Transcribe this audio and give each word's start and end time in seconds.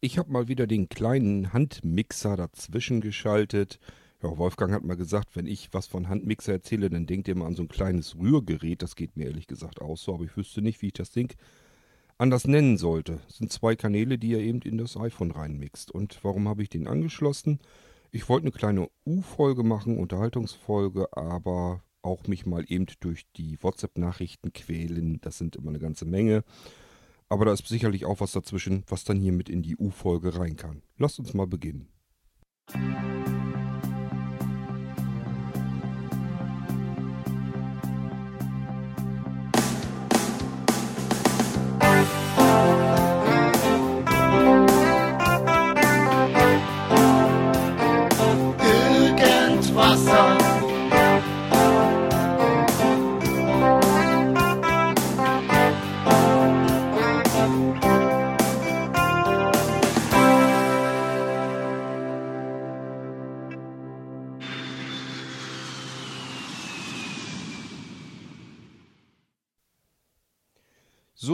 Ich 0.00 0.18
habe 0.18 0.30
mal 0.30 0.46
wieder 0.46 0.66
den 0.66 0.88
kleinen 0.88 1.52
Handmixer 1.54 2.36
dazwischen 2.36 3.00
geschaltet. 3.00 3.78
Ja, 4.22 4.36
Wolfgang 4.36 4.72
hat 4.72 4.84
mal 4.84 4.96
gesagt, 4.96 5.36
wenn 5.36 5.46
ich 5.46 5.70
was 5.72 5.86
von 5.86 6.08
Handmixer 6.08 6.52
erzähle, 6.52 6.90
dann 6.90 7.06
denkt 7.06 7.28
ihr 7.28 7.34
mal 7.34 7.46
an 7.46 7.54
so 7.54 7.62
ein 7.62 7.68
kleines 7.68 8.14
Rührgerät. 8.16 8.82
Das 8.82 8.94
geht 8.94 9.16
mir 9.16 9.24
ehrlich 9.26 9.46
gesagt 9.46 9.80
auch 9.80 9.96
so, 9.96 10.14
aber 10.14 10.24
ich 10.24 10.36
wüsste 10.36 10.60
nicht, 10.60 10.82
wie 10.82 10.88
ich 10.88 10.92
das 10.92 11.10
Ding 11.10 11.34
anders 12.18 12.46
nennen 12.46 12.76
sollte. 12.76 13.20
Das 13.26 13.38
sind 13.38 13.52
zwei 13.52 13.74
Kanäle, 13.74 14.18
die 14.18 14.30
ihr 14.30 14.40
eben 14.40 14.60
in 14.62 14.78
das 14.78 14.96
iPhone 14.96 15.30
reinmixt. 15.30 15.90
Und 15.90 16.18
warum 16.22 16.46
habe 16.48 16.62
ich 16.62 16.68
den 16.68 16.88
angeschlossen? 16.88 17.58
Ich 18.10 18.28
wollte 18.28 18.44
eine 18.44 18.52
kleine 18.52 18.88
U-Folge 19.06 19.62
machen, 19.62 19.98
Unterhaltungsfolge, 19.98 21.08
aber 21.16 21.82
auch 22.02 22.26
mich 22.26 22.46
mal 22.46 22.64
eben 22.68 22.86
durch 23.00 23.26
die 23.36 23.62
WhatsApp-Nachrichten 23.62 24.52
quälen. 24.52 25.20
Das 25.22 25.38
sind 25.38 25.56
immer 25.56 25.70
eine 25.70 25.78
ganze 25.78 26.04
Menge. 26.04 26.44
Aber 27.28 27.44
da 27.44 27.52
ist 27.52 27.66
sicherlich 27.66 28.04
auch 28.04 28.20
was 28.20 28.32
dazwischen, 28.32 28.84
was 28.88 29.04
dann 29.04 29.18
hier 29.18 29.32
mit 29.32 29.48
in 29.48 29.62
die 29.62 29.76
U-Folge 29.76 30.38
rein 30.38 30.56
kann. 30.56 30.82
Lasst 30.96 31.18
uns 31.18 31.34
mal 31.34 31.46
beginnen. 31.46 31.88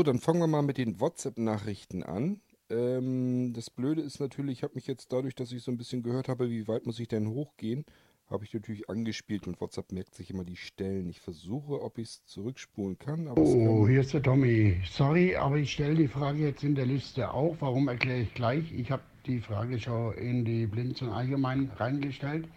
So, 0.03 0.05
dann 0.05 0.19
fangen 0.19 0.41
wir 0.41 0.49
mal 0.49 0.63
mit 0.63 0.79
den 0.79 0.99
WhatsApp-Nachrichten 0.99 2.03
an. 2.03 2.41
Ähm, 2.71 3.53
das 3.55 3.71
Blöde 3.71 4.03
ist 4.03 4.19
natürlich, 4.19 4.59
ich 4.59 4.63
habe 4.65 4.75
mich 4.75 4.89
jetzt 4.89 5.13
dadurch, 5.13 5.37
dass 5.37 5.53
ich 5.53 5.63
so 5.63 5.71
ein 5.71 5.79
bisschen 5.79 6.03
gehört 6.03 6.27
habe, 6.27 6.51
wie 6.51 6.67
weit 6.67 6.87
muss 6.87 6.99
ich 6.99 7.07
denn 7.07 7.29
hochgehen, 7.29 7.85
habe 8.29 8.45
ich 8.45 8.53
natürlich 8.53 8.91
angespielt 8.91 9.47
und 9.47 9.61
WhatsApp 9.61 9.93
merkt 9.93 10.17
sich 10.17 10.29
immer 10.31 10.43
die 10.43 10.57
Stellen. 10.57 11.09
Ich 11.09 11.21
versuche, 11.21 11.81
ob 11.81 11.99
ich 11.99 12.09
es 12.09 12.25
zurückspulen 12.25 12.99
kann. 12.99 13.29
Oh, 13.29 13.35
kann, 13.35 13.89
hier 13.89 14.01
ist 14.01 14.13
der 14.13 14.25
Tommy. 14.25 14.81
Sorry, 14.91 15.37
aber 15.37 15.59
ich 15.59 15.71
stelle 15.71 15.95
die 15.95 16.09
Frage 16.09 16.41
jetzt 16.41 16.65
in 16.65 16.75
der 16.75 16.87
Liste 16.87 17.33
auch. 17.33 17.55
Warum 17.61 17.87
erkläre 17.87 18.23
ich 18.23 18.35
gleich? 18.35 18.73
Ich 18.73 18.91
habe 18.91 19.05
die 19.25 19.39
Frage 19.39 19.79
schon 19.79 20.15
in 20.15 20.45
die 20.45 20.67
Blinds 20.67 21.01
und 21.03 21.11
Allgemein 21.11 21.71
reingestellt. 21.77 22.49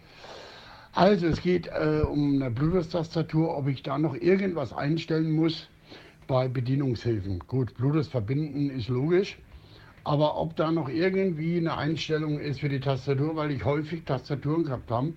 Also, 0.94 1.28
es 1.28 1.40
geht 1.40 1.68
äh, 1.68 2.02
um 2.10 2.42
eine 2.42 2.50
Bluetooth-Tastatur, 2.50 3.56
ob 3.56 3.68
ich 3.68 3.84
da 3.84 3.98
noch 3.98 4.16
irgendwas 4.16 4.72
einstellen 4.72 5.30
muss 5.30 5.68
bei 6.26 6.48
Bedienungshilfen. 6.48 7.40
Gut, 7.46 7.74
Bluetooth 7.74 8.06
verbinden 8.06 8.70
ist 8.70 8.88
logisch. 8.88 9.38
Aber 10.04 10.36
ob 10.38 10.54
da 10.54 10.70
noch 10.70 10.88
irgendwie 10.88 11.56
eine 11.56 11.76
Einstellung 11.76 12.38
ist 12.38 12.60
für 12.60 12.68
die 12.68 12.78
Tastatur, 12.78 13.34
weil 13.34 13.50
ich 13.50 13.64
häufig 13.64 14.04
Tastaturen 14.04 14.64
gehabt 14.64 14.90
habe, 14.90 15.14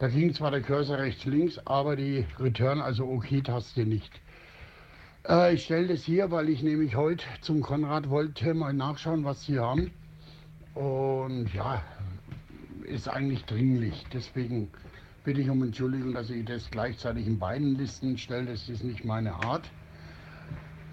da 0.00 0.08
ging 0.08 0.34
zwar 0.34 0.50
der 0.50 0.62
Cursor 0.62 0.98
rechts 0.98 1.24
links, 1.26 1.60
aber 1.64 1.94
die 1.94 2.26
Return, 2.40 2.80
also 2.80 3.04
OK-Taste 3.04 3.86
nicht. 3.86 4.10
Äh, 5.28 5.54
ich 5.54 5.62
stelle 5.62 5.86
das 5.86 6.02
hier, 6.02 6.32
weil 6.32 6.48
ich 6.48 6.62
nämlich 6.64 6.96
heute 6.96 7.24
zum 7.40 7.60
Konrad 7.60 8.10
wollte 8.10 8.52
mal 8.54 8.72
nachschauen, 8.72 9.24
was 9.24 9.44
sie 9.44 9.60
haben. 9.60 9.92
Und 10.74 11.54
ja, 11.54 11.82
ist 12.84 13.08
eigentlich 13.08 13.44
dringlich. 13.44 14.04
Deswegen 14.12 14.70
bitte 15.22 15.40
ich 15.40 15.50
um 15.50 15.62
Entschuldigung, 15.62 16.14
dass 16.14 16.30
ich 16.30 16.44
das 16.44 16.68
gleichzeitig 16.70 17.26
in 17.26 17.38
beiden 17.38 17.76
Listen 17.76 18.18
stelle. 18.18 18.46
Das 18.46 18.68
ist 18.68 18.82
nicht 18.82 19.04
meine 19.04 19.34
Art. 19.34 19.70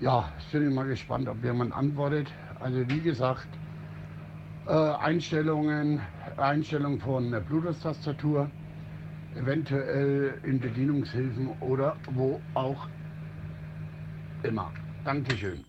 Ja, 0.01 0.31
ich 0.39 0.51
bin 0.51 0.73
mal 0.73 0.87
gespannt, 0.87 1.27
ob 1.27 1.43
jemand 1.43 1.73
antwortet. 1.73 2.27
Also 2.59 2.87
wie 2.87 3.01
gesagt, 3.01 3.47
äh, 4.65 4.71
Einstellungen, 4.71 5.99
Einstellung 6.37 6.99
von 7.01 7.31
der 7.31 7.41
Bluetooth-Tastatur, 7.41 8.49
eventuell 9.35 10.39
in 10.43 10.59
Bedienungshilfen 10.59 11.49
oder 11.59 11.97
wo 12.11 12.39
auch 12.53 12.87
immer. 14.43 14.71
Dankeschön. 15.03 15.65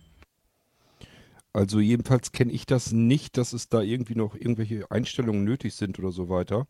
also 1.53 1.79
jedenfalls 1.81 2.31
kenne 2.31 2.53
ich 2.53 2.65
das 2.65 2.93
nicht, 2.93 3.37
dass 3.37 3.51
es 3.51 3.67
da 3.67 3.81
irgendwie 3.81 4.15
noch 4.15 4.35
irgendwelche 4.35 4.89
Einstellungen 4.89 5.43
nötig 5.43 5.75
sind 5.75 5.99
oder 5.99 6.11
so 6.11 6.29
weiter. 6.29 6.67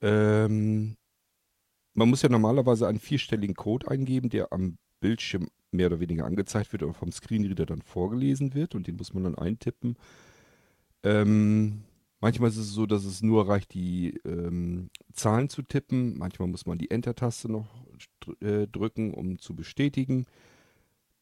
Ähm, 0.00 0.96
man 1.94 2.08
muss 2.08 2.22
ja 2.22 2.30
normalerweise 2.30 2.88
einen 2.88 2.98
vierstelligen 2.98 3.54
Code 3.54 3.88
eingeben, 3.88 4.30
der 4.30 4.52
am 4.52 4.78
Bildschirm 5.00 5.48
mehr 5.74 5.88
oder 5.88 6.00
weniger 6.00 6.24
angezeigt 6.24 6.72
wird 6.72 6.82
oder 6.82 6.94
vom 6.94 7.12
Screenreader 7.12 7.66
dann 7.66 7.82
vorgelesen 7.82 8.54
wird 8.54 8.74
und 8.74 8.86
den 8.86 8.96
muss 8.96 9.12
man 9.14 9.24
dann 9.24 9.34
eintippen. 9.34 9.96
Ähm, 11.02 11.82
manchmal 12.20 12.50
ist 12.50 12.56
es 12.56 12.72
so, 12.72 12.86
dass 12.86 13.04
es 13.04 13.22
nur 13.22 13.48
reicht, 13.48 13.74
die 13.74 14.20
ähm, 14.24 14.90
Zahlen 15.12 15.48
zu 15.48 15.62
tippen. 15.62 16.18
Manchmal 16.18 16.48
muss 16.48 16.66
man 16.66 16.78
die 16.78 16.90
Enter-Taste 16.90 17.50
noch 17.50 17.66
äh, 18.40 18.66
drücken, 18.66 19.12
um 19.12 19.38
zu 19.38 19.54
bestätigen. 19.54 20.26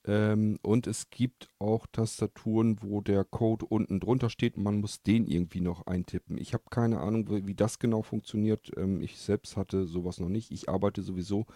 Ähm, 0.04 0.58
und 0.62 0.86
es 0.88 1.10
gibt 1.10 1.48
auch 1.60 1.86
Tastaturen, 1.86 2.78
wo 2.82 3.00
der 3.00 3.24
Code 3.24 3.66
unten 3.66 4.00
drunter 4.00 4.30
steht 4.30 4.56
und 4.56 4.64
man 4.64 4.80
muss 4.80 5.02
den 5.02 5.26
irgendwie 5.26 5.60
noch 5.60 5.86
eintippen. 5.86 6.38
Ich 6.38 6.54
habe 6.54 6.64
keine 6.70 7.00
Ahnung, 7.00 7.30
wie, 7.30 7.46
wie 7.46 7.54
das 7.54 7.78
genau 7.78 8.02
funktioniert. 8.02 8.72
Ähm, 8.76 9.00
ich 9.00 9.18
selbst 9.18 9.56
hatte 9.56 9.86
sowas 9.86 10.18
noch 10.18 10.28
nicht. 10.28 10.50
Ich 10.50 10.68
arbeite 10.68 11.02
sowieso 11.02 11.46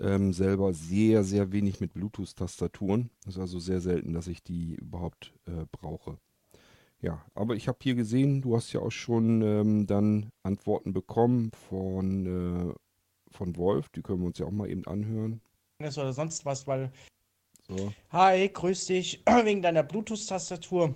ähm, 0.00 0.32
selber 0.32 0.72
sehr, 0.72 1.24
sehr 1.24 1.52
wenig 1.52 1.80
mit 1.80 1.94
Bluetooth-Tastaturen. 1.94 3.10
Es 3.26 3.34
ist 3.34 3.40
also 3.40 3.58
sehr 3.58 3.80
selten, 3.80 4.12
dass 4.12 4.26
ich 4.26 4.42
die 4.42 4.74
überhaupt 4.74 5.32
äh, 5.46 5.66
brauche. 5.72 6.18
Ja, 7.00 7.24
aber 7.34 7.54
ich 7.54 7.68
habe 7.68 7.78
hier 7.80 7.94
gesehen, 7.94 8.42
du 8.42 8.56
hast 8.56 8.72
ja 8.72 8.80
auch 8.80 8.90
schon 8.90 9.42
ähm, 9.42 9.86
dann 9.86 10.30
Antworten 10.42 10.92
bekommen 10.92 11.52
von, 11.68 12.70
äh, 12.70 12.74
von 13.30 13.56
Wolf. 13.56 13.88
Die 13.90 14.02
können 14.02 14.20
wir 14.20 14.26
uns 14.26 14.38
ja 14.38 14.46
auch 14.46 14.50
mal 14.50 14.68
eben 14.68 14.84
anhören. 14.86 15.40
oder 15.80 16.12
sonst 16.12 16.44
was, 16.44 16.66
weil, 16.66 16.90
So. 17.68 17.92
hi, 18.10 18.48
grüß 18.48 18.86
dich, 18.86 19.22
wegen 19.44 19.62
deiner 19.62 19.84
Bluetooth-Tastatur. 19.84 20.94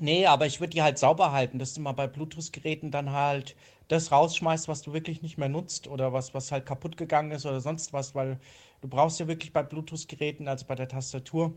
Nee, 0.00 0.26
aber 0.26 0.46
ich 0.46 0.60
würde 0.60 0.70
die 0.72 0.82
halt 0.82 0.98
sauber 0.98 1.32
halten, 1.32 1.58
dass 1.58 1.74
du 1.74 1.80
mal 1.80 1.92
bei 1.92 2.06
Bluetooth-Geräten 2.06 2.90
dann 2.90 3.12
halt 3.12 3.54
das 3.88 4.12
rausschmeißt, 4.12 4.68
was 4.68 4.82
du 4.82 4.92
wirklich 4.92 5.22
nicht 5.22 5.38
mehr 5.38 5.48
nutzt 5.48 5.88
oder 5.88 6.12
was, 6.12 6.34
was 6.34 6.52
halt 6.52 6.66
kaputt 6.66 6.96
gegangen 6.96 7.32
ist 7.32 7.46
oder 7.46 7.60
sonst 7.60 7.92
was, 7.92 8.14
weil 8.14 8.38
du 8.80 8.88
brauchst 8.88 9.20
ja 9.20 9.28
wirklich 9.28 9.52
bei 9.52 9.62
Bluetooth-Geräten, 9.62 10.48
also 10.48 10.66
bei 10.66 10.74
der 10.74 10.88
Tastatur, 10.88 11.52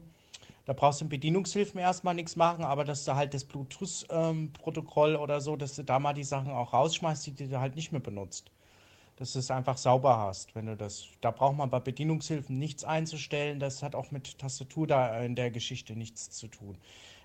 da 0.66 0.74
brauchst 0.74 1.00
du 1.00 1.06
in 1.06 1.10
Bedienungshilfen 1.10 1.80
erstmal 1.80 2.14
nichts 2.14 2.36
machen, 2.36 2.66
aber 2.66 2.84
dass 2.84 3.06
du 3.06 3.16
halt 3.16 3.34
das 3.34 3.46
Bluetooth-Protokoll 3.46 5.16
oder 5.16 5.40
so, 5.40 5.56
dass 5.56 5.76
du 5.76 5.84
da 5.84 5.98
mal 5.98 6.14
die 6.14 6.26
Sachen 6.26 6.52
auch 6.52 6.74
rausschmeißt, 6.74 7.28
die 7.28 7.48
du 7.48 7.60
halt 7.60 7.78
nicht 7.78 7.94
mehr 7.94 8.02
benutzt. 8.02 8.52
Dass 9.16 9.32
du 9.34 9.40
es 9.40 9.50
einfach 9.50 9.78
sauber 9.78 10.18
hast, 10.18 10.54
wenn 10.56 10.66
du 10.66 10.76
das. 10.76 11.08
Da 11.22 11.32
braucht 11.32 11.56
man 11.56 11.70
bei 11.70 11.80
Bedienungshilfen 11.80 12.60
nichts 12.60 12.84
einzustellen. 12.84 13.60
Das 13.60 13.82
hat 13.82 13.96
auch 13.96 14.12
mit 14.12 14.38
Tastatur 14.38 14.86
da 14.88 15.22
in 15.22 15.36
der 15.36 15.52
Geschichte 15.52 15.96
nichts 15.96 16.30
zu 16.32 16.50
tun. 16.50 16.78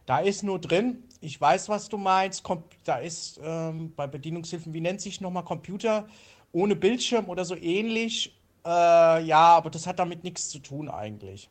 Da 0.06 0.18
ist 0.18 0.42
nur 0.42 0.58
drin, 0.58 1.04
ich 1.20 1.40
weiß, 1.40 1.68
was 1.68 1.88
du 1.88 1.96
meinst. 1.96 2.42
Kom 2.42 2.64
da 2.84 2.96
ist 2.96 3.40
ähm, 3.42 3.92
bei 3.94 4.06
Bedienungshilfen, 4.06 4.72
wie 4.74 4.80
nennt 4.80 5.00
sich 5.00 5.20
nochmal 5.20 5.44
Computer 5.44 6.08
ohne 6.52 6.76
Bildschirm 6.76 7.28
oder 7.28 7.44
so 7.44 7.56
ähnlich. 7.56 8.36
Äh, 8.64 9.24
ja, 9.24 9.56
aber 9.56 9.70
das 9.70 9.86
hat 9.86 9.98
damit 9.98 10.24
nichts 10.24 10.48
zu 10.48 10.58
tun 10.58 10.88
eigentlich. 10.88 11.48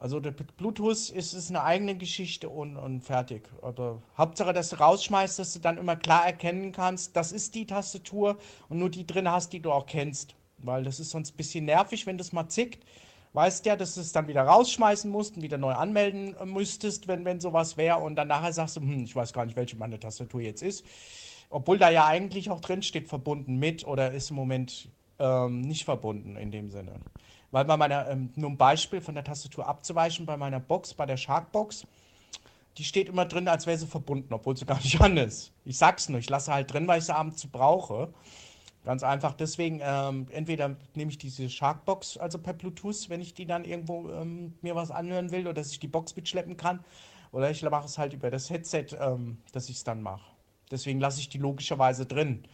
Also 0.00 0.18
der 0.18 0.30
Bluetooth 0.30 1.10
ist, 1.10 1.34
ist 1.34 1.50
eine 1.50 1.62
eigene 1.62 1.94
Geschichte 1.94 2.48
und, 2.48 2.76
und 2.78 3.02
fertig. 3.02 3.46
Aber 3.60 4.00
Hauptsache, 4.16 4.54
dass 4.54 4.70
du 4.70 4.76
rausschmeißt, 4.76 5.38
dass 5.38 5.52
du 5.52 5.58
dann 5.58 5.76
immer 5.76 5.94
klar 5.94 6.24
erkennen 6.24 6.72
kannst, 6.72 7.14
das 7.16 7.32
ist 7.32 7.54
die 7.54 7.66
Tastatur 7.66 8.38
und 8.70 8.78
nur 8.78 8.88
die 8.88 9.06
drin 9.06 9.30
hast, 9.30 9.52
die 9.52 9.60
du 9.60 9.70
auch 9.70 9.84
kennst. 9.84 10.34
Weil 10.56 10.84
das 10.84 11.00
ist 11.00 11.10
sonst 11.10 11.34
ein 11.34 11.36
bisschen 11.36 11.66
nervig, 11.66 12.06
wenn 12.06 12.16
das 12.16 12.32
mal 12.32 12.48
zickt. 12.48 12.82
Weißt 13.32 13.64
ja, 13.66 13.76
dass 13.76 13.94
du 13.94 14.00
es 14.00 14.12
dann 14.12 14.26
wieder 14.26 14.42
rausschmeißen 14.42 15.10
musst 15.10 15.36
und 15.36 15.42
wieder 15.42 15.56
neu 15.56 15.72
anmelden 15.72 16.34
müsstest, 16.44 17.06
wenn, 17.06 17.24
wenn 17.24 17.40
sowas 17.40 17.76
wäre. 17.76 17.98
Und 17.98 18.16
dann 18.16 18.28
nachher 18.28 18.52
sagst 18.52 18.76
du, 18.76 18.80
hm, 18.80 19.04
ich 19.04 19.14
weiß 19.14 19.32
gar 19.32 19.46
nicht, 19.46 19.56
welche 19.56 19.76
meine 19.76 20.00
Tastatur 20.00 20.40
jetzt 20.40 20.62
ist. 20.62 20.84
Obwohl 21.48 21.78
da 21.78 21.90
ja 21.90 22.06
eigentlich 22.06 22.50
auch 22.50 22.60
drin 22.60 22.82
steht, 22.82 23.08
verbunden 23.08 23.56
mit 23.56 23.86
oder 23.86 24.10
ist 24.10 24.30
im 24.30 24.36
Moment 24.36 24.88
ähm, 25.20 25.60
nicht 25.60 25.84
verbunden 25.84 26.36
in 26.36 26.50
dem 26.50 26.70
Sinne. 26.70 27.00
Weil 27.52 27.64
bei 27.64 27.76
meiner, 27.76 28.08
ähm, 28.08 28.30
nur 28.36 28.50
ein 28.50 28.56
Beispiel 28.56 29.00
von 29.00 29.14
der 29.14 29.24
Tastatur 29.24 29.66
abzuweichen, 29.66 30.26
bei 30.26 30.36
meiner 30.36 30.60
Box, 30.60 30.94
bei 30.94 31.06
der 31.06 31.16
Sharkbox, 31.16 31.86
die 32.78 32.84
steht 32.84 33.08
immer 33.08 33.26
drin, 33.26 33.48
als 33.48 33.66
wäre 33.66 33.78
sie 33.78 33.86
verbunden, 33.86 34.32
obwohl 34.32 34.56
sie 34.56 34.64
gar 34.64 34.80
nicht 34.80 35.00
an 35.00 35.16
ist. 35.16 35.52
Ich 35.64 35.78
sag's 35.78 36.08
nur, 36.08 36.20
ich 36.20 36.30
lasse 36.30 36.52
halt 36.52 36.72
drin, 36.72 36.86
weil 36.86 36.98
ich 36.98 37.06
sie 37.06 37.14
abends 37.14 37.46
brauche. 37.46 38.12
Ganz 38.84 39.02
einfach 39.02 39.34
deswegen, 39.34 39.80
ähm, 39.82 40.26
entweder 40.30 40.76
nehme 40.94 41.10
ich 41.10 41.18
diese 41.18 41.50
Sharkbox, 41.50 42.16
also 42.16 42.38
per 42.38 42.54
Bluetooth, 42.54 43.10
wenn 43.10 43.20
ich 43.20 43.34
die 43.34 43.44
dann 43.44 43.64
irgendwo 43.64 44.10
ähm, 44.10 44.54
mir 44.62 44.74
was 44.74 44.90
anhören 44.90 45.30
will 45.30 45.42
oder 45.42 45.54
dass 45.54 45.70
ich 45.70 45.80
die 45.80 45.88
Box 45.88 46.16
mitschleppen 46.16 46.56
kann. 46.56 46.82
Oder 47.32 47.50
ich 47.50 47.62
mache 47.62 47.86
es 47.86 47.98
halt 47.98 48.14
über 48.14 48.30
das 48.30 48.48
Headset, 48.48 48.86
ähm, 48.98 49.38
dass 49.52 49.68
ich 49.68 49.76
es 49.76 49.84
dann 49.84 50.02
mache. 50.02 50.30
Deswegen 50.70 50.98
lasse 50.98 51.20
ich 51.20 51.28
die 51.28 51.38
logischerweise 51.38 52.06
drin. 52.06 52.44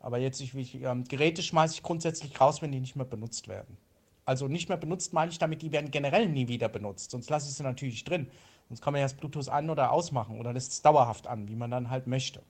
Aber 0.00 0.18
jetzt, 0.18 0.40
ich, 0.40 0.54
ich, 0.54 0.82
ähm, 0.82 1.04
Geräte 1.04 1.42
schmeiße 1.42 1.74
ich 1.74 1.82
grundsätzlich 1.82 2.40
raus, 2.40 2.62
wenn 2.62 2.72
die 2.72 2.80
nicht 2.80 2.96
mehr 2.96 3.06
benutzt 3.06 3.48
werden. 3.48 3.76
Also 4.24 4.48
nicht 4.48 4.68
mehr 4.68 4.76
benutzt 4.76 5.12
meine 5.12 5.30
ich 5.30 5.38
damit, 5.38 5.62
die 5.62 5.72
werden 5.72 5.90
generell 5.90 6.28
nie 6.28 6.48
wieder 6.48 6.68
benutzt. 6.68 7.12
Sonst 7.12 7.30
lasse 7.30 7.48
ich 7.48 7.54
sie 7.54 7.62
natürlich 7.62 8.02
drin. 8.02 8.28
Sonst 8.68 8.82
kann 8.82 8.92
man 8.92 9.00
ja 9.00 9.06
das 9.06 9.14
Bluetooth 9.14 9.48
an- 9.48 9.70
oder 9.70 9.92
ausmachen 9.92 10.40
oder 10.40 10.52
lässt 10.52 10.72
es 10.72 10.82
dauerhaft 10.82 11.28
an, 11.28 11.48
wie 11.48 11.54
man 11.54 11.70
dann 11.70 11.90
halt 11.90 12.08
möchte. 12.08 12.42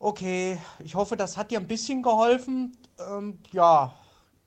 Okay, 0.00 0.58
ich 0.78 0.94
hoffe, 0.94 1.16
das 1.16 1.36
hat 1.36 1.50
dir 1.50 1.58
ein 1.58 1.66
bisschen 1.66 2.02
geholfen. 2.02 2.76
Ähm, 3.00 3.38
ja, 3.52 3.94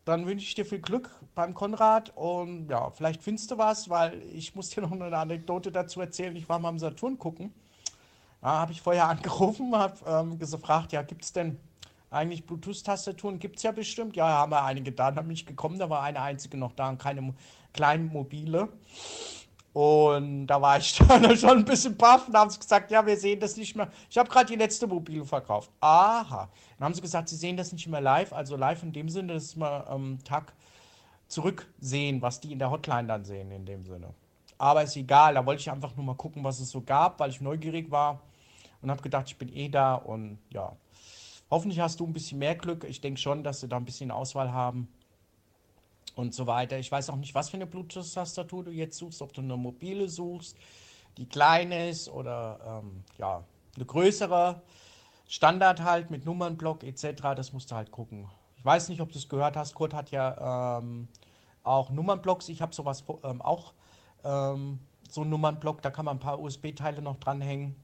dann 0.06 0.26
wünsche 0.26 0.46
ich 0.46 0.56
dir 0.56 0.66
viel 0.66 0.80
Glück 0.80 1.10
beim 1.36 1.54
Konrad 1.54 2.12
und 2.16 2.70
ja, 2.70 2.90
vielleicht 2.92 3.22
findest 3.22 3.52
du 3.52 3.58
was, 3.58 3.90
weil 3.90 4.22
ich 4.34 4.56
muss 4.56 4.70
dir 4.70 4.82
noch 4.88 4.92
eine 4.92 5.16
Anekdote 5.18 5.72
dazu 5.72 6.00
erzählen. 6.00 6.36
Ich 6.38 6.48
war 6.48 6.60
mal 6.60 6.70
am 6.70 6.80
Saturn 6.80 7.18
gucken. 7.18 7.54
Da 8.42 8.60
habe 8.62 8.72
ich 8.72 8.82
vorher 8.82 9.08
angerufen, 9.10 9.76
habe 9.76 9.98
ähm, 10.08 10.40
gefragt, 10.40 10.94
ja, 10.94 11.02
gibt 11.02 11.24
es 11.26 11.34
denn 11.34 11.60
eigentlich 12.10 12.46
Bluetooth-Tastaturen? 12.46 13.40
Gibt 13.40 13.58
es 13.58 13.64
ja 13.64 13.72
bestimmt. 13.74 14.16
Ja, 14.16 14.28
haben 14.28 14.52
wir 14.54 14.64
einige 14.64 14.94
da, 14.94 15.12
bin 15.12 15.32
ich 15.32 15.46
gekommen, 15.46 15.80
da 15.80 15.90
war 15.90 16.02
eine 16.04 16.22
einzige 16.22 16.58
noch 16.58 16.74
da 16.74 16.90
und 16.90 16.98
keine 16.98 17.34
kleinen 17.74 18.08
mobile. 18.08 18.70
Und 19.74 20.48
da 20.48 20.62
war 20.62 20.78
ich 20.78 20.98
dann 21.08 21.38
schon 21.38 21.60
ein 21.60 21.66
bisschen 21.66 21.96
baff 21.96 22.28
und 22.28 22.36
haben 22.36 22.50
sie 22.50 22.60
gesagt, 22.60 22.92
ja, 22.92 23.06
wir 23.06 23.16
sehen 23.16 23.40
das 23.40 23.56
nicht 23.56 23.76
mehr. 23.76 23.90
Ich 24.10 24.18
habe 24.18 24.30
gerade 24.30 24.48
die 24.48 24.58
letzte 24.58 24.88
Mobile 24.88 25.26
verkauft. 25.26 25.72
Aha. 25.80 26.50
Dann 26.78 26.86
haben 26.86 26.94
sie 26.94 27.02
gesagt, 27.02 27.30
sie 27.30 27.38
sehen 27.38 27.56
das 27.56 27.72
nicht 27.72 27.88
mehr 27.88 28.02
live. 28.02 28.34
Also 28.34 28.58
live 28.58 28.84
in 28.84 28.92
dem 28.92 29.08
Sinne, 29.08 29.34
dass 29.34 29.56
mal 29.56 29.86
am 29.88 30.04
ähm, 30.04 30.24
Tag 30.24 30.54
zurücksehen, 31.28 32.22
was 32.22 32.42
die 32.42 32.52
in 32.52 32.60
der 32.60 32.70
Hotline 32.70 33.08
dann 33.08 33.24
sehen 33.24 33.52
in 33.52 33.66
dem 33.66 33.86
Sinne. 33.86 34.14
Aber 34.58 34.84
ist 34.84 34.96
egal, 34.98 35.36
da 35.36 35.46
wollte 35.46 35.62
ich 35.62 35.72
einfach 35.72 35.96
nur 35.96 36.06
mal 36.06 36.16
gucken, 36.16 36.44
was 36.44 36.60
es 36.60 36.70
so 36.70 36.82
gab, 36.82 37.20
weil 37.20 37.30
ich 37.30 37.40
neugierig 37.40 37.90
war 37.90 38.22
und 38.82 38.92
habe 38.92 39.02
gedacht, 39.02 39.28
ich 39.28 39.38
bin 39.38 39.50
eh 39.56 39.70
da 39.70 39.96
und 39.96 40.38
ja. 40.50 40.76
Hoffentlich 41.50 41.80
hast 41.80 42.00
du 42.00 42.06
ein 42.06 42.14
bisschen 42.14 42.40
mehr 42.40 42.56
Glück. 42.56 42.84
Ich 42.84 43.02
denke 43.02 43.20
schon, 43.20 43.44
dass 43.44 43.62
sie 43.62 43.68
da 43.68 43.78
ein 43.78 43.86
bisschen 43.86 44.12
Auswahl 44.12 44.52
haben 44.52 44.88
und 46.16 46.34
so 46.34 46.48
weiter. 46.48 46.78
Ich 46.78 46.92
weiß 46.92 47.10
auch 47.10 47.16
nicht, 47.16 47.36
was 47.36 47.50
für 47.50 47.58
eine 47.58 47.68
Bluetooth-Tastatur 47.68 48.66
du 48.66 48.72
jetzt 48.72 48.98
suchst, 48.98 49.22
ob 49.22 49.34
du 49.34 49.42
eine 49.42 49.58
mobile 49.58 50.10
suchst, 50.10 50.58
die 51.18 51.26
klein 51.26 51.72
ist 51.72 52.10
oder 52.10 52.82
ähm, 52.84 53.04
ja, 53.18 53.44
eine 53.76 53.86
größere. 53.86 54.62
Standard 55.28 55.82
halt 55.82 56.12
mit 56.12 56.26
Nummernblock 56.26 56.84
etc. 56.84 57.22
Das 57.38 57.54
musst 57.54 57.72
du 57.72 57.76
halt 57.76 57.90
gucken. 57.90 58.28
Ich 58.58 58.66
weiß 58.66 58.90
nicht, 58.90 59.00
ob 59.00 59.14
du 59.14 59.18
es 59.18 59.30
gehört 59.30 59.56
hast. 59.56 59.76
Kurt 59.76 59.94
hat 59.94 60.12
ja 60.12 60.78
ähm, 60.80 61.08
auch 61.64 61.90
Nummernblocks. 61.90 62.50
Ich 62.50 62.62
habe 62.62 62.76
sowas 62.76 63.06
ähm, 63.24 63.42
auch, 63.42 63.74
ähm, 64.26 64.80
so 65.10 65.22
einen 65.22 65.30
Nummernblock. 65.30 65.82
Da 65.82 65.90
kann 65.90 66.04
man 66.04 66.18
ein 66.18 66.20
paar 66.20 66.40
USB-Teile 66.40 67.02
noch 67.02 67.16
dranhängen. 67.16 67.76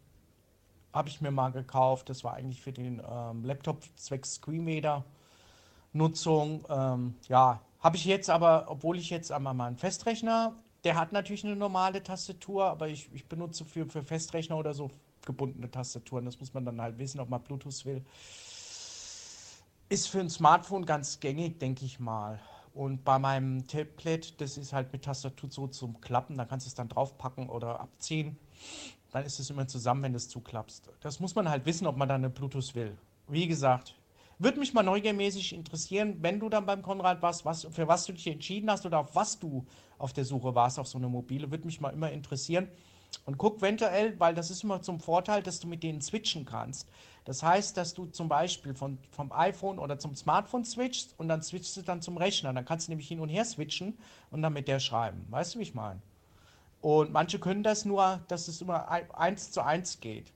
Habe 0.93 1.07
ich 1.07 1.21
mir 1.21 1.31
mal 1.31 1.53
gekauft. 1.53 2.09
Das 2.09 2.23
war 2.25 2.33
eigentlich 2.33 2.61
für 2.61 2.73
den 2.73 3.01
ähm, 3.09 3.45
Laptop 3.45 3.81
zwecks 3.95 4.35
Screenreader 4.35 5.05
Nutzung. 5.93 6.65
Ähm, 6.69 7.15
ja, 7.29 7.61
habe 7.87 7.95
ich 7.95 8.03
jetzt 8.03 8.29
aber, 8.29 8.65
obwohl 8.67 8.97
ich 8.97 9.09
jetzt 9.09 9.31
einmal 9.31 9.53
mal 9.53 9.67
einen 9.67 9.77
Festrechner, 9.77 10.53
der 10.83 10.95
hat 10.95 11.13
natürlich 11.13 11.45
eine 11.45 11.55
normale 11.55 12.03
Tastatur, 12.03 12.65
aber 12.65 12.89
ich, 12.89 13.09
ich 13.13 13.29
benutze 13.29 13.63
für, 13.63 13.85
für 13.85 14.03
Festrechner 14.03 14.57
oder 14.57 14.73
so 14.73 14.91
gebundene 15.25 15.71
Tastaturen. 15.71 16.25
Das 16.25 16.37
muss 16.37 16.53
man 16.53 16.65
dann 16.65 16.81
halt 16.81 16.97
wissen, 16.97 17.21
ob 17.21 17.29
man 17.29 17.41
Bluetooth 17.41 17.85
will. 17.85 18.03
Ist 19.87 20.09
für 20.09 20.19
ein 20.19 20.29
Smartphone 20.29 20.85
ganz 20.85 21.21
gängig, 21.21 21.59
denke 21.59 21.85
ich 21.85 21.97
mal. 21.97 22.41
Und 22.73 23.05
bei 23.05 23.19
meinem 23.19 23.65
Tablet, 23.65 24.41
das 24.41 24.57
ist 24.57 24.73
halt 24.73 24.91
mit 24.91 25.05
Tastatur 25.05 25.49
so 25.49 25.67
zum 25.67 26.01
Klappen, 26.01 26.35
da 26.35 26.43
kannst 26.43 26.65
du 26.65 26.67
es 26.67 26.75
dann 26.75 26.89
draufpacken 26.89 27.47
oder 27.47 27.79
abziehen. 27.79 28.37
Dann 29.13 29.23
ist 29.23 29.39
es 29.39 29.49
immer 29.49 29.65
zusammen, 29.65 30.03
wenn 30.03 30.11
du 30.11 30.17
es 30.17 30.27
zuklappst. 30.27 30.89
Das 30.99 31.21
muss 31.21 31.35
man 31.35 31.49
halt 31.49 31.65
wissen, 31.65 31.87
ob 31.87 31.95
man 31.95 32.09
da 32.09 32.15
eine 32.15 32.29
Bluetooth 32.29 32.75
will. 32.75 32.97
Wie 33.29 33.47
gesagt, 33.47 33.95
würde 34.39 34.59
mich 34.59 34.73
mal 34.73 34.83
neugiermäßig 34.83 35.53
interessieren, 35.53 36.17
wenn 36.21 36.39
du 36.39 36.49
dann 36.49 36.65
beim 36.65 36.81
Konrad 36.81 37.21
warst, 37.21 37.45
was, 37.45 37.67
für 37.71 37.87
was 37.87 38.05
du 38.05 38.13
dich 38.13 38.27
entschieden 38.27 38.69
hast 38.69 38.85
oder 38.85 38.99
auf 38.99 39.15
was 39.15 39.39
du 39.39 39.65
auf 39.97 40.13
der 40.13 40.25
Suche 40.25 40.53
warst, 40.53 40.79
auf 40.79 40.87
so 40.87 40.97
eine 40.97 41.09
mobile, 41.09 41.49
würde 41.49 41.65
mich 41.65 41.81
mal 41.81 41.89
immer 41.89 42.11
interessieren. 42.11 42.67
Und 43.25 43.37
guck 43.37 43.59
eventuell, 43.59 44.19
weil 44.19 44.35
das 44.35 44.51
ist 44.51 44.63
immer 44.63 44.81
zum 44.81 44.99
Vorteil, 44.99 45.41
dass 45.41 45.59
du 45.59 45.67
mit 45.67 45.81
denen 45.81 46.01
switchen 46.01 46.45
kannst. 46.45 46.89
Das 47.25 47.41
heißt, 47.41 47.75
dass 47.75 47.93
du 47.93 48.05
zum 48.05 48.29
Beispiel 48.29 48.73
von, 48.73 48.97
vom 49.11 49.31
iPhone 49.31 49.79
oder 49.79 49.97
zum 49.97 50.15
Smartphone 50.15 50.65
switchst 50.65 51.15
und 51.17 51.27
dann 51.27 51.41
switchst 51.41 51.75
du 51.77 51.81
dann 51.81 52.01
zum 52.01 52.17
Rechner. 52.17 52.53
Dann 52.53 52.65
kannst 52.65 52.87
du 52.87 52.91
nämlich 52.91 53.07
hin 53.07 53.19
und 53.19 53.29
her 53.29 53.45
switchen 53.45 53.97
und 54.29 54.41
dann 54.41 54.53
mit 54.53 54.67
der 54.67 54.79
schreiben. 54.79 55.25
Weißt 55.29 55.55
du, 55.55 55.59
wie 55.59 55.63
ich 55.63 55.73
meine? 55.73 56.01
Und 56.81 57.11
manche 57.11 57.39
können 57.39 57.63
das 57.63 57.85
nur, 57.85 58.21
dass 58.27 58.47
es 58.47 58.61
immer 58.61 58.87
eins 58.89 59.51
zu 59.51 59.61
eins 59.61 59.99
geht. 59.99 60.31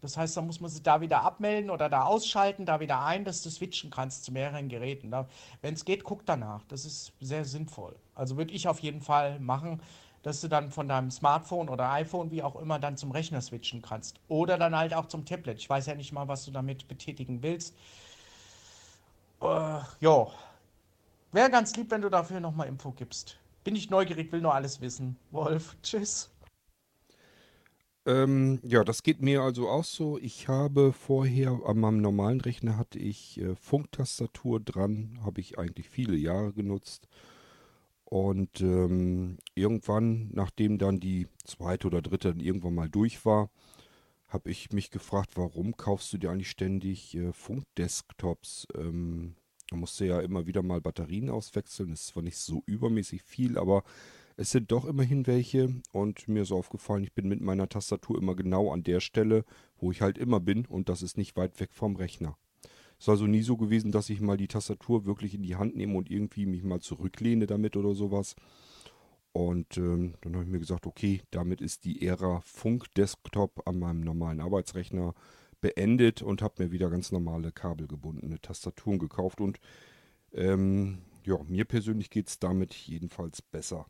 Das 0.00 0.16
heißt, 0.16 0.36
da 0.36 0.42
muss 0.42 0.60
man 0.60 0.70
sich 0.70 0.82
da 0.82 1.00
wieder 1.00 1.22
abmelden 1.22 1.70
oder 1.70 1.88
da 1.88 2.04
ausschalten, 2.04 2.66
da 2.66 2.80
wieder 2.80 3.04
ein, 3.04 3.24
dass 3.24 3.42
du 3.42 3.50
switchen 3.50 3.90
kannst 3.90 4.24
zu 4.24 4.32
mehreren 4.32 4.68
Geräten. 4.68 5.12
Wenn 5.60 5.74
es 5.74 5.84
geht, 5.84 6.04
guck 6.04 6.24
danach. 6.24 6.64
Das 6.68 6.84
ist 6.84 7.12
sehr 7.20 7.44
sinnvoll. 7.44 7.96
Also 8.14 8.36
würde 8.36 8.52
ich 8.52 8.68
auf 8.68 8.80
jeden 8.80 9.00
Fall 9.00 9.40
machen, 9.40 9.80
dass 10.22 10.40
du 10.40 10.48
dann 10.48 10.70
von 10.70 10.88
deinem 10.88 11.10
Smartphone 11.10 11.68
oder 11.68 11.90
iPhone, 11.90 12.30
wie 12.30 12.42
auch 12.42 12.56
immer, 12.56 12.78
dann 12.78 12.96
zum 12.96 13.10
Rechner 13.10 13.40
switchen 13.40 13.82
kannst. 13.82 14.20
Oder 14.28 14.58
dann 14.58 14.76
halt 14.76 14.94
auch 14.94 15.06
zum 15.06 15.24
Tablet. 15.24 15.58
Ich 15.58 15.68
weiß 15.68 15.86
ja 15.86 15.94
nicht 15.94 16.12
mal, 16.12 16.28
was 16.28 16.44
du 16.44 16.50
damit 16.50 16.86
betätigen 16.88 17.42
willst. 17.42 17.74
Äh, 19.40 19.80
ja. 20.00 20.26
Wäre 21.32 21.50
ganz 21.50 21.76
lieb, 21.76 21.90
wenn 21.90 22.02
du 22.02 22.08
dafür 22.08 22.40
nochmal 22.40 22.68
Info 22.68 22.90
gibst. 22.92 23.38
Bin 23.64 23.76
ich 23.76 23.90
neugierig, 23.90 24.32
will 24.32 24.40
nur 24.40 24.54
alles 24.54 24.80
wissen. 24.80 25.16
Wolf, 25.30 25.76
tschüss. 25.82 26.30
Ähm, 28.08 28.58
ja, 28.62 28.84
das 28.84 29.02
geht 29.02 29.20
mir 29.20 29.42
also 29.42 29.68
auch 29.68 29.84
so. 29.84 30.18
Ich 30.18 30.48
habe 30.48 30.94
vorher 30.94 31.60
an 31.66 31.78
meinem 31.78 32.00
normalen 32.00 32.40
Rechner 32.40 32.78
hatte 32.78 32.98
ich 32.98 33.38
äh, 33.38 33.54
Funktastatur 33.54 34.60
dran, 34.60 35.18
habe 35.24 35.42
ich 35.42 35.58
eigentlich 35.58 35.90
viele 35.90 36.16
Jahre 36.16 36.54
genutzt. 36.54 37.06
Und 38.04 38.62
ähm, 38.62 39.36
irgendwann, 39.54 40.30
nachdem 40.32 40.78
dann 40.78 41.00
die 41.00 41.26
zweite 41.44 41.86
oder 41.88 42.00
dritte 42.00 42.30
dann 42.30 42.40
irgendwann 42.40 42.74
mal 42.74 42.88
durch 42.88 43.26
war, 43.26 43.50
habe 44.28 44.50
ich 44.50 44.72
mich 44.72 44.90
gefragt, 44.90 45.32
warum 45.36 45.76
kaufst 45.76 46.10
du 46.14 46.16
dir 46.16 46.30
eigentlich 46.30 46.48
ständig 46.50 47.14
äh, 47.14 47.32
Funkdesktops? 47.34 48.68
Ähm, 48.74 49.34
da 49.68 49.76
musst 49.76 50.00
du 50.00 50.06
ja 50.06 50.20
immer 50.20 50.46
wieder 50.46 50.62
mal 50.62 50.80
Batterien 50.80 51.28
auswechseln. 51.28 51.90
Das 51.90 52.00
ist 52.00 52.06
zwar 52.08 52.22
nicht 52.22 52.38
so 52.38 52.62
übermäßig 52.64 53.22
viel, 53.22 53.58
aber 53.58 53.84
es 54.38 54.52
sind 54.52 54.70
doch 54.70 54.84
immerhin 54.84 55.26
welche 55.26 55.74
und 55.92 56.28
mir 56.28 56.42
ist 56.42 56.52
aufgefallen, 56.52 57.02
ich 57.02 57.12
bin 57.12 57.26
mit 57.28 57.40
meiner 57.40 57.68
Tastatur 57.68 58.16
immer 58.16 58.36
genau 58.36 58.70
an 58.70 58.84
der 58.84 59.00
Stelle, 59.00 59.44
wo 59.78 59.90
ich 59.90 60.00
halt 60.00 60.16
immer 60.16 60.38
bin 60.38 60.64
und 60.64 60.88
das 60.88 61.02
ist 61.02 61.18
nicht 61.18 61.36
weit 61.36 61.58
weg 61.58 61.70
vom 61.72 61.96
Rechner. 61.96 62.38
Es 62.98 63.04
ist 63.04 63.08
also 63.08 63.26
nie 63.26 63.42
so 63.42 63.56
gewesen, 63.56 63.90
dass 63.90 64.10
ich 64.10 64.20
mal 64.20 64.36
die 64.36 64.46
Tastatur 64.46 65.06
wirklich 65.06 65.34
in 65.34 65.42
die 65.42 65.56
Hand 65.56 65.76
nehme 65.76 65.98
und 65.98 66.08
irgendwie 66.08 66.46
mich 66.46 66.62
mal 66.62 66.80
zurücklehne 66.80 67.48
damit 67.48 67.76
oder 67.76 67.94
sowas. 67.96 68.36
Und 69.32 69.76
ähm, 69.76 70.14
dann 70.20 70.34
habe 70.34 70.44
ich 70.44 70.50
mir 70.50 70.60
gesagt, 70.60 70.86
okay, 70.86 71.20
damit 71.32 71.60
ist 71.60 71.84
die 71.84 72.06
Ära 72.06 72.40
Funk 72.42 72.94
Desktop 72.94 73.66
an 73.66 73.80
meinem 73.80 74.00
normalen 74.00 74.40
Arbeitsrechner 74.40 75.14
beendet 75.60 76.22
und 76.22 76.42
habe 76.42 76.62
mir 76.62 76.70
wieder 76.70 76.90
ganz 76.90 77.10
normale 77.10 77.50
kabelgebundene 77.50 78.40
Tastaturen 78.40 79.00
gekauft. 79.00 79.40
Und 79.40 79.58
ähm, 80.32 80.98
ja, 81.24 81.38
mir 81.48 81.64
persönlich 81.64 82.10
geht 82.10 82.28
es 82.28 82.38
damit 82.38 82.72
jedenfalls 82.74 83.42
besser. 83.42 83.86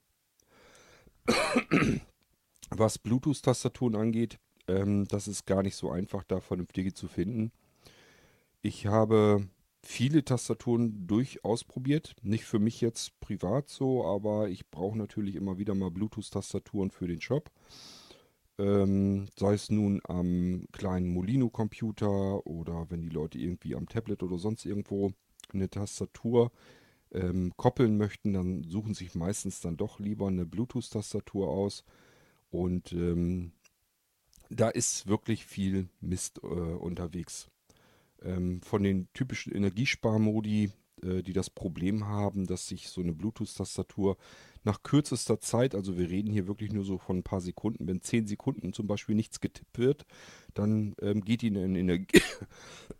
Was 2.70 2.98
Bluetooth-Tastaturen 2.98 3.96
angeht, 3.96 4.38
ähm, 4.68 5.06
das 5.08 5.28
ist 5.28 5.46
gar 5.46 5.62
nicht 5.62 5.76
so 5.76 5.90
einfach, 5.90 6.24
da 6.24 6.40
vernünftige 6.40 6.92
zu 6.92 7.08
finden. 7.08 7.52
Ich 8.60 8.86
habe 8.86 9.48
viele 9.82 10.24
Tastaturen 10.24 11.06
durchaus 11.06 11.64
probiert. 11.64 12.14
Nicht 12.22 12.44
für 12.44 12.58
mich 12.58 12.80
jetzt 12.80 13.18
privat 13.20 13.68
so, 13.68 14.04
aber 14.04 14.48
ich 14.48 14.68
brauche 14.70 14.98
natürlich 14.98 15.36
immer 15.36 15.58
wieder 15.58 15.74
mal 15.74 15.90
Bluetooth-Tastaturen 15.90 16.90
für 16.90 17.06
den 17.06 17.20
Shop. 17.20 17.50
Ähm, 18.58 19.28
sei 19.36 19.54
es 19.54 19.70
nun 19.70 20.00
am 20.04 20.66
kleinen 20.72 21.08
Molino-Computer 21.14 22.44
oder 22.46 22.90
wenn 22.90 23.00
die 23.00 23.08
Leute 23.08 23.38
irgendwie 23.38 23.76
am 23.76 23.88
Tablet 23.88 24.22
oder 24.22 24.38
sonst 24.38 24.66
irgendwo 24.66 25.12
eine 25.52 25.70
Tastatur 25.70 26.50
ähm, 27.12 27.52
koppeln 27.56 27.96
möchten, 27.96 28.32
dann 28.32 28.64
suchen 28.64 28.94
sich 28.94 29.14
meistens 29.14 29.60
dann 29.60 29.76
doch 29.76 29.98
lieber 29.98 30.28
eine 30.28 30.46
Bluetooth-Tastatur 30.46 31.48
aus. 31.48 31.84
Und 32.50 32.92
ähm, 32.92 33.52
da 34.50 34.68
ist 34.68 35.06
wirklich 35.06 35.44
viel 35.44 35.88
Mist 36.00 36.40
äh, 36.42 36.46
unterwegs. 36.46 37.48
Ähm, 38.22 38.60
von 38.62 38.82
den 38.82 39.08
typischen 39.12 39.54
Energiesparmodi, 39.54 40.72
äh, 41.02 41.22
die 41.22 41.32
das 41.32 41.50
Problem 41.50 42.06
haben, 42.06 42.46
dass 42.46 42.66
sich 42.66 42.88
so 42.88 43.00
eine 43.00 43.12
Bluetooth-Tastatur 43.12 44.16
nach 44.64 44.82
kürzester 44.82 45.40
Zeit, 45.40 45.74
also 45.74 45.96
wir 45.96 46.10
reden 46.10 46.32
hier 46.32 46.48
wirklich 46.48 46.72
nur 46.72 46.84
so 46.84 46.98
von 46.98 47.18
ein 47.18 47.22
paar 47.22 47.40
Sekunden, 47.40 47.86
wenn 47.86 48.02
10 48.02 48.26
Sekunden 48.26 48.72
zum 48.72 48.86
Beispiel 48.86 49.14
nichts 49.14 49.40
getippt 49.40 49.78
wird, 49.78 50.04
dann 50.54 50.94
ähm, 51.00 51.24
geht 51.24 51.42
die 51.42 51.48
in 51.48 51.54
den 51.54 51.76
Energie 51.76 52.20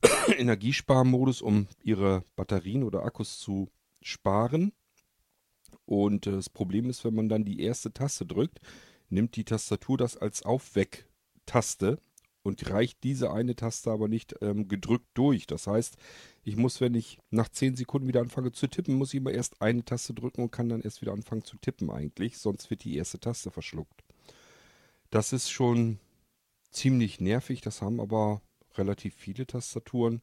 Energiesparmodus, 0.39 1.43
um 1.43 1.67
ihre 1.83 2.25
Batterien 2.37 2.85
oder 2.85 3.05
Akkus 3.05 3.39
zu 3.39 3.69
sparen. 4.03 4.73
Und 5.85 6.27
äh, 6.27 6.33
das 6.33 6.51
Problem 6.51 6.91
ist, 6.91 7.05
wenn 7.05 7.15
man 7.15 7.29
dann 7.29 7.45
die 7.45 7.61
erste 7.61 7.93
Taste 7.93 8.27
drückt, 8.27 8.61
nimmt 9.09 9.37
die 9.37 9.45
Tastatur 9.45 9.97
das 9.97 10.17
als 10.17 10.43
Aufweck-Taste 10.43 12.01
und 12.43 12.71
reicht 12.71 13.03
diese 13.05 13.33
eine 13.33 13.57
Taste 13.57 13.91
aber 13.91 14.09
nicht 14.09 14.35
ähm, 14.41 14.69
gedrückt 14.69 15.09
durch. 15.15 15.47
Das 15.47 15.67
heißt, 15.67 15.97
ich 16.45 16.57
muss, 16.57 16.81
wenn 16.81 16.95
ich 16.95 17.19
nach 17.31 17.49
10 17.49 17.77
Sekunden 17.77 18.09
wieder 18.09 18.21
anfange 18.21 18.53
zu 18.53 18.67
tippen, 18.67 18.95
muss 18.95 19.13
ich 19.13 19.21
immer 19.21 19.33
erst 19.33 19.61
eine 19.61 19.85
Taste 19.85 20.15
drücken 20.15 20.43
und 20.43 20.51
kann 20.51 20.69
dann 20.69 20.83
erst 20.83 21.01
wieder 21.03 21.13
anfangen 21.13 21.45
zu 21.45 21.57
tippen 21.59 21.91
eigentlich, 21.91 22.39
sonst 22.39 22.71
wird 22.71 22.85
die 22.85 22.97
erste 22.97 23.21
Taste 23.21 23.51
verschluckt. 23.51 24.03
Das 25.11 25.33
ist 25.33 25.51
schon 25.51 25.99
ziemlich 26.71 27.21
nervig, 27.21 27.61
das 27.61 27.83
haben 27.83 28.01
aber 28.01 28.43
relativ 28.77 29.15
viele 29.15 29.47
Tastaturen. 29.47 30.23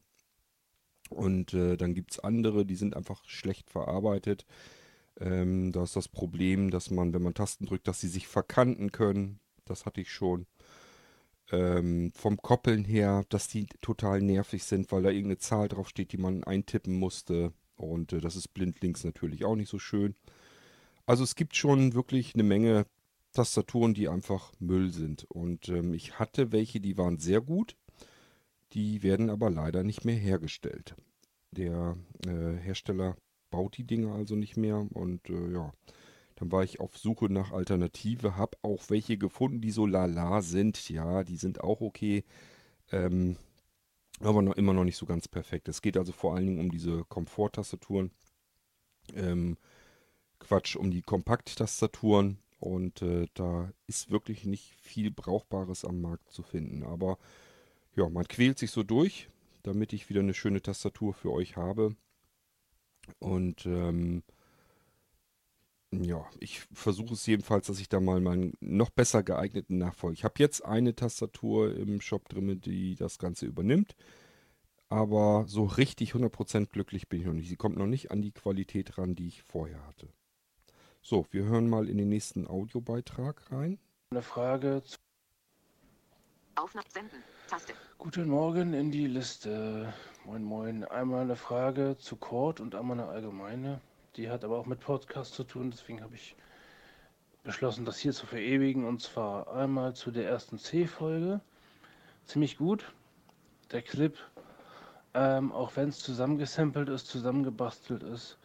Und 1.10 1.54
äh, 1.54 1.76
dann 1.76 1.94
gibt 1.94 2.12
es 2.12 2.18
andere, 2.18 2.66
die 2.66 2.76
sind 2.76 2.96
einfach 2.96 3.24
schlecht 3.26 3.70
verarbeitet. 3.70 4.46
Ähm, 5.20 5.72
da 5.72 5.82
ist 5.84 5.96
das 5.96 6.08
Problem, 6.08 6.70
dass 6.70 6.90
man, 6.90 7.14
wenn 7.14 7.22
man 7.22 7.34
Tasten 7.34 7.66
drückt, 7.66 7.88
dass 7.88 8.00
sie 8.00 8.08
sich 8.08 8.26
verkanten 8.26 8.92
können. 8.92 9.40
Das 9.64 9.86
hatte 9.86 10.00
ich 10.00 10.10
schon 10.12 10.46
ähm, 11.50 12.12
vom 12.14 12.36
Koppeln 12.36 12.84
her, 12.84 13.24
dass 13.28 13.48
die 13.48 13.66
total 13.80 14.20
nervig 14.20 14.64
sind, 14.64 14.90
weil 14.92 15.02
da 15.02 15.10
irgendeine 15.10 15.38
Zahl 15.38 15.68
draufsteht, 15.68 16.12
die 16.12 16.18
man 16.18 16.44
eintippen 16.44 16.94
musste. 16.94 17.52
Und 17.76 18.12
äh, 18.12 18.20
das 18.20 18.36
ist 18.36 18.48
blindlings 18.48 19.04
natürlich 19.04 19.44
auch 19.44 19.56
nicht 19.56 19.68
so 19.68 19.78
schön. 19.78 20.14
Also 21.06 21.22
es 21.24 21.36
gibt 21.36 21.56
schon 21.56 21.94
wirklich 21.94 22.34
eine 22.34 22.42
Menge 22.42 22.86
Tastaturen, 23.32 23.94
die 23.94 24.08
einfach 24.08 24.52
Müll 24.58 24.90
sind. 24.90 25.24
Und 25.28 25.68
ähm, 25.68 25.94
ich 25.94 26.18
hatte 26.18 26.52
welche, 26.52 26.80
die 26.80 26.98
waren 26.98 27.18
sehr 27.18 27.40
gut. 27.40 27.76
Die 28.76 29.02
werden 29.02 29.30
aber 29.30 29.48
leider 29.48 29.84
nicht 29.84 30.04
mehr 30.04 30.16
hergestellt. 30.16 30.96
Der 31.50 31.96
äh, 32.26 32.56
Hersteller 32.58 33.16
baut 33.48 33.78
die 33.78 33.86
Dinge 33.86 34.12
also 34.12 34.36
nicht 34.36 34.58
mehr 34.58 34.86
und 34.92 35.30
äh, 35.30 35.50
ja, 35.50 35.72
dann 36.34 36.52
war 36.52 36.62
ich 36.62 36.78
auf 36.78 36.98
Suche 36.98 37.32
nach 37.32 37.52
Alternative, 37.52 38.36
habe 38.36 38.58
auch 38.60 38.90
welche 38.90 39.16
gefunden, 39.16 39.62
die 39.62 39.70
so 39.70 39.86
lala 39.86 40.42
sind. 40.42 40.90
Ja, 40.90 41.24
die 41.24 41.38
sind 41.38 41.62
auch 41.62 41.80
okay. 41.80 42.22
Ähm, 42.92 43.38
aber 44.20 44.42
noch, 44.42 44.56
immer 44.56 44.74
noch 44.74 44.84
nicht 44.84 44.98
so 44.98 45.06
ganz 45.06 45.26
perfekt. 45.26 45.68
Es 45.68 45.80
geht 45.80 45.96
also 45.96 46.12
vor 46.12 46.34
allen 46.34 46.44
Dingen 46.44 46.60
um 46.60 46.70
diese 46.70 47.04
Komfort-Tastaturen. 47.04 48.10
Ähm, 49.14 49.56
Quatsch, 50.38 50.76
um 50.76 50.90
die 50.90 51.00
Kompakt-Tastaturen. 51.00 52.40
Und 52.58 53.00
äh, 53.00 53.26
da 53.32 53.72
ist 53.86 54.10
wirklich 54.10 54.44
nicht 54.44 54.74
viel 54.82 55.10
Brauchbares 55.10 55.86
am 55.86 56.02
Markt 56.02 56.30
zu 56.30 56.42
finden. 56.42 56.82
Aber 56.82 57.16
ja, 57.96 58.08
man 58.08 58.28
quält 58.28 58.58
sich 58.58 58.70
so 58.70 58.82
durch, 58.82 59.28
damit 59.62 59.92
ich 59.92 60.08
wieder 60.08 60.20
eine 60.20 60.34
schöne 60.34 60.62
Tastatur 60.62 61.14
für 61.14 61.32
euch 61.32 61.56
habe. 61.56 61.96
Und 63.18 63.66
ähm, 63.66 64.22
ja, 65.92 66.24
ich 66.40 66.60
versuche 66.72 67.14
es 67.14 67.26
jedenfalls, 67.26 67.66
dass 67.66 67.80
ich 67.80 67.88
da 67.88 68.00
mal 68.00 68.20
meinen 68.20 68.54
noch 68.60 68.90
besser 68.90 69.22
geeigneten 69.22 69.78
Nachfolger. 69.78 70.14
Ich 70.14 70.24
habe 70.24 70.34
jetzt 70.38 70.64
eine 70.64 70.94
Tastatur 70.94 71.74
im 71.74 72.00
Shop 72.00 72.28
drin, 72.28 72.60
die 72.60 72.96
das 72.96 73.18
Ganze 73.18 73.46
übernimmt. 73.46 73.96
Aber 74.88 75.44
so 75.48 75.64
richtig 75.64 76.12
100% 76.12 76.66
glücklich 76.66 77.08
bin 77.08 77.20
ich 77.20 77.26
noch 77.26 77.32
nicht. 77.32 77.48
Sie 77.48 77.56
kommt 77.56 77.76
noch 77.76 77.86
nicht 77.86 78.10
an 78.12 78.22
die 78.22 78.30
Qualität 78.30 78.98
ran, 78.98 79.16
die 79.16 79.26
ich 79.26 79.42
vorher 79.42 79.84
hatte. 79.86 80.08
So, 81.02 81.26
wir 81.30 81.44
hören 81.44 81.68
mal 81.68 81.88
in 81.88 81.98
den 81.98 82.08
nächsten 82.08 82.46
Audiobeitrag 82.46 83.50
rein. 83.50 83.78
Eine 84.10 84.22
Frage 84.22 84.82
zu 84.84 84.96
Aufnahme 86.54 86.88
senden. 86.90 87.22
Taste. 87.46 87.74
Guten 87.98 88.28
Morgen 88.28 88.74
in 88.74 88.90
die 88.90 89.06
Liste. 89.06 89.92
Moin 90.24 90.42
Moin. 90.42 90.82
Einmal 90.82 91.20
eine 91.20 91.36
Frage 91.36 91.96
zu 91.96 92.16
Cord 92.16 92.58
und 92.58 92.74
einmal 92.74 92.98
eine 92.98 93.08
allgemeine. 93.08 93.80
Die 94.16 94.28
hat 94.28 94.42
aber 94.42 94.58
auch 94.58 94.66
mit 94.66 94.80
Podcast 94.80 95.34
zu 95.34 95.44
tun, 95.44 95.70
deswegen 95.70 96.02
habe 96.02 96.16
ich 96.16 96.34
beschlossen, 97.44 97.84
das 97.84 97.98
hier 97.98 98.12
zu 98.12 98.26
verewigen. 98.26 98.84
Und 98.84 99.00
zwar 99.00 99.54
einmal 99.54 99.94
zu 99.94 100.10
der 100.10 100.28
ersten 100.28 100.58
C-Folge. 100.58 101.40
Ziemlich 102.24 102.58
gut. 102.58 102.92
Der 103.70 103.82
Clip, 103.82 104.18
ähm, 105.14 105.52
auch 105.52 105.76
wenn 105.76 105.90
es 105.90 106.00
zusammengesampelt 106.00 106.88
ist, 106.88 107.06
zusammengebastelt 107.06 108.02
ist, 108.02 108.38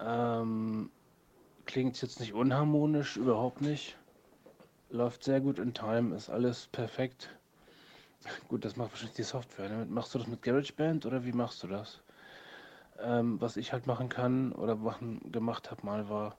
ähm, 0.00 0.90
klingt 1.66 2.00
jetzt 2.00 2.20
nicht 2.20 2.32
unharmonisch, 2.32 3.18
überhaupt 3.18 3.60
nicht. 3.60 3.98
Läuft 4.88 5.24
sehr 5.24 5.42
gut 5.42 5.58
in 5.58 5.74
Time, 5.74 6.16
ist 6.16 6.30
alles 6.30 6.68
perfekt. 6.68 7.37
Gut, 8.48 8.64
das 8.64 8.76
macht 8.76 8.90
wahrscheinlich 8.90 9.16
die 9.16 9.22
Software. 9.22 9.68
Ne? 9.68 9.86
Machst 9.86 10.14
du 10.14 10.18
das 10.18 10.26
mit 10.26 10.42
GarageBand 10.42 11.06
oder 11.06 11.24
wie 11.24 11.32
machst 11.32 11.62
du 11.62 11.68
das? 11.68 12.00
Ähm, 12.98 13.40
was 13.40 13.56
ich 13.56 13.72
halt 13.72 13.86
machen 13.86 14.08
kann 14.08 14.52
oder 14.52 14.76
machen, 14.76 15.30
gemacht 15.30 15.70
habe 15.70 15.86
mal, 15.86 16.08
war 16.08 16.36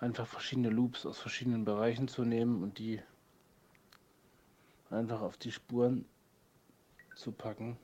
einfach 0.00 0.26
verschiedene 0.26 0.68
Loops 0.68 1.06
aus 1.06 1.18
verschiedenen 1.18 1.64
Bereichen 1.64 2.08
zu 2.08 2.24
nehmen 2.24 2.62
und 2.62 2.78
die 2.78 3.00
einfach 4.90 5.22
auf 5.22 5.36
die 5.36 5.52
Spuren 5.52 6.04
zu 7.14 7.32
packen. 7.32 7.78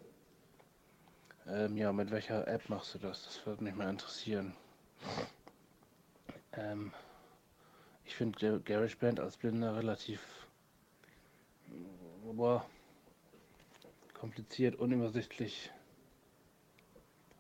Ähm, 1.47 1.77
ja, 1.77 1.93
mit 1.93 2.11
welcher 2.11 2.47
App 2.47 2.69
machst 2.69 2.95
du 2.95 2.99
das? 2.99 3.25
Das 3.25 3.47
würde 3.47 3.65
mich 3.65 3.75
mal 3.75 3.91
interessieren. 3.91 4.55
Ähm, 6.53 6.93
ich 8.05 8.15
finde 8.15 8.61
GarageBand 8.61 9.21
als 9.21 9.37
Blinder 9.37 9.77
relativ 9.77 10.21
boah, 12.33 12.67
kompliziert, 14.25 14.77
unübersichtlich. 14.77 15.71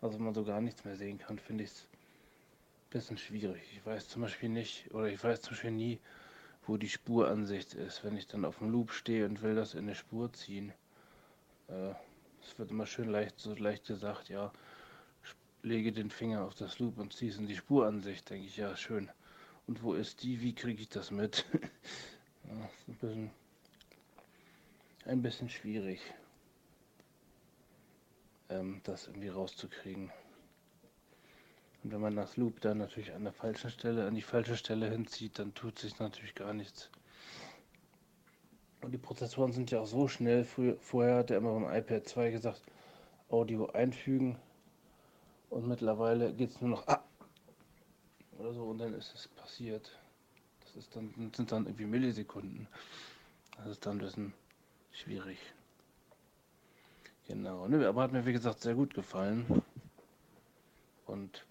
Also 0.02 0.18
man 0.18 0.34
so 0.34 0.44
gar 0.44 0.60
nichts 0.60 0.84
mehr 0.84 0.96
sehen 0.96 1.16
kann, 1.16 1.38
finde 1.38 1.64
ich 1.64 1.70
es 1.70 1.86
ein 1.86 2.90
bisschen 2.90 3.16
schwierig. 3.16 3.62
Ich 3.72 3.86
weiß 3.86 4.06
zum 4.08 4.20
Beispiel 4.20 4.50
nicht, 4.50 4.92
oder 4.92 5.06
ich 5.06 5.24
weiß 5.24 5.40
zum 5.40 5.52
Beispiel 5.52 5.70
nie, 5.70 5.98
wo 6.66 6.76
die 6.76 6.90
Spuransicht 6.90 7.72
ist. 7.72 8.04
Wenn 8.04 8.18
ich 8.18 8.26
dann 8.26 8.44
auf 8.44 8.58
dem 8.58 8.70
Loop 8.70 8.92
stehe 8.92 9.24
und 9.24 9.40
will 9.40 9.54
das 9.54 9.72
in 9.72 9.84
eine 9.84 9.94
Spur 9.94 10.30
ziehen. 10.34 10.74
Äh, 11.68 11.94
es 12.42 12.58
wird 12.58 12.70
immer 12.70 12.84
schön 12.84 13.08
leicht, 13.08 13.40
so 13.40 13.54
leicht 13.54 13.86
gesagt, 13.86 14.28
ja, 14.28 14.52
lege 15.62 15.90
den 15.90 16.10
Finger 16.10 16.44
auf 16.44 16.54
das 16.54 16.80
Loop 16.80 16.98
und 16.98 17.14
ziehe 17.14 17.30
es 17.30 17.38
in 17.38 17.46
die 17.46 17.56
Spuransicht. 17.56 18.28
Denke 18.28 18.46
ich, 18.46 18.58
ja, 18.58 18.76
schön. 18.76 19.10
Und 19.66 19.82
wo 19.82 19.94
ist 19.94 20.22
die? 20.22 20.42
Wie 20.42 20.54
kriege 20.54 20.82
ich 20.82 20.90
das 20.90 21.10
mit? 21.10 21.46
ja, 22.44 22.68
ein 22.88 22.94
bisschen, 23.00 23.30
ein 25.06 25.22
bisschen 25.22 25.48
schwierig 25.48 26.02
ähm, 28.48 28.80
das 28.84 29.06
irgendwie 29.06 29.28
rauszukriegen. 29.28 30.10
Und 31.82 31.92
wenn 31.92 32.00
man 32.00 32.16
das 32.16 32.36
Loop 32.36 32.60
dann 32.60 32.78
natürlich 32.78 33.12
an 33.12 33.24
der 33.24 33.32
falschen 33.32 33.70
Stelle, 33.70 34.06
an 34.06 34.14
die 34.14 34.22
falsche 34.22 34.56
Stelle 34.56 34.90
hinzieht, 34.90 35.38
dann 35.38 35.54
tut 35.54 35.78
sich 35.78 35.98
natürlich 35.98 36.34
gar 36.34 36.54
nichts. 36.54 36.90
Und 38.80 38.92
die 38.92 38.98
Prozessoren 38.98 39.52
sind 39.52 39.70
ja 39.70 39.80
auch 39.80 39.86
so 39.86 40.08
schnell. 40.08 40.44
Früher, 40.44 40.76
vorher 40.78 41.16
hat 41.16 41.30
er 41.30 41.38
immer 41.38 41.58
beim 41.58 41.74
iPad 41.74 42.06
2 42.08 42.30
gesagt, 42.30 42.62
Audio 43.28 43.66
einfügen. 43.66 44.38
Und 45.50 45.68
mittlerweile 45.68 46.32
geht 46.32 46.50
es 46.50 46.60
nur 46.60 46.70
noch 46.70 46.86
ah, 46.88 47.04
oder 48.38 48.52
so 48.52 48.64
und 48.64 48.78
dann 48.78 48.94
ist 48.94 49.14
es 49.14 49.28
passiert. 49.28 49.98
Das 50.60 50.76
ist 50.76 50.96
dann, 50.96 51.32
sind 51.34 51.52
dann 51.52 51.66
irgendwie 51.66 51.86
Millisekunden. 51.86 52.66
Das 53.56 53.68
ist 53.68 53.86
dann 53.86 53.96
ein 53.96 54.00
bisschen 54.00 54.34
schwierig. 54.90 55.38
Genau, 57.26 57.66
ne, 57.68 57.86
aber 57.86 58.02
hat 58.02 58.12
mir 58.12 58.26
wie 58.26 58.32
gesagt 58.32 58.60
sehr 58.60 58.74
gut 58.74 58.94
gefallen. 58.94 59.62
Und 61.06 61.44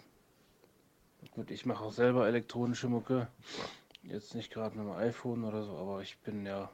gut, 1.32 1.50
ich 1.50 1.66
mache 1.66 1.84
auch 1.84 1.92
selber 1.92 2.26
elektronische 2.26 2.88
Mucke. 2.88 3.28
Jetzt 4.02 4.34
nicht 4.34 4.52
gerade 4.52 4.76
mit 4.76 4.86
dem 4.86 4.92
iPhone 4.92 5.44
oder 5.44 5.64
so, 5.64 5.76
aber 5.76 6.02
ich 6.02 6.18
bin 6.18 6.46
ja, 6.46 6.70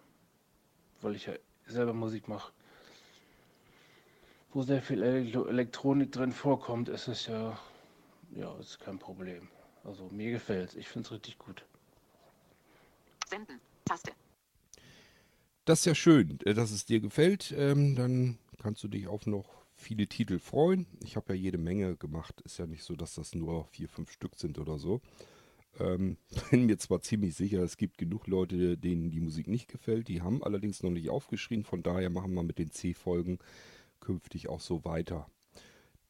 weil 1.00 1.14
ich 1.14 1.26
ja 1.26 1.34
selber 1.66 1.94
Musik 1.94 2.28
mache, 2.28 2.52
wo 4.52 4.62
sehr 4.62 4.82
viel 4.82 5.02
Elektronik 5.02 6.12
drin 6.12 6.32
vorkommt, 6.32 6.88
ist 6.88 7.08
es 7.08 7.26
ja, 7.26 7.58
ja, 8.34 8.52
ist 8.58 8.80
kein 8.80 8.98
Problem. 8.98 9.48
Also 9.84 10.08
mir 10.10 10.32
gefällt 10.32 10.70
es, 10.70 10.76
ich 10.76 10.88
finde 10.88 11.06
es 11.06 11.12
richtig 11.12 11.38
gut. 11.38 11.64
Senden. 13.26 13.60
Taste. 13.84 14.12
Das 15.64 15.80
ist 15.80 15.84
ja 15.84 15.94
schön, 15.94 16.38
äh, 16.44 16.52
dass 16.52 16.70
es 16.72 16.84
dir 16.84 17.00
gefällt. 17.00 17.52
Ähm, 17.56 17.94
dann 17.94 18.38
kannst 18.60 18.84
du 18.84 18.88
dich 18.88 19.08
auf 19.08 19.26
noch 19.26 19.60
viele 19.74 20.06
Titel 20.06 20.38
freuen. 20.38 20.86
Ich 21.02 21.16
habe 21.16 21.34
ja 21.34 21.40
jede 21.40 21.58
Menge 21.58 21.96
gemacht. 21.96 22.40
Ist 22.42 22.58
ja 22.58 22.66
nicht 22.66 22.84
so, 22.84 22.94
dass 22.94 23.14
das 23.14 23.34
nur 23.34 23.64
vier, 23.66 23.88
fünf 23.88 24.12
Stück 24.12 24.36
sind 24.36 24.58
oder 24.58 24.78
so. 24.78 25.00
Ähm, 25.78 26.16
bin 26.50 26.66
mir 26.66 26.78
zwar 26.78 27.00
ziemlich 27.02 27.34
sicher, 27.34 27.62
es 27.62 27.76
gibt 27.76 27.98
genug 27.98 28.26
Leute, 28.26 28.76
denen 28.76 29.10
die 29.10 29.20
Musik 29.20 29.48
nicht 29.48 29.68
gefällt. 29.68 30.08
Die 30.08 30.22
haben 30.22 30.42
allerdings 30.42 30.82
noch 30.82 30.90
nicht 30.90 31.10
aufgeschrien. 31.10 31.64
Von 31.64 31.82
daher 31.82 32.10
machen 32.10 32.34
wir 32.34 32.42
mit 32.42 32.58
den 32.58 32.70
C-Folgen 32.70 33.38
künftig 34.00 34.48
auch 34.48 34.60
so 34.60 34.84
weiter. 34.84 35.30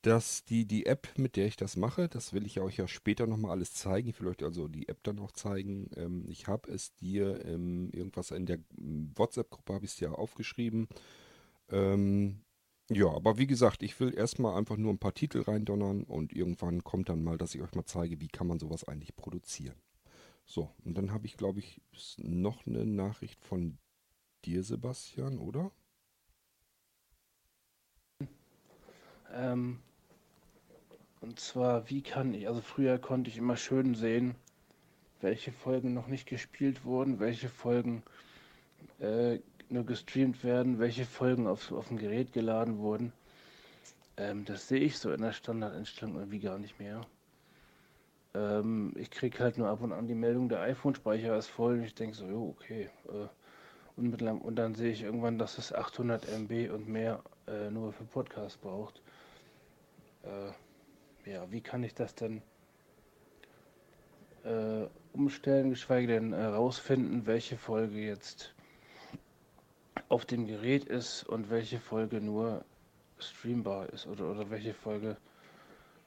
Dass 0.02 0.46
die, 0.46 0.64
die 0.64 0.86
App, 0.86 1.08
mit 1.18 1.36
der 1.36 1.46
ich 1.46 1.56
das 1.56 1.76
mache, 1.76 2.08
das 2.08 2.32
will 2.32 2.46
ich 2.46 2.58
euch 2.60 2.78
ja 2.78 2.88
später 2.88 3.26
nochmal 3.26 3.50
alles 3.50 3.74
zeigen. 3.74 4.08
Ich 4.08 4.18
will 4.20 4.28
euch 4.28 4.42
also 4.42 4.66
die 4.66 4.88
App 4.88 5.02
dann 5.02 5.18
auch 5.18 5.32
zeigen. 5.32 5.90
Ähm, 5.94 6.24
ich 6.28 6.46
habe 6.46 6.70
es 6.72 6.94
dir 6.94 7.44
ähm, 7.44 7.90
irgendwas 7.92 8.30
in 8.30 8.46
der 8.46 8.60
WhatsApp-Gruppe 8.78 9.74
habe 9.74 9.84
ich 9.84 9.92
es 9.92 9.98
dir 9.98 10.18
aufgeschrieben. 10.18 10.88
Ähm, 11.70 12.42
ja, 12.90 13.08
aber 13.08 13.38
wie 13.38 13.46
gesagt, 13.46 13.82
ich 13.82 13.98
will 14.00 14.12
erstmal 14.14 14.58
einfach 14.58 14.76
nur 14.76 14.92
ein 14.92 14.98
paar 14.98 15.14
Titel 15.14 15.42
reindonnern 15.42 16.02
und 16.02 16.32
irgendwann 16.32 16.82
kommt 16.82 17.08
dann 17.08 17.22
mal, 17.22 17.38
dass 17.38 17.54
ich 17.54 17.62
euch 17.62 17.74
mal 17.74 17.84
zeige, 17.84 18.20
wie 18.20 18.28
kann 18.28 18.48
man 18.48 18.58
sowas 18.58 18.84
eigentlich 18.84 19.14
produzieren. 19.14 19.76
So, 20.44 20.74
und 20.84 20.98
dann 20.98 21.12
habe 21.12 21.26
ich, 21.26 21.36
glaube 21.36 21.60
ich, 21.60 21.80
noch 22.16 22.66
eine 22.66 22.84
Nachricht 22.84 23.44
von 23.44 23.78
dir, 24.44 24.64
Sebastian, 24.64 25.38
oder? 25.38 25.70
Ähm, 29.32 29.78
und 31.20 31.38
zwar, 31.38 31.88
wie 31.90 32.02
kann 32.02 32.34
ich, 32.34 32.48
also 32.48 32.60
früher 32.60 32.98
konnte 32.98 33.30
ich 33.30 33.36
immer 33.36 33.56
schön 33.56 33.94
sehen, 33.94 34.34
welche 35.20 35.52
Folgen 35.52 35.94
noch 35.94 36.08
nicht 36.08 36.26
gespielt 36.26 36.84
wurden, 36.84 37.20
welche 37.20 37.48
Folgen 37.48 38.02
äh, 38.98 39.38
nur 39.70 39.84
gestreamt 39.84 40.42
werden, 40.44 40.78
welche 40.78 41.04
Folgen 41.04 41.46
auf, 41.46 41.72
auf 41.72 41.88
dem 41.88 41.98
Gerät 41.98 42.32
geladen 42.32 42.78
wurden. 42.78 43.12
Ähm, 44.16 44.44
das 44.44 44.68
sehe 44.68 44.80
ich 44.80 44.98
so 44.98 45.12
in 45.12 45.22
der 45.22 45.32
Standardeinstellung 45.32 46.16
irgendwie 46.16 46.40
gar 46.40 46.58
nicht 46.58 46.78
mehr. 46.78 47.02
Ähm, 48.34 48.92
ich 48.96 49.10
kriege 49.10 49.38
halt 49.38 49.58
nur 49.58 49.68
ab 49.68 49.80
und 49.80 49.92
an 49.92 50.06
die 50.06 50.14
Meldung, 50.14 50.48
der 50.48 50.60
iPhone-Speicher 50.60 51.36
ist 51.36 51.48
voll 51.48 51.74
und 51.74 51.84
ich 51.84 51.94
denke 51.94 52.16
so, 52.16 52.26
jo, 52.26 52.54
okay. 52.56 52.90
Äh, 53.08 53.28
und, 53.96 54.22
und, 54.22 54.56
dann 54.56 54.74
sehe 54.74 54.92
ich 54.92 55.02
irgendwann, 55.02 55.38
dass 55.38 55.58
es 55.58 55.72
800 55.72 56.26
MB 56.28 56.70
und 56.72 56.88
mehr 56.88 57.22
äh, 57.46 57.70
nur 57.70 57.92
für 57.92 58.04
Podcasts 58.04 58.56
braucht. 58.56 59.02
Äh, 60.22 61.30
ja, 61.30 61.50
wie 61.50 61.60
kann 61.60 61.82
ich 61.84 61.94
das 61.94 62.14
denn 62.14 62.40
äh, 64.44 64.86
umstellen, 65.12 65.70
geschweige 65.70 66.06
denn 66.06 66.32
herausfinden, 66.32 67.26
welche 67.26 67.56
Folge 67.56 67.98
jetzt 67.98 68.54
auf 70.08 70.24
dem 70.24 70.46
Gerät 70.46 70.84
ist 70.84 71.24
und 71.24 71.50
welche 71.50 71.80
Folge 71.80 72.20
nur 72.20 72.64
streambar 73.18 73.88
ist 73.90 74.06
oder, 74.06 74.30
oder 74.30 74.50
welche 74.50 74.74
Folge, 74.74 75.16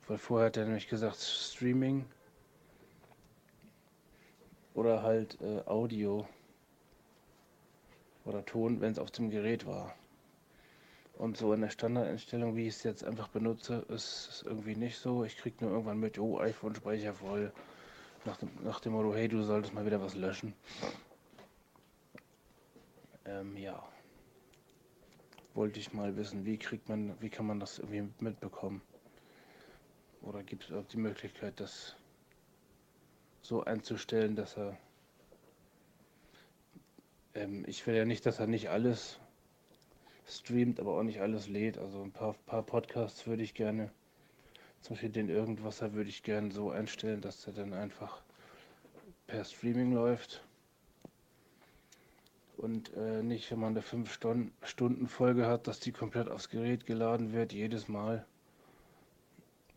weil 0.08 0.18
vorher 0.18 0.48
hat 0.48 0.58
er 0.58 0.66
nämlich 0.66 0.88
gesagt 0.88 1.18
Streaming 1.18 2.06
oder 4.74 5.04
halt 5.04 5.38
äh, 5.42 5.62
Audio 5.68 6.28
oder 8.26 8.46
Ton, 8.46 8.82
wenn 8.82 8.92
es 8.92 9.00
auf 9.00 9.12
dem 9.12 9.30
Gerät 9.30 9.66
war. 9.66 9.94
Und 11.18 11.38
so 11.38 11.54
in 11.54 11.62
der 11.62 11.70
Standardeinstellung, 11.70 12.56
wie 12.56 12.68
ich 12.68 12.76
es 12.76 12.84
jetzt 12.84 13.04
einfach 13.04 13.28
benutze, 13.28 13.86
ist 13.90 14.30
es 14.30 14.44
irgendwie 14.46 14.76
nicht 14.76 14.98
so. 14.98 15.24
Ich 15.24 15.38
kriege 15.38 15.58
nur 15.62 15.72
irgendwann 15.72 16.00
mit, 16.00 16.18
oh, 16.18 16.40
iPhone-Speicher 16.40 17.14
voll. 17.14 17.52
Nach 18.26 18.38
dem, 18.38 18.50
nach 18.64 18.80
dem 18.80 18.94
Motto, 18.94 19.14
hey, 19.14 19.28
du 19.28 19.44
solltest 19.44 19.74
mal 19.74 19.86
wieder 19.86 20.02
was 20.02 20.16
löschen. 20.16 20.54
Ähm, 23.26 23.58
ja. 23.58 23.88
Wollte 25.54 25.80
ich 25.80 25.94
mal 25.94 26.16
wissen, 26.18 26.46
wie 26.46 26.58
kriegt 26.58 26.90
man, 26.90 27.20
wie 27.22 27.30
kann 27.30 27.46
man 27.46 27.60
das 27.60 27.80
irgendwie 27.80 28.10
mitbekommen? 28.20 28.82
Oder 30.22 30.42
gibt 30.42 30.70
es 30.70 30.88
die 30.88 30.98
Möglichkeit, 30.98 31.60
das 31.60 31.96
so 33.42 33.64
einzustellen, 33.64 34.36
dass 34.36 34.58
er. 34.58 34.78
Ähm, 37.36 37.66
ich 37.68 37.86
will 37.86 37.96
ja 37.96 38.06
nicht, 38.06 38.26
dass 38.26 38.40
er 38.40 38.48
nicht 38.48 38.70
alles 38.70 39.20
streamt, 40.28 40.80
aber 40.80 40.98
auch 40.98 41.04
nicht 41.04 41.22
alles 41.22 41.48
lädt. 41.48 41.78
Also 41.78 42.02
ein 42.02 42.12
paar, 42.12 42.34
paar 42.46 42.64
Podcasts 42.64 43.28
würde 43.28 43.44
ich 43.44 43.54
gerne, 43.54 43.92
zum 44.82 44.96
Beispiel 44.96 45.10
den 45.10 45.30
Irgendwasser 45.30 45.94
würde 45.94 46.10
ich 46.10 46.24
gerne 46.24 46.52
so 46.52 46.72
einstellen, 46.72 47.22
dass 47.22 47.46
er 47.46 47.54
dann 47.54 47.74
einfach 47.74 48.24
per 49.28 49.44
Streaming 49.44 49.94
läuft. 49.94 50.44
Und 52.64 52.94
äh, 52.96 53.22
nicht, 53.22 53.52
wenn 53.52 53.60
man 53.60 53.74
eine 53.74 53.82
5-Stunden-Folge 53.82 55.46
hat, 55.48 55.68
dass 55.68 55.82
die 55.82 55.92
komplett 55.92 56.30
aufs 56.30 56.48
Gerät 56.48 56.86
geladen 56.86 57.34
wird, 57.34 57.52
jedes 57.52 57.90
Mal. 57.90 58.26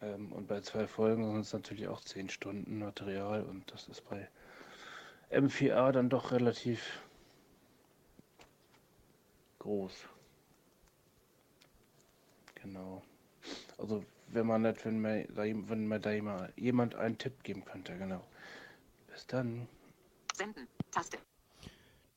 Ähm, 0.00 0.30
und 0.30 0.46
bei 0.46 0.60
zwei 0.60 0.86
Folgen 0.86 1.24
sind 1.32 1.40
es 1.40 1.52
natürlich 1.52 1.88
auch 1.88 2.00
10 2.00 2.28
Stunden 2.28 2.78
Material 2.78 3.42
und 3.42 3.72
das 3.72 3.88
ist 3.88 4.08
bei 4.08 4.28
M4A 5.32 5.90
dann 5.90 6.10
doch 6.10 6.30
relativ 6.30 7.02
groß. 9.58 9.92
Genau. 12.54 13.02
Also 13.78 14.04
wenn 14.28 14.46
man 14.46 14.62
nicht, 14.62 14.84
wenn 14.84 15.00
mir, 15.00 15.26
wenn 15.34 15.88
mir 15.88 15.99
da 15.99 16.12
jemand 16.54 16.94
einen 16.94 17.18
Tipp 17.18 17.42
geben 17.42 17.64
könnte, 17.64 17.99
genau. 17.99 18.25
Bis 19.08 19.26
dann. 19.26 19.66
Senden. 20.36 20.68
Taste. 20.92 21.18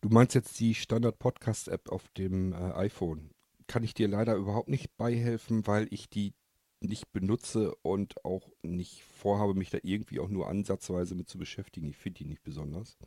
Du 0.01 0.07
meinst 0.07 0.33
jetzt 0.33 0.57
die 0.61 0.75
Standard-Podcast-App 0.75 1.89
auf 1.89 2.07
dem 2.09 2.53
äh, 2.53 2.55
iPhone. 2.55 3.31
Kann 3.67 3.83
ich 3.83 3.93
dir 3.93 4.07
leider 4.07 4.35
überhaupt 4.35 4.69
nicht 4.69 4.95
beihelfen, 4.95 5.67
weil 5.67 5.87
ich 5.91 6.09
die 6.09 6.33
nicht 6.79 7.11
benutze 7.11 7.75
und 7.81 8.23
auch 8.23 8.49
nicht 8.61 9.03
vorhabe, 9.03 9.55
mich 9.55 9.71
da 9.71 9.77
irgendwie 9.83 10.21
auch 10.21 10.29
nur 10.29 10.47
ansatzweise 10.47 11.15
mit 11.15 11.27
zu 11.27 11.37
beschäftigen. 11.37 11.89
Ich 11.89 11.97
finde 11.97 12.19
die 12.19 12.29
nicht 12.29 12.43
besonders. 12.43 12.97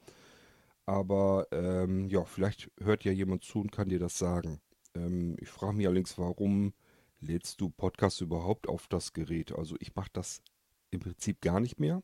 Aber 0.85 1.47
ähm, 1.51 2.11
ja, 2.11 2.25
vielleicht 2.25 2.71
hört 2.79 3.05
ja 3.05 3.13
jemand 3.13 3.43
zu 3.43 3.61
und 3.61 3.73
kann 3.73 3.89
dir 3.89 3.99
das 3.99 4.19
sagen. 4.19 4.61
Ähm, 4.95 5.37
ich 5.41 5.49
frage 5.49 5.73
mich 5.75 5.87
allerdings, 5.87 6.19
warum 6.19 6.75
lädst 7.21 7.59
du 7.63 7.71
Podcasts 7.71 8.21
überhaupt 8.21 8.69
auf 8.69 8.87
das 8.89 9.15
Gerät? 9.15 9.53
Also 9.53 9.77
ich 9.81 9.95
mache 9.95 10.11
das 10.13 10.43
im 10.91 11.01
Prinzip 11.01 11.41
gar 11.41 11.61
nicht 11.61 11.81
mehr. 11.81 12.03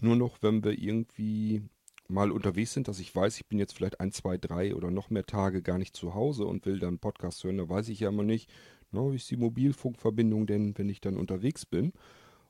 Nur 0.00 0.16
noch, 0.16 0.38
wenn 0.40 0.64
wir 0.64 0.78
irgendwie 0.78 1.68
mal 2.08 2.30
unterwegs 2.30 2.72
sind, 2.72 2.88
dass 2.88 2.98
ich 2.98 3.14
weiß, 3.14 3.36
ich 3.36 3.46
bin 3.46 3.58
jetzt 3.58 3.74
vielleicht 3.74 4.00
ein, 4.00 4.12
zwei, 4.12 4.38
drei 4.38 4.74
oder 4.74 4.90
noch 4.90 5.10
mehr 5.10 5.24
Tage 5.24 5.62
gar 5.62 5.78
nicht 5.78 5.96
zu 5.96 6.14
Hause 6.14 6.44
und 6.44 6.66
will 6.66 6.78
dann 6.78 6.98
Podcast 6.98 7.44
hören, 7.44 7.58
da 7.58 7.68
weiß 7.68 7.88
ich 7.88 8.00
ja 8.00 8.08
immer 8.08 8.22
nicht, 8.22 8.50
no, 8.90 9.12
wie 9.12 9.16
ist 9.16 9.30
die 9.30 9.36
Mobilfunkverbindung 9.36 10.46
denn, 10.46 10.76
wenn 10.78 10.88
ich 10.88 11.00
dann 11.00 11.16
unterwegs 11.16 11.66
bin. 11.66 11.92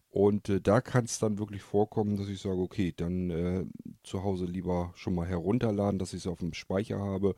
Und 0.08 0.48
äh, 0.48 0.60
da 0.60 0.80
kann 0.80 1.04
es 1.04 1.18
dann 1.18 1.38
wirklich 1.38 1.62
vorkommen, 1.62 2.16
dass 2.16 2.28
ich 2.28 2.40
sage, 2.40 2.58
okay, 2.58 2.92
dann 2.96 3.30
äh, 3.30 3.66
zu 4.02 4.22
Hause 4.22 4.46
lieber 4.46 4.92
schon 4.94 5.14
mal 5.14 5.26
herunterladen, 5.26 5.98
dass 5.98 6.12
ich 6.12 6.20
es 6.20 6.26
auf 6.26 6.38
dem 6.38 6.54
Speicher 6.54 6.98
habe 6.98 7.34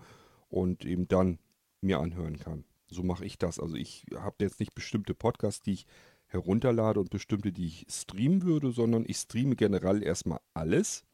und 0.48 0.84
eben 0.84 1.08
dann 1.08 1.38
mir 1.80 1.98
anhören 1.98 2.38
kann. 2.38 2.64
So 2.86 3.02
mache 3.02 3.24
ich 3.24 3.38
das. 3.38 3.58
Also 3.58 3.76
ich 3.76 4.06
habe 4.14 4.36
jetzt 4.40 4.60
nicht 4.60 4.74
bestimmte 4.74 5.14
Podcasts, 5.14 5.62
die 5.62 5.72
ich 5.72 5.86
herunterlade 6.26 7.00
und 7.00 7.10
bestimmte, 7.10 7.52
die 7.52 7.66
ich 7.66 7.86
streamen 7.90 8.42
würde, 8.42 8.70
sondern 8.70 9.04
ich 9.06 9.16
streame 9.16 9.56
generell 9.56 10.02
erstmal 10.02 10.40
alles. 10.54 11.04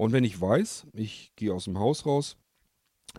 Und 0.00 0.12
wenn 0.12 0.24
ich 0.24 0.40
weiß, 0.40 0.86
ich 0.94 1.30
gehe 1.36 1.52
aus 1.52 1.64
dem 1.64 1.78
Haus 1.78 2.06
raus, 2.06 2.38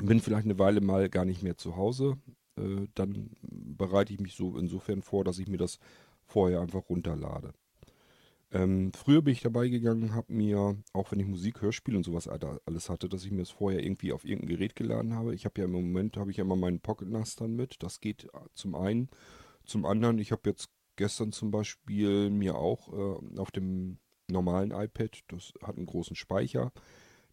bin 0.02 0.20
vielleicht 0.20 0.46
eine 0.46 0.58
Weile 0.58 0.82
mal 0.82 1.10
gar 1.10 1.26
nicht 1.26 1.44
mehr 1.44 1.56
zu 1.56 1.76
Hause, 1.76 2.17
äh, 2.58 2.88
dann 2.96 3.30
bereite 3.44 4.12
ich 4.12 4.20
mich 4.20 4.34
so 4.34 4.58
insofern 4.58 5.04
vor, 5.04 5.24
dass 5.24 5.38
ich 5.38 5.48
mir 5.48 5.60
das 5.60 5.78
vorher 6.24 6.60
einfach 6.60 6.89
runterlade. 6.89 7.54
Ähm, 8.50 8.91
früher 8.94 9.22
bin 9.22 9.32
ich 9.32 9.41
dabei 9.41 9.67
gegangen, 9.67 10.15
habe 10.15 10.34
mir, 10.34 10.76
auch 10.91 11.12
wenn 11.12 11.20
ich 11.20 11.28
Musik, 11.28 11.62
Hörspiel 11.62 11.96
und 11.96 12.04
sowas 12.04 12.28
alles 12.28 12.89
hatte, 12.89 13.08
dass 13.08 13.26
ich 13.26 13.32
mir 13.32 13.44
das 13.44 13.52
vorher 13.52 13.84
irgendwie 13.84 14.12
auf 14.12 14.26
irgendein 14.26 14.58
Gerät 14.58 14.76
geladen 14.76 15.13
habe. 15.13 15.36
Ich 15.36 15.46
habe 15.46 15.62
ja 15.62 15.65
im 15.65 15.74
Moment, 15.74 16.17
habe 16.17 16.32
ich 16.32 16.38
ja 16.38 16.44
immer 16.44 16.56
meinen 16.56 16.80
Pocket 16.80 17.08
NAS 17.08 17.36
dann 17.36 17.56
mit. 17.56 17.84
Das 17.84 18.00
geht 18.00 18.28
zum 18.56 18.74
einen. 18.74 19.08
Zum 19.65 19.86
anderen, 19.86 20.17
ich 20.17 20.32
habe 20.32 20.50
jetzt 20.50 20.72
gestern 20.96 21.32
zum 21.32 21.52
Beispiel 21.52 22.32
mir 22.32 22.56
auch 22.56 22.91
äh, 22.91 23.38
auf 23.38 23.52
dem 23.52 24.00
normalen 24.28 24.72
iPad, 24.72 25.24
das 25.28 25.54
hat 25.62 25.78
einen 25.78 25.86
großen 25.86 26.16
Speicher, 26.16 26.72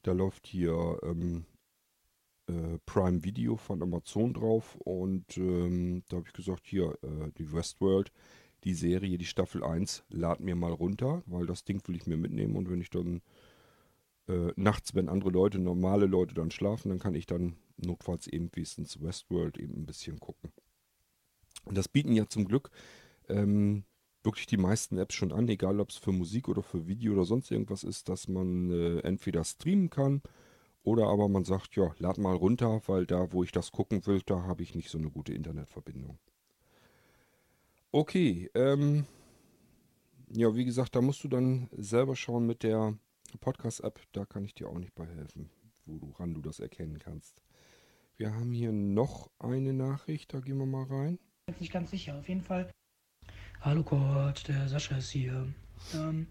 da 0.02 0.12
läuft 0.12 0.46
hier 0.46 0.98
ähm, 1.02 1.44
äh, 2.46 2.78
Prime 2.86 3.24
Video 3.24 3.56
von 3.56 3.82
Amazon 3.82 4.34
drauf 4.34 4.76
und 4.76 5.36
ähm, 5.36 6.02
da 6.08 6.16
habe 6.16 6.26
ich 6.26 6.32
gesagt, 6.32 6.66
hier, 6.66 6.98
äh, 7.02 7.30
die 7.36 7.52
Westworld, 7.52 8.12
die 8.64 8.74
Serie, 8.74 9.18
die 9.18 9.26
Staffel 9.26 9.62
1, 9.62 10.04
lad 10.08 10.40
mir 10.40 10.56
mal 10.56 10.72
runter, 10.72 11.22
weil 11.26 11.46
das 11.46 11.64
Ding 11.64 11.86
will 11.86 11.96
ich 11.96 12.06
mir 12.06 12.16
mitnehmen 12.16 12.56
und 12.56 12.70
wenn 12.70 12.80
ich 12.80 12.90
dann 12.90 13.22
äh, 14.28 14.52
nachts, 14.56 14.94
wenn 14.94 15.08
andere 15.08 15.30
Leute, 15.30 15.58
normale 15.58 16.06
Leute 16.06 16.34
dann 16.34 16.50
schlafen, 16.50 16.90
dann 16.90 16.98
kann 16.98 17.14
ich 17.14 17.26
dann 17.26 17.56
notfalls 17.76 18.26
eben 18.26 18.50
wenigstens 18.52 19.02
Westworld 19.02 19.58
eben 19.58 19.74
ein 19.74 19.86
bisschen 19.86 20.18
gucken. 20.18 20.52
Und 21.64 21.76
das 21.76 21.88
bieten 21.88 22.12
ja 22.12 22.26
zum 22.28 22.46
Glück 22.46 22.70
ähm, 23.28 23.84
wirklich 24.22 24.46
die 24.46 24.56
meisten 24.56 24.98
Apps 24.98 25.14
schon 25.14 25.32
an, 25.32 25.48
egal 25.48 25.80
ob 25.80 25.90
es 25.90 25.96
für 25.96 26.12
Musik 26.12 26.48
oder 26.48 26.62
für 26.62 26.86
Video 26.86 27.12
oder 27.12 27.24
sonst 27.24 27.50
irgendwas 27.50 27.84
ist, 27.84 28.08
dass 28.08 28.28
man 28.28 28.70
äh, 28.70 29.00
entweder 29.00 29.44
streamen 29.44 29.90
kann 29.90 30.22
oder 30.82 31.06
aber 31.08 31.28
man 31.28 31.44
sagt, 31.44 31.76
ja, 31.76 31.94
lad 31.98 32.18
mal 32.18 32.34
runter, 32.34 32.80
weil 32.86 33.06
da, 33.06 33.32
wo 33.32 33.44
ich 33.44 33.52
das 33.52 33.72
gucken 33.72 34.06
will, 34.06 34.22
da 34.24 34.42
habe 34.42 34.62
ich 34.62 34.74
nicht 34.74 34.88
so 34.88 34.98
eine 34.98 35.10
gute 35.10 35.34
Internetverbindung. 35.34 36.18
Okay, 37.90 38.50
ähm, 38.54 39.06
ja, 40.30 40.54
wie 40.54 40.64
gesagt, 40.64 40.94
da 40.94 41.00
musst 41.00 41.24
du 41.24 41.28
dann 41.28 41.68
selber 41.72 42.16
schauen 42.16 42.46
mit 42.46 42.62
der 42.62 42.98
Podcast-App. 43.40 44.00
Da 44.12 44.26
kann 44.26 44.44
ich 44.44 44.54
dir 44.54 44.68
auch 44.68 44.78
nicht 44.78 44.94
bei 44.94 45.06
helfen, 45.06 45.50
woran 45.86 46.34
du 46.34 46.42
das 46.42 46.60
erkennen 46.60 46.98
kannst. 46.98 47.42
Wir 48.16 48.34
haben 48.34 48.52
hier 48.52 48.72
noch 48.72 49.30
eine 49.38 49.72
Nachricht, 49.72 50.34
da 50.34 50.40
gehen 50.40 50.58
wir 50.58 50.66
mal 50.66 50.84
rein. 50.84 51.18
Jetzt 51.48 51.60
nicht 51.60 51.72
ganz 51.72 51.90
sicher. 51.90 52.18
Auf 52.18 52.28
jeden 52.28 52.42
Fall. 52.42 52.70
Hallo 53.60 53.82
Kurt, 53.82 54.46
der 54.46 54.68
Sascha 54.68 54.96
ist 54.96 55.10
hier. 55.10 55.52
Ähm, 55.92 56.28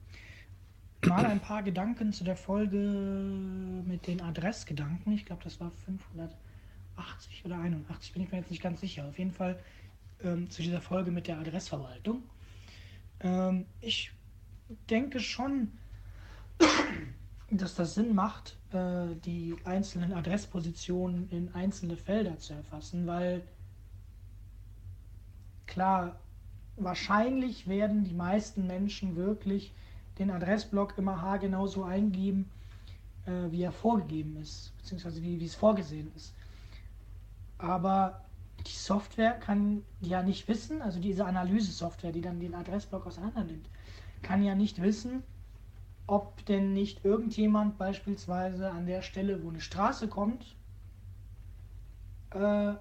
mal 1.06 1.26
ein 1.26 1.42
paar 1.42 1.62
Gedanken 1.62 2.14
zu 2.14 2.24
der 2.24 2.38
Folge 2.38 2.78
mit 2.78 4.08
den 4.08 4.22
Adressgedanken. 4.22 5.12
Ich 5.12 5.26
glaube, 5.26 5.44
das 5.44 5.60
war 5.60 5.70
580 5.72 7.44
oder 7.44 7.58
81, 7.60 8.14
bin 8.14 8.24
ich 8.24 8.32
mir 8.32 8.38
jetzt 8.38 8.50
nicht 8.50 8.64
ganz 8.64 8.80
sicher. 8.80 9.06
Auf 9.10 9.20
jeden 9.20 9.34
Fall 9.34 9.60
ähm, 10.24 10.50
zu 10.50 10.62
dieser 10.62 10.80
Folge 10.80 11.12
mit 11.12 11.28
der 11.28 11.38
Adressverwaltung. 11.38 12.24
Ähm, 13.20 13.66
ich 13.82 14.14
denke 14.90 15.20
schon, 15.20 15.74
dass 17.52 17.76
das 17.76 17.96
Sinn 17.96 18.16
macht, 18.16 18.58
äh, 18.72 19.16
die 19.26 19.54
einzelnen 19.66 20.14
Adresspositionen 20.14 21.30
in 21.30 21.54
einzelne 21.54 21.98
Felder 21.98 22.40
zu 22.40 22.54
erfassen, 22.54 23.06
weil 23.06 23.44
klar, 25.66 26.18
wahrscheinlich 26.78 27.68
werden 27.68 28.04
die 28.04 28.14
meisten 28.14 28.68
Menschen 28.68 29.16
wirklich 29.16 29.74
den 30.20 30.32
Adressblock 30.32 30.98
immer 30.98 31.22
haargenau 31.22 31.68
so 31.68 31.84
eingeben, 31.84 32.50
äh, 33.26 33.52
wie 33.52 33.64
er 33.64 33.72
vorgegeben 33.72 34.38
ist, 34.38 34.76
beziehungsweise 34.78 35.22
wie, 35.22 35.40
wie 35.40 35.46
es 35.46 35.56
vorgesehen 35.56 36.12
ist. 36.16 36.34
Aber 37.58 38.22
die 38.66 38.72
Software 38.72 39.34
kann 39.34 39.84
ja 40.02 40.24
nicht 40.24 40.48
wissen, 40.48 40.82
also 40.82 41.00
diese 41.00 41.26
Analyse-Software, 41.26 42.12
die 42.12 42.22
dann 42.22 42.40
den 42.40 42.56
Adressblock 42.56 43.06
auseinander 43.06 43.44
nimmt, 43.44 43.70
kann 44.22 44.44
ja 44.44 44.56
nicht 44.56 44.82
wissen, 44.82 45.24
ob 46.08 46.46
denn 46.46 46.74
nicht 46.74 47.04
irgendjemand 47.04 47.78
beispielsweise 47.78 48.72
an 48.72 48.86
der 48.86 49.02
Stelle, 49.02 49.44
wo 49.44 49.50
eine 49.50 49.62
Straße 49.62 50.08
kommt, 50.08 50.56
äh, 52.32 52.74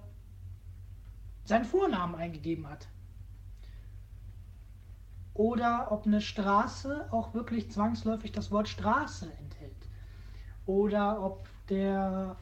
seinen 1.43 1.65
Vornamen 1.65 2.15
eingegeben 2.15 2.67
hat. 2.69 2.87
Oder 5.37 5.91
ob 5.91 6.07
eine 6.07 6.19
Straße 6.19 7.07
auch 7.11 7.35
wirklich 7.35 7.69
zwangsläufig 7.71 8.31
das 8.31 8.49
Wort 8.51 8.67
Straße 8.67 9.31
enthält. 9.39 9.87
Oder 10.65 11.23
ob 11.23 11.47
der 11.69 12.35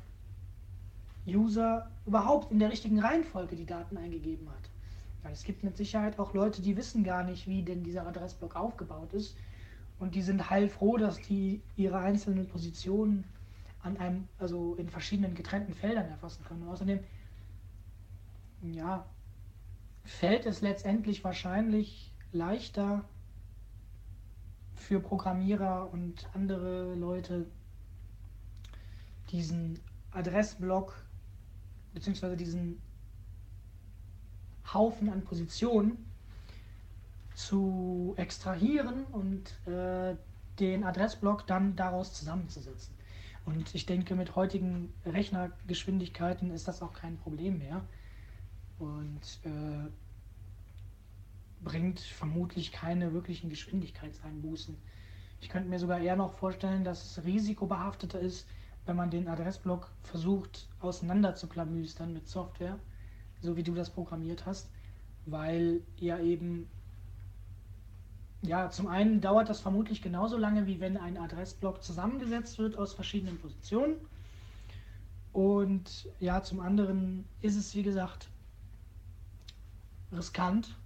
User 1.28 1.92
überhaupt 2.06 2.52
in 2.52 2.60
der 2.60 2.72
richtigen 2.72 3.00
Reihenfolge 3.00 3.58
die 3.58 3.66
Daten 3.66 3.98
eingegeben 3.98 4.50
hat. 4.50 4.70
Weil 5.24 5.34
es 5.34 5.44
gibt 5.44 5.64
mit 5.64 5.76
Sicherheit 5.76 6.18
auch 6.20 6.34
Leute, 6.34 6.62
die 6.62 6.78
wissen 6.78 7.04
gar 7.04 7.24
nicht, 7.24 7.48
wie 7.48 7.64
denn 7.64 7.84
dieser 7.84 8.08
Adressblock 8.08 8.56
aufgebaut 8.56 9.12
ist. 9.12 9.36
Und 10.00 10.16
die 10.16 10.22
sind 10.22 10.50
heilfroh, 10.50 10.96
dass 10.96 11.18
die 11.18 11.62
ihre 11.76 11.98
einzelnen 11.98 12.48
Positionen 12.48 13.26
an 13.82 13.98
einem, 13.98 14.30
also 14.40 14.76
in 14.76 14.88
verschiedenen 14.88 15.36
getrennten 15.36 15.74
Feldern 15.74 16.08
erfassen 16.10 16.46
können. 16.46 16.64
Und 16.64 16.70
außerdem, 16.70 17.00
ja, 18.72 19.06
fällt 20.06 20.46
es 20.46 20.62
letztendlich 20.62 21.24
wahrscheinlich 21.26 22.15
leichter 22.36 23.04
für 24.76 25.00
Programmierer 25.00 25.92
und 25.92 26.30
andere 26.34 26.94
Leute, 26.94 27.48
diesen 29.32 29.80
Adressblock 30.12 30.94
beziehungsweise 31.94 32.38
diesen 32.38 32.80
Haufen 34.72 35.10
an 35.10 35.24
Positionen 35.24 35.98
zu 37.34 38.14
extrahieren 38.18 39.06
und 39.06 39.50
äh, 39.68 40.16
den 40.60 40.84
Adressblock 40.84 41.48
dann 41.48 41.76
daraus 41.76 42.14
zusammenzusetzen. 42.14 42.94
Und 43.46 43.74
ich 43.76 43.86
denke, 43.86 44.16
mit 44.16 44.36
heutigen 44.36 44.94
Rechnergeschwindigkeiten 45.06 46.52
ist 46.52 46.68
das 46.68 46.82
auch 46.82 46.94
kein 46.94 47.18
Problem 47.18 47.60
mehr 47.60 47.84
und 48.80 49.22
äh, 49.44 49.90
bringt 51.66 52.00
vermutlich 52.00 52.72
keine 52.72 53.12
wirklichen 53.12 53.50
Geschwindigkeitseinbußen. 53.50 54.78
Ich 55.42 55.50
könnte 55.50 55.68
mir 55.68 55.80
sogar 55.80 56.00
eher 56.00 56.16
noch 56.16 56.32
vorstellen, 56.32 56.86
dass 56.86 57.04
es 57.18 57.26
risikobehafteter 57.26 58.20
ist, 58.20 58.48
wenn 58.86 58.96
man 58.96 59.10
den 59.10 59.28
Adressblock 59.28 59.92
versucht 60.04 60.70
auseinander 60.80 61.36
zu 61.36 61.48
klamüstern 61.48 62.14
mit 62.14 62.28
Software, 62.30 62.80
so 63.42 63.58
wie 63.58 63.64
du 63.64 63.74
das 63.74 63.90
programmiert 63.90 64.46
hast, 64.46 64.70
weil 65.26 65.82
ja 65.98 66.20
eben, 66.20 66.70
ja, 68.44 68.70
zum 68.70 68.88
einen 68.88 69.20
dauert 69.20 69.50
das 69.50 69.60
vermutlich 69.60 70.02
genauso 70.02 70.38
lange, 70.38 70.68
wie 70.68 70.80
wenn 70.80 70.98
ein 70.98 71.18
Adressblock 71.18 71.84
zusammengesetzt 71.84 72.60
wird 72.60 72.78
aus 72.78 72.94
verschiedenen 72.94 73.40
Positionen. 73.40 73.96
Und 75.34 76.08
ja, 76.20 76.44
zum 76.44 76.60
anderen 76.60 77.26
ist 77.42 77.58
es, 77.58 77.76
wie 77.76 77.84
gesagt, 77.84 78.30
riskant, 80.12 80.78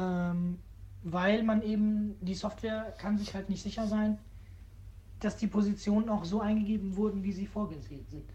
ähm, 0.00 0.58
weil 1.02 1.42
man 1.42 1.62
eben, 1.62 2.16
die 2.20 2.34
Software 2.34 2.94
kann 2.98 3.18
sich 3.18 3.34
halt 3.34 3.48
nicht 3.48 3.62
sicher 3.62 3.86
sein, 3.86 4.18
dass 5.20 5.36
die 5.36 5.46
Positionen 5.46 6.08
auch 6.08 6.24
so 6.24 6.40
eingegeben 6.40 6.96
wurden, 6.96 7.22
wie 7.22 7.32
sie 7.32 7.46
vorgesehen 7.46 8.06
sind. 8.08 8.30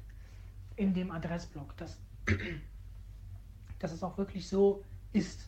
In 0.76 0.94
dem 0.94 1.12
Adressblock. 1.12 1.76
Dass, 1.78 1.98
dass 3.80 3.92
es 3.92 4.04
auch 4.04 4.18
wirklich 4.18 4.48
so 4.48 4.84
ist. 5.14 5.48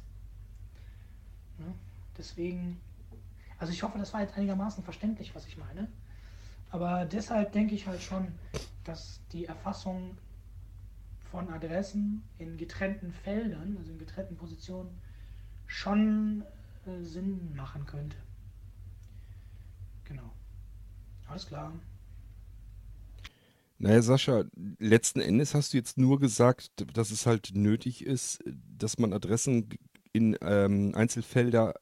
Ne? 1.60 1.74
Deswegen, 2.18 2.80
also 3.60 3.72
ich 3.72 3.84
hoffe, 3.84 4.00
das 4.00 4.14
war 4.14 4.22
jetzt 4.22 4.36
einigermaßen 4.36 4.84
verständlich, 4.84 5.36
was 5.36 5.46
ich 5.48 5.58
meine. 5.58 5.88
Aber 6.70 7.06
deshalb 7.06 7.52
denke 7.52 7.76
ich 7.76 7.88
halt 7.88 8.02
schon, 8.02 8.28
dass 8.84 9.22
die 9.32 9.46
Erfassung 9.46 10.18
von 11.32 11.50
Adressen 11.50 12.24
in 12.40 12.58
getrennten 12.58 13.12
Feldern, 13.12 13.76
also 13.78 13.92
in 13.92 14.00
getrennten 14.00 14.36
Positionen, 14.38 14.90
schon 15.68 16.44
äh, 16.86 17.04
Sinn 17.04 17.56
machen 17.56 17.86
könnte. 17.86 18.18
Genau. 20.06 20.34
Alles 21.28 21.48
klar. 21.48 21.72
Naja, 23.80 24.02
Sascha, 24.02 24.46
letzten 24.80 25.20
Endes 25.20 25.54
hast 25.54 25.74
du 25.74 25.78
jetzt 25.78 26.00
nur 26.00 26.20
gesagt, 26.20 26.72
dass 26.98 27.12
es 27.12 27.28
halt 27.28 27.52
nötig 27.54 28.04
ist, 28.04 28.44
dass 28.76 28.98
man 28.98 29.14
Adressen 29.14 29.70
in 30.14 30.36
ähm, 30.42 30.94
Einzelfelder 30.96 31.76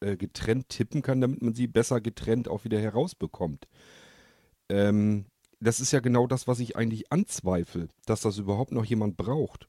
äh, 0.00 0.16
getrennt 0.16 0.70
tippen 0.70 1.02
kann, 1.02 1.20
damit 1.20 1.42
man 1.42 1.54
sie 1.54 1.66
besser 1.66 2.00
getrennt 2.00 2.48
auch 2.48 2.64
wieder 2.64 2.80
herausbekommt. 2.80 3.68
Ähm, 4.70 5.26
das 5.60 5.80
ist 5.80 5.92
ja 5.92 6.00
genau 6.00 6.26
das, 6.26 6.46
was 6.46 6.60
ich 6.60 6.76
eigentlich 6.76 7.12
anzweifle, 7.12 7.88
dass 8.06 8.20
das 8.22 8.38
überhaupt 8.38 8.72
noch 8.72 8.84
jemand 8.84 9.16
braucht. 9.16 9.68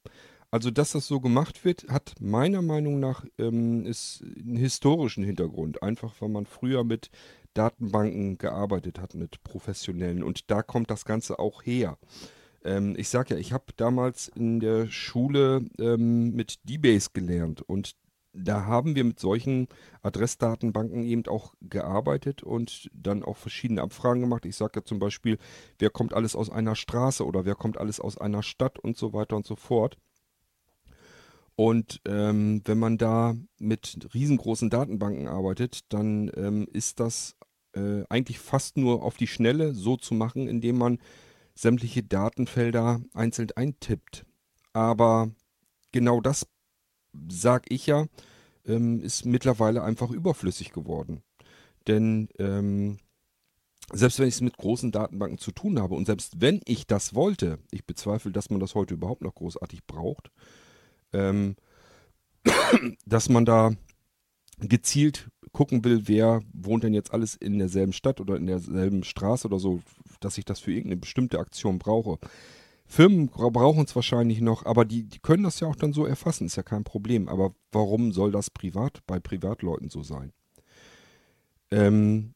Also, 0.52 0.72
dass 0.72 0.94
das 0.94 1.06
so 1.06 1.20
gemacht 1.20 1.64
wird, 1.64 1.88
hat 1.90 2.16
meiner 2.20 2.64
Meinung 2.64 3.00
nach 3.00 3.24
ähm, 3.38 3.86
ist 3.86 4.24
einen 4.24 4.56
historischen 4.58 5.24
Hintergrund. 5.24 5.84
Einfach, 5.84 6.16
weil 6.20 6.30
man 6.30 6.48
früher 6.48 6.84
mit 6.84 7.12
Datenbanken 7.54 8.38
gearbeitet 8.38 9.00
hat, 9.00 9.14
mit 9.14 9.44
professionellen. 9.44 10.24
Und 10.24 10.50
da 10.50 10.64
kommt 10.64 10.90
das 10.90 11.06
Ganze 11.06 11.38
auch 11.38 11.64
her. 11.64 11.98
Ähm, 12.64 12.96
ich 12.98 13.10
sage 13.10 13.36
ja, 13.36 13.40
ich 13.40 13.54
habe 13.54 13.66
damals 13.76 14.28
in 14.28 14.60
der 14.60 14.88
Schule 14.88 15.66
ähm, 15.80 16.32
mit 16.32 16.60
DBase 16.64 17.10
gelernt 17.14 17.62
und 17.62 17.96
da 18.34 18.66
haben 18.66 18.96
wir 18.96 19.04
mit 19.04 19.20
solchen 19.20 19.68
Adressdatenbanken 20.04 21.04
eben 21.04 21.26
auch 21.28 21.54
gearbeitet 21.62 22.44
und 22.44 22.90
dann 22.94 23.24
auch 23.24 23.38
verschiedene 23.38 23.82
Abfragen 23.82 24.22
gemacht. 24.22 24.46
Ich 24.46 24.56
sage 24.56 24.80
ja 24.80 24.86
zum 24.86 25.00
Beispiel, 25.00 25.38
wer 25.80 25.90
kommt 25.90 26.14
alles 26.14 26.36
aus 26.36 26.50
einer 26.50 26.76
Straße 26.76 27.26
oder 27.26 27.46
wer 27.46 27.56
kommt 27.56 27.78
alles 27.78 28.00
aus 28.00 28.18
einer 28.18 28.44
Stadt 28.44 28.78
und 28.80 28.98
so 28.98 29.14
weiter 29.14 29.36
und 29.36 29.48
so 29.48 29.56
fort. 29.56 29.98
Und 31.60 32.00
ähm, 32.08 32.62
wenn 32.64 32.80
man 32.80 32.98
da 32.98 33.36
mit 33.58 34.08
riesengroßen 34.14 34.70
Datenbanken 34.70 35.28
arbeitet, 35.28 35.82
dann 35.90 36.32
ähm, 36.38 36.70
ist 36.72 37.02
das 37.02 37.36
äh, 37.76 38.06
eigentlich 38.08 38.40
fast 38.40 38.78
nur 38.78 39.04
auf 39.04 39.18
die 39.18 39.28
Schnelle 39.28 39.74
so 39.74 39.98
zu 39.98 40.14
machen, 40.14 40.48
indem 40.48 40.78
man 40.78 41.00
sämtliche 41.56 42.02
Datenfelder 42.02 43.02
einzeln 43.14 43.50
eintippt. 43.58 44.26
Aber 44.72 45.32
genau 45.92 46.22
das, 46.22 46.48
sag 47.28 47.66
ich 47.68 47.88
ja, 47.88 48.06
ähm, 48.66 49.02
ist 49.02 49.26
mittlerweile 49.26 49.84
einfach 49.84 50.12
überflüssig 50.12 50.72
geworden. 50.72 51.24
Denn 51.88 52.30
ähm, 52.40 53.00
selbst 53.92 54.20
wenn 54.20 54.30
ich 54.30 54.36
es 54.36 54.42
mit 54.42 54.56
großen 54.56 54.94
Datenbanken 54.94 55.40
zu 55.40 55.52
tun 55.52 55.78
habe 55.78 55.96
und 55.96 56.06
selbst 56.06 56.40
wenn 56.40 56.62
ich 56.64 56.88
das 56.88 57.16
wollte, 57.16 57.60
ich 57.72 57.86
bezweifle, 57.86 58.32
dass 58.32 58.50
man 58.50 58.62
das 58.62 58.76
heute 58.76 58.94
überhaupt 58.94 59.24
noch 59.24 59.36
großartig 59.36 59.86
braucht, 59.88 60.32
ähm, 61.14 61.56
dass 63.06 63.30
man 63.30 63.46
da 63.46 63.72
gezielt 64.60 65.30
gucken 65.52 65.84
will, 65.84 66.08
wer 66.08 66.42
wohnt 66.54 66.84
denn 66.84 66.94
jetzt 66.94 67.14
alles 67.14 67.36
in 67.36 67.58
derselben 67.60 67.94
Stadt 67.94 68.22
oder 68.22 68.36
in 68.36 68.48
derselben 68.48 69.04
Straße 69.04 69.48
oder 69.48 69.60
so, 69.60 69.82
dass 70.20 70.38
ich 70.38 70.46
das 70.46 70.60
für 70.60 70.72
irgendeine 70.72 71.00
bestimmte 71.00 71.40
Aktion 71.40 71.80
brauche. 71.80 72.20
Firmen 72.86 73.28
brauchen 73.28 73.86
es 73.86 73.96
wahrscheinlich 73.96 74.42
noch, 74.42 74.66
aber 74.66 74.84
die, 74.84 75.04
die 75.04 75.20
können 75.20 75.44
das 75.44 75.60
ja 75.60 75.68
auch 75.68 75.76
dann 75.76 75.94
so 75.94 76.06
erfassen, 76.06 76.48
ist 76.48 76.56
ja 76.56 76.64
kein 76.64 76.84
Problem. 76.84 77.30
Aber 77.30 77.54
warum 77.72 78.12
soll 78.12 78.32
das 78.32 78.50
privat 78.50 79.00
bei 79.06 79.20
Privatleuten 79.20 79.90
so 79.90 80.02
sein? 80.02 80.34
Ähm, 81.72 82.34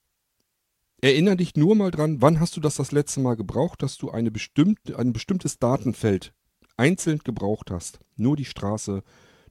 erinnere 1.02 1.38
dich 1.38 1.56
nur 1.56 1.76
mal 1.76 1.90
dran, 1.90 2.22
wann 2.22 2.40
hast 2.40 2.56
du 2.56 2.62
das 2.62 2.76
das 2.76 2.92
letzte 2.92 3.20
Mal 3.20 3.36
gebraucht, 3.36 3.82
dass 3.82 3.98
du 3.98 4.12
eine 4.12 4.30
bestimmte, 4.30 4.98
ein 5.00 5.12
bestimmtes 5.12 5.58
Datenfeld 5.58 6.34
einzeln 6.78 7.20
gebraucht 7.20 7.72
hast. 7.72 8.00
Nur 8.16 8.36
die 8.36 8.46
Straße, 8.46 9.04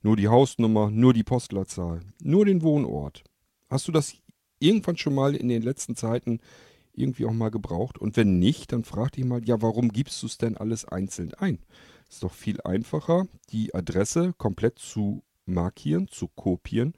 nur 0.02 0.16
die 0.16 0.28
Hausnummer, 0.28 0.90
nur 0.90 1.12
die 1.14 1.24
Postleitzahl, 1.24 2.00
nur 2.22 2.44
den 2.44 2.62
Wohnort. 2.62 3.22
Hast 3.68 3.88
du 3.88 3.92
das 3.92 4.14
irgendwann 4.58 4.96
schon 4.96 5.14
mal 5.14 5.34
in 5.34 5.48
den 5.48 5.62
letzten 5.62 5.96
Zeiten 5.96 6.40
irgendwie 6.92 7.26
auch 7.26 7.32
mal 7.32 7.50
gebraucht? 7.50 7.98
Und 7.98 8.16
wenn 8.16 8.38
nicht, 8.38 8.72
dann 8.72 8.84
frag 8.84 9.12
dich 9.12 9.24
mal, 9.24 9.44
ja, 9.44 9.62
warum 9.62 9.90
gibst 9.90 10.22
du 10.22 10.26
es 10.26 10.38
denn 10.38 10.56
alles 10.56 10.84
einzeln 10.84 11.34
ein? 11.34 11.58
Ist 12.08 12.22
doch 12.22 12.32
viel 12.32 12.60
einfacher, 12.60 13.26
die 13.50 13.74
Adresse 13.74 14.34
komplett 14.36 14.78
zu 14.78 15.22
markieren, 15.46 16.08
zu 16.08 16.28
kopieren, 16.28 16.94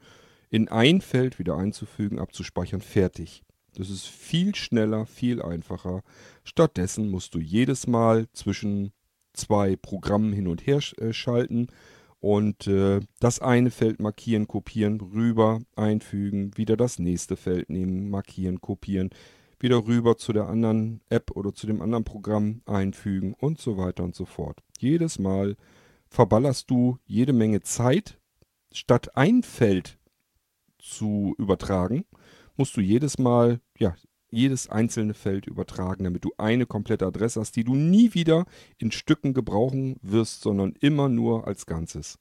in 0.49 0.67
ein 0.67 1.01
Feld 1.01 1.39
wieder 1.39 1.57
einzufügen, 1.57 2.19
abzuspeichern, 2.19 2.81
fertig. 2.81 3.43
Das 3.75 3.89
ist 3.89 4.07
viel 4.07 4.55
schneller, 4.55 5.05
viel 5.05 5.41
einfacher. 5.41 6.01
Stattdessen 6.43 7.09
musst 7.09 7.33
du 7.35 7.39
jedes 7.39 7.87
Mal 7.87 8.27
zwischen 8.31 8.91
zwei 9.35 9.75
Programmen 9.75 10.33
hin 10.33 10.47
und 10.47 10.65
her 10.65 10.79
äh, 10.97 11.13
schalten 11.13 11.67
und 12.19 12.65
äh, 12.67 13.01
das 13.19 13.39
eine 13.39 13.69
Feld 13.69 13.99
markieren, 13.99 14.47
kopieren, 14.47 14.99
rüber, 14.99 15.59
einfügen, 15.75 16.57
wieder 16.57 16.75
das 16.75 16.97
nächste 16.97 17.35
Feld 17.37 17.69
nehmen, 17.69 18.09
markieren, 18.09 18.61
kopieren, 18.61 19.11
wieder 19.59 19.85
rüber 19.85 20.17
zu 20.17 20.33
der 20.33 20.47
anderen 20.47 21.01
App 21.09 21.31
oder 21.35 21.53
zu 21.53 21.67
dem 21.67 21.81
anderen 21.81 22.03
Programm 22.03 22.61
einfügen 22.65 23.35
und 23.39 23.59
so 23.59 23.77
weiter 23.77 24.03
und 24.03 24.15
so 24.15 24.25
fort. 24.25 24.59
Jedes 24.79 25.19
Mal 25.19 25.55
verballerst 26.09 26.69
du 26.69 26.97
jede 27.05 27.33
Menge 27.33 27.61
Zeit. 27.61 28.19
Statt 28.71 29.15
ein 29.15 29.43
Feld 29.43 29.99
zu 30.79 31.35
übertragen, 31.37 32.05
musst 32.57 32.75
du 32.75 32.81
jedes 32.81 33.17
Mal, 33.17 33.59
ja, 33.77 33.95
jedes 34.35 34.69
einzelne 34.69 35.13
Feld 35.13 35.47
übertragen, 35.47 36.03
damit 36.03 36.25
du 36.25 36.31
eine 36.37 36.65
komplette 36.65 37.05
Adresse 37.05 37.39
hast, 37.39 37.55
die 37.55 37.63
du 37.63 37.75
nie 37.75 38.13
wieder 38.13 38.45
in 38.77 38.91
Stücken 38.91 39.33
gebrauchen 39.33 39.97
wirst, 40.01 40.41
sondern 40.41 40.73
immer 40.79 41.09
nur 41.09 41.47
als 41.47 41.65
Ganzes. 41.65 42.19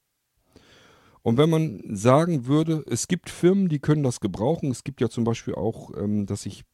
Und 1.22 1.38
wenn 1.38 1.48
man 1.48 1.82
sagen 1.96 2.46
würde, 2.46 2.84
es 2.86 3.08
gibt 3.08 3.30
Firmen, 3.30 3.68
die 3.68 3.78
können 3.78 4.02
das 4.02 4.20
gebrauchen, 4.20 4.70
es 4.70 4.84
gibt 4.84 5.00
ja 5.00 5.08
zum 5.08 5.24
Beispiel 5.24 5.54
auch, 5.54 5.90
ähm, 5.96 6.26
dass 6.26 6.44
ich 6.44 6.64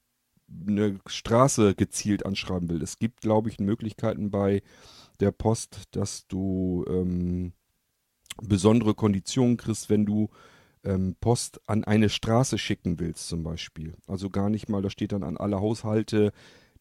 eine 0.66 0.98
Straße 1.06 1.74
gezielt 1.76 2.26
anschreiben 2.26 2.68
will. 2.68 2.82
Es 2.82 2.98
gibt, 2.98 3.20
glaube 3.20 3.48
ich, 3.48 3.60
Möglichkeiten 3.60 4.30
bei 4.30 4.62
der 5.20 5.30
Post, 5.30 5.84
dass 5.92 6.26
du 6.26 6.84
ähm, 6.88 7.52
besondere 8.42 8.94
Konditionen 8.94 9.56
kriegst, 9.56 9.90
wenn 9.90 10.06
du 10.06 10.30
ähm, 10.84 11.16
Post 11.20 11.60
an 11.66 11.84
eine 11.84 12.08
Straße 12.08 12.58
schicken 12.58 13.00
willst 13.00 13.28
zum 13.28 13.42
Beispiel. 13.42 13.94
Also 14.06 14.30
gar 14.30 14.50
nicht 14.50 14.68
mal, 14.68 14.82
da 14.82 14.90
steht 14.90 15.12
dann 15.12 15.22
an 15.22 15.36
alle 15.36 15.60
Haushalte 15.60 16.32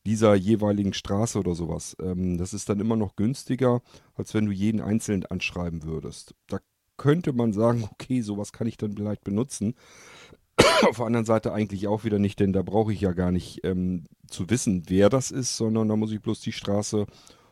dieser 0.05 0.33
jeweiligen 0.35 0.93
Straße 0.93 1.37
oder 1.37 1.55
sowas. 1.55 1.95
Ähm, 2.01 2.37
das 2.37 2.53
ist 2.53 2.69
dann 2.69 2.79
immer 2.79 2.95
noch 2.95 3.15
günstiger, 3.15 3.81
als 4.15 4.33
wenn 4.33 4.45
du 4.45 4.51
jeden 4.51 4.81
einzeln 4.81 5.25
anschreiben 5.25 5.83
würdest. 5.83 6.35
Da 6.47 6.59
könnte 6.97 7.33
man 7.33 7.53
sagen, 7.53 7.83
okay, 7.91 8.21
sowas 8.21 8.53
kann 8.53 8.67
ich 8.67 8.77
dann 8.77 8.95
vielleicht 8.95 9.23
benutzen. 9.23 9.75
Auf 10.87 10.97
der 10.97 11.05
anderen 11.05 11.25
Seite 11.25 11.53
eigentlich 11.53 11.87
auch 11.87 12.03
wieder 12.03 12.19
nicht, 12.19 12.39
denn 12.39 12.53
da 12.53 12.61
brauche 12.61 12.93
ich 12.93 13.01
ja 13.01 13.13
gar 13.13 13.31
nicht 13.31 13.65
ähm, 13.65 14.05
zu 14.27 14.49
wissen, 14.49 14.83
wer 14.87 15.09
das 15.09 15.31
ist, 15.31 15.57
sondern 15.57 15.87
da 15.87 15.95
muss 15.95 16.11
ich 16.11 16.21
bloß 16.21 16.41
die 16.41 16.51
Straße 16.51 17.05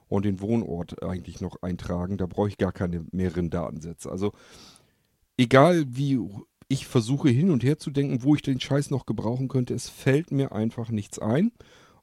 und 0.10 0.26
den 0.26 0.40
Wohnort 0.42 1.04
eigentlich 1.04 1.42
noch 1.42 1.62
eintragen. 1.62 2.18
Da 2.18 2.26
brauche 2.26 2.48
ich 2.50 2.58
gar 2.58 2.72
keine 2.72 3.06
mehreren 3.12 3.50
Datensätze. 3.50 4.10
Also 4.10 4.32
egal 5.38 5.86
wie 5.88 6.20
ich 6.68 6.88
versuche 6.88 7.30
hin 7.30 7.50
und 7.50 7.64
her 7.64 7.80
zu 7.80 7.92
denken, 7.92 8.24
wo 8.24 8.36
ich 8.36 8.42
den 8.42 8.60
Scheiß 8.60 8.90
noch 8.90 9.06
gebrauchen 9.06 9.48
könnte, 9.48 9.74
es 9.74 9.90
fällt 9.90 10.32
mir 10.32 10.52
einfach 10.52 10.90
nichts 10.90 11.20
ein. 11.20 11.52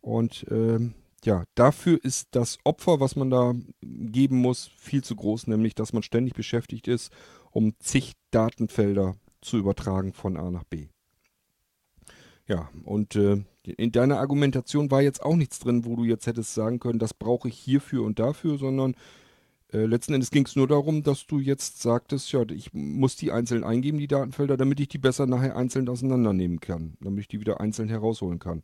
Und 0.01 0.47
ähm, 0.51 0.95
ja, 1.25 1.45
dafür 1.55 2.03
ist 2.03 2.29
das 2.33 2.59
Opfer, 2.65 3.01
was 3.01 3.17
man 3.17 3.31
da 3.31 3.55
geben 3.83 4.39
muss, 4.39 4.71
viel 4.77 5.03
zu 5.03 5.17
groß, 5.17 5.47
nämlich 5.47 5.75
dass 5.75 5.93
man 5.93 6.03
ständig 6.03 6.35
beschäftigt 6.35 6.89
ist, 6.89 7.13
um 7.51 7.75
zig 7.79 8.13
Datenfelder 8.31 9.17
zu 9.41 9.59
übertragen 9.59 10.13
von 10.13 10.37
A 10.37 10.51
nach 10.51 10.65
B. 10.65 10.89
Ja, 12.47 12.69
und 12.85 13.17
äh, 13.17 13.43
in 13.63 13.93
deiner 13.93 14.19
Argumentation 14.19 14.91
war 14.91 15.01
jetzt 15.01 15.23
auch 15.23 15.37
nichts 15.37 15.59
drin, 15.61 15.87
wo 15.87 15.97
du 15.97 16.05
jetzt 16.05 16.27
hättest 16.27 16.53
sagen 16.53 16.79
können, 16.79 16.99
das 16.99 17.15
brauche 17.15 17.49
ich 17.49 17.59
hierfür 17.59 18.03
und 18.03 18.19
dafür, 18.19 18.59
sondern 18.59 18.95
äh, 19.75 19.87
letzten 19.87 20.15
Endes 20.15 20.31
ging 20.31 20.47
es 20.47 20.55
nur 20.55 20.69
darum, 20.69 21.03
dass 21.03 21.27
du 21.27 21.41
jetzt 21.41 21.83
sagtest, 21.83 22.31
ja, 22.31 22.43
ich 22.49 22.73
muss 22.73 23.17
die 23.17 23.33
einzeln 23.33 23.65
eingeben, 23.65 23.99
die 23.99 24.07
Datenfelder, 24.07 24.57
damit 24.57 24.79
ich 24.79 24.89
die 24.89 24.99
besser 24.99 25.27
nachher 25.27 25.57
einzeln 25.57 25.89
auseinandernehmen 25.89 26.61
kann, 26.61 26.97
damit 27.01 27.23
ich 27.23 27.29
die 27.29 27.41
wieder 27.41 27.61
einzeln 27.61 27.89
herausholen 27.89 28.39
kann. 28.39 28.63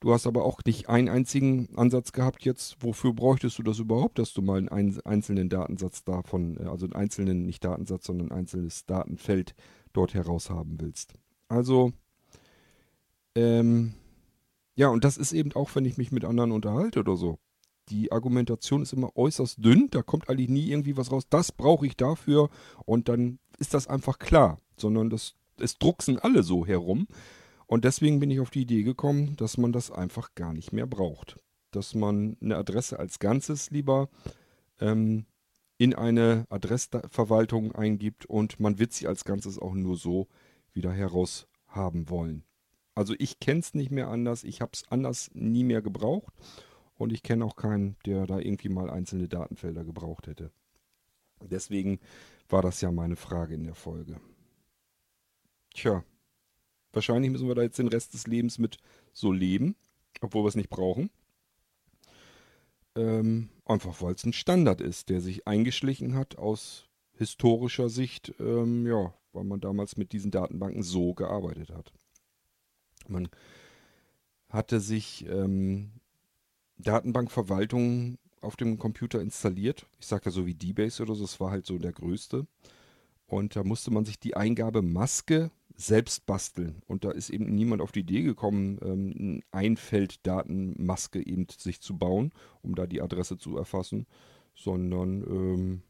Du 0.00 0.12
hast 0.12 0.26
aber 0.26 0.44
auch 0.44 0.58
nicht 0.66 0.88
einen 0.88 1.08
einzigen 1.08 1.68
Ansatz 1.76 2.10
gehabt 2.10 2.44
jetzt, 2.44 2.76
wofür 2.80 3.12
bräuchtest 3.12 3.56
du 3.58 3.62
das 3.62 3.78
überhaupt, 3.78 4.18
dass 4.18 4.32
du 4.32 4.42
mal 4.42 4.68
einen 4.68 5.00
einzelnen 5.02 5.48
Datensatz 5.48 6.02
davon, 6.02 6.56
äh, 6.56 6.64
also 6.64 6.86
einen 6.86 6.96
einzelnen, 6.96 7.46
nicht 7.46 7.64
Datensatz, 7.64 8.06
sondern 8.06 8.32
ein 8.32 8.38
einzelnes 8.38 8.84
Datenfeld 8.84 9.54
dort 9.92 10.12
heraushaben 10.12 10.80
willst. 10.80 11.14
Also, 11.46 11.92
ähm, 13.36 13.94
ja, 14.74 14.88
und 14.88 15.04
das 15.04 15.18
ist 15.18 15.32
eben 15.32 15.52
auch, 15.52 15.72
wenn 15.76 15.84
ich 15.84 15.98
mich 15.98 16.10
mit 16.10 16.24
anderen 16.24 16.50
unterhalte 16.50 16.98
oder 16.98 17.16
so 17.16 17.38
die 17.92 18.10
Argumentation 18.10 18.82
ist 18.82 18.94
immer 18.94 19.14
äußerst 19.16 19.62
dünn, 19.62 19.88
da 19.90 20.02
kommt 20.02 20.30
eigentlich 20.30 20.48
nie 20.48 20.70
irgendwie 20.70 20.96
was 20.96 21.12
raus, 21.12 21.24
das 21.28 21.52
brauche 21.52 21.86
ich 21.86 21.96
dafür 21.96 22.48
und 22.86 23.08
dann 23.08 23.38
ist 23.58 23.74
das 23.74 23.86
einfach 23.86 24.18
klar, 24.18 24.60
sondern 24.76 25.10
das, 25.10 25.34
es 25.58 25.78
drucksen 25.78 26.18
alle 26.18 26.42
so 26.42 26.66
herum. 26.66 27.06
Und 27.66 27.84
deswegen 27.84 28.18
bin 28.18 28.30
ich 28.30 28.40
auf 28.40 28.50
die 28.50 28.62
Idee 28.62 28.82
gekommen, 28.82 29.36
dass 29.36 29.56
man 29.56 29.72
das 29.72 29.90
einfach 29.90 30.34
gar 30.34 30.52
nicht 30.52 30.72
mehr 30.72 30.86
braucht. 30.86 31.38
Dass 31.70 31.94
man 31.94 32.36
eine 32.40 32.56
Adresse 32.56 32.98
als 32.98 33.18
Ganzes 33.18 33.70
lieber 33.70 34.08
ähm, 34.80 35.26
in 35.78 35.94
eine 35.94 36.46
Adressverwaltung 36.48 37.72
eingibt 37.72 38.26
und 38.26 38.58
man 38.58 38.78
wird 38.78 38.92
sie 38.92 39.06
als 39.06 39.24
Ganzes 39.24 39.58
auch 39.58 39.74
nur 39.74 39.96
so 39.96 40.28
wieder 40.72 40.92
heraus 40.92 41.46
haben 41.66 42.08
wollen. 42.08 42.44
Also 42.94 43.14
ich 43.18 43.38
kenne 43.38 43.60
es 43.60 43.74
nicht 43.74 43.90
mehr 43.90 44.08
anders, 44.08 44.44
ich 44.44 44.60
habe 44.60 44.72
es 44.74 44.84
anders 44.88 45.30
nie 45.32 45.64
mehr 45.64 45.82
gebraucht 45.82 46.32
und 47.02 47.12
ich 47.12 47.22
kenne 47.22 47.44
auch 47.44 47.56
keinen, 47.56 47.96
der 48.06 48.26
da 48.26 48.38
irgendwie 48.38 48.68
mal 48.68 48.88
einzelne 48.88 49.28
Datenfelder 49.28 49.84
gebraucht 49.84 50.26
hätte. 50.26 50.50
Deswegen 51.42 51.98
war 52.48 52.62
das 52.62 52.80
ja 52.80 52.90
meine 52.92 53.16
Frage 53.16 53.54
in 53.54 53.64
der 53.64 53.74
Folge. 53.74 54.20
Tja, 55.74 56.04
wahrscheinlich 56.92 57.30
müssen 57.30 57.48
wir 57.48 57.54
da 57.54 57.62
jetzt 57.62 57.78
den 57.78 57.88
Rest 57.88 58.14
des 58.14 58.26
Lebens 58.26 58.58
mit 58.58 58.78
so 59.12 59.32
leben, 59.32 59.74
obwohl 60.20 60.44
wir 60.44 60.48
es 60.48 60.54
nicht 60.54 60.70
brauchen. 60.70 61.10
Ähm, 62.94 63.48
einfach 63.64 64.02
weil 64.02 64.14
es 64.14 64.24
ein 64.24 64.34
Standard 64.34 64.80
ist, 64.80 65.08
der 65.08 65.20
sich 65.20 65.48
eingeschlichen 65.48 66.14
hat 66.14 66.36
aus 66.36 66.88
historischer 67.14 67.88
Sicht, 67.88 68.34
ähm, 68.38 68.86
ja, 68.86 69.14
weil 69.32 69.44
man 69.44 69.60
damals 69.60 69.96
mit 69.96 70.12
diesen 70.12 70.30
Datenbanken 70.30 70.82
so 70.82 71.14
gearbeitet 71.14 71.70
hat. 71.70 71.92
Man 73.08 73.28
hatte 74.50 74.80
sich 74.80 75.26
ähm, 75.26 76.01
Datenbankverwaltung 76.82 78.18
auf 78.40 78.56
dem 78.56 78.78
Computer 78.78 79.20
installiert. 79.20 79.86
Ich 80.00 80.06
sage 80.06 80.26
ja 80.26 80.30
so 80.30 80.46
wie 80.46 80.54
D-Base 80.54 81.02
oder 81.02 81.14
so, 81.14 81.22
das 81.22 81.40
war 81.40 81.50
halt 81.50 81.66
so 81.66 81.78
der 81.78 81.92
größte. 81.92 82.46
Und 83.26 83.56
da 83.56 83.64
musste 83.64 83.90
man 83.90 84.04
sich 84.04 84.18
die 84.18 84.36
Eingabe 84.36 84.82
Maske 84.82 85.50
selbst 85.74 86.26
basteln. 86.26 86.82
Und 86.86 87.04
da 87.04 87.10
ist 87.10 87.30
eben 87.30 87.46
niemand 87.46 87.80
auf 87.80 87.92
die 87.92 88.00
Idee 88.00 88.22
gekommen, 88.22 88.78
ähm, 88.82 89.14
eine 89.18 89.40
Einfelddatenmaske 89.52 91.24
eben 91.26 91.46
sich 91.56 91.80
zu 91.80 91.96
bauen, 91.96 92.32
um 92.62 92.74
da 92.74 92.86
die 92.86 93.00
Adresse 93.00 93.38
zu 93.38 93.56
erfassen, 93.56 94.06
sondern 94.54 95.22
ähm, 95.22 95.82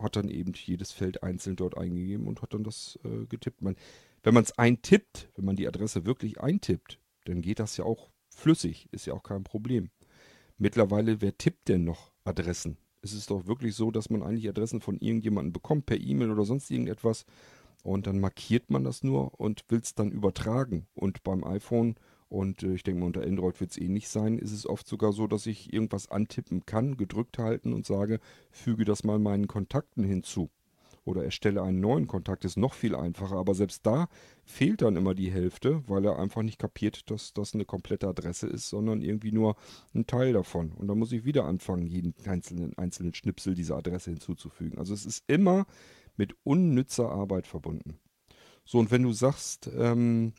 hat 0.00 0.16
dann 0.16 0.28
eben 0.28 0.52
jedes 0.54 0.92
Feld 0.92 1.22
einzeln 1.22 1.56
dort 1.56 1.78
eingegeben 1.78 2.26
und 2.26 2.42
hat 2.42 2.54
dann 2.54 2.64
das 2.64 2.98
äh, 3.04 3.26
getippt. 3.26 3.62
Man, 3.62 3.76
wenn 4.22 4.34
man 4.34 4.42
es 4.42 4.58
eintippt, 4.58 5.28
wenn 5.36 5.44
man 5.44 5.56
die 5.56 5.68
Adresse 5.68 6.04
wirklich 6.04 6.40
eintippt, 6.40 6.98
dann 7.26 7.42
geht 7.42 7.60
das 7.60 7.76
ja 7.76 7.84
auch 7.84 8.10
flüssig, 8.28 8.88
ist 8.90 9.06
ja 9.06 9.14
auch 9.14 9.22
kein 9.22 9.44
Problem. 9.44 9.90
Mittlerweile, 10.62 11.20
wer 11.20 11.36
tippt 11.36 11.66
denn 11.66 11.82
noch 11.82 12.12
Adressen? 12.22 12.76
Es 13.00 13.12
ist 13.14 13.32
doch 13.32 13.48
wirklich 13.48 13.74
so, 13.74 13.90
dass 13.90 14.10
man 14.10 14.22
eigentlich 14.22 14.48
Adressen 14.48 14.80
von 14.80 14.96
irgendjemandem 14.96 15.52
bekommt, 15.52 15.86
per 15.86 15.98
E-Mail 15.98 16.30
oder 16.30 16.44
sonst 16.44 16.70
irgendetwas. 16.70 17.26
Und 17.82 18.06
dann 18.06 18.20
markiert 18.20 18.70
man 18.70 18.84
das 18.84 19.02
nur 19.02 19.40
und 19.40 19.64
will 19.70 19.80
es 19.80 19.96
dann 19.96 20.12
übertragen. 20.12 20.86
Und 20.94 21.24
beim 21.24 21.42
iPhone 21.42 21.96
und 22.28 22.62
äh, 22.62 22.74
ich 22.74 22.84
denke 22.84 23.00
mal, 23.00 23.06
unter 23.06 23.24
Android 23.24 23.58
wird 23.60 23.72
es 23.72 23.76
ähnlich 23.76 24.08
sein, 24.08 24.38
ist 24.38 24.52
es 24.52 24.64
oft 24.64 24.86
sogar 24.86 25.12
so, 25.12 25.26
dass 25.26 25.46
ich 25.46 25.72
irgendwas 25.72 26.08
antippen 26.12 26.64
kann, 26.64 26.96
gedrückt 26.96 27.38
halten 27.38 27.72
und 27.72 27.84
sage, 27.84 28.20
füge 28.52 28.84
das 28.84 29.02
mal 29.02 29.18
meinen 29.18 29.48
Kontakten 29.48 30.04
hinzu 30.04 30.48
oder 31.04 31.24
erstelle 31.24 31.62
einen 31.62 31.80
neuen 31.80 32.06
Kontakt, 32.06 32.44
ist 32.44 32.56
noch 32.56 32.74
viel 32.74 32.94
einfacher. 32.94 33.36
Aber 33.36 33.54
selbst 33.54 33.84
da 33.86 34.08
fehlt 34.44 34.82
dann 34.82 34.96
immer 34.96 35.14
die 35.14 35.30
Hälfte, 35.30 35.82
weil 35.88 36.04
er 36.04 36.18
einfach 36.18 36.42
nicht 36.42 36.58
kapiert, 36.58 37.10
dass 37.10 37.32
das 37.32 37.54
eine 37.54 37.64
komplette 37.64 38.08
Adresse 38.08 38.46
ist, 38.46 38.68
sondern 38.68 39.02
irgendwie 39.02 39.32
nur 39.32 39.56
ein 39.94 40.06
Teil 40.06 40.32
davon. 40.32 40.72
Und 40.72 40.88
dann 40.88 40.98
muss 40.98 41.12
ich 41.12 41.24
wieder 41.24 41.44
anfangen, 41.44 41.86
jeden 41.86 42.14
einzelnen, 42.26 42.76
einzelnen 42.78 43.14
Schnipsel 43.14 43.54
dieser 43.54 43.76
Adresse 43.76 44.10
hinzuzufügen. 44.10 44.78
Also 44.78 44.94
es 44.94 45.06
ist 45.06 45.24
immer 45.26 45.66
mit 46.16 46.34
unnützer 46.44 47.10
Arbeit 47.10 47.46
verbunden. 47.46 47.98
So, 48.64 48.78
und 48.78 48.90
wenn 48.90 49.02
du 49.02 49.12
sagst, 49.12 49.70
ähm, 49.76 50.34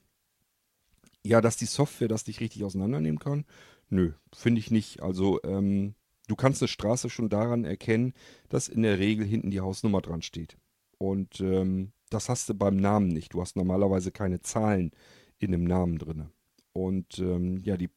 ja, 1.25 1.41
dass 1.41 1.57
die 1.57 1.65
Software 1.65 2.07
das 2.07 2.27
nicht 2.27 2.39
richtig 2.39 2.63
auseinandernehmen 2.63 3.19
kann, 3.19 3.45
nö, 3.89 4.13
finde 4.33 4.59
ich 4.59 4.71
nicht. 4.71 5.01
Also, 5.01 5.41
ähm, 5.43 5.95
Du 6.27 6.35
kannst 6.35 6.61
eine 6.61 6.69
Straße 6.69 7.09
schon 7.09 7.29
daran 7.29 7.65
erkennen, 7.65 8.13
dass 8.49 8.67
in 8.67 8.83
der 8.83 8.99
Regel 8.99 9.25
hinten 9.25 9.51
die 9.51 9.59
Hausnummer 9.59 10.01
dran 10.01 10.21
steht. 10.21 10.57
Und 10.97 11.41
ähm, 11.41 11.91
das 12.09 12.29
hast 12.29 12.47
du 12.49 12.53
beim 12.53 12.77
Namen 12.77 13.09
nicht. 13.09 13.33
Du 13.33 13.41
hast 13.41 13.55
normalerweise 13.55 14.11
keine 14.11 14.41
Zahlen 14.41 14.91
in 15.39 15.51
dem 15.51 15.65
Namen 15.65 15.97
drin. 15.97 16.29
Und 16.71 17.19
ähm, 17.19 17.57
ja, 17.57 17.75
die 17.75 17.89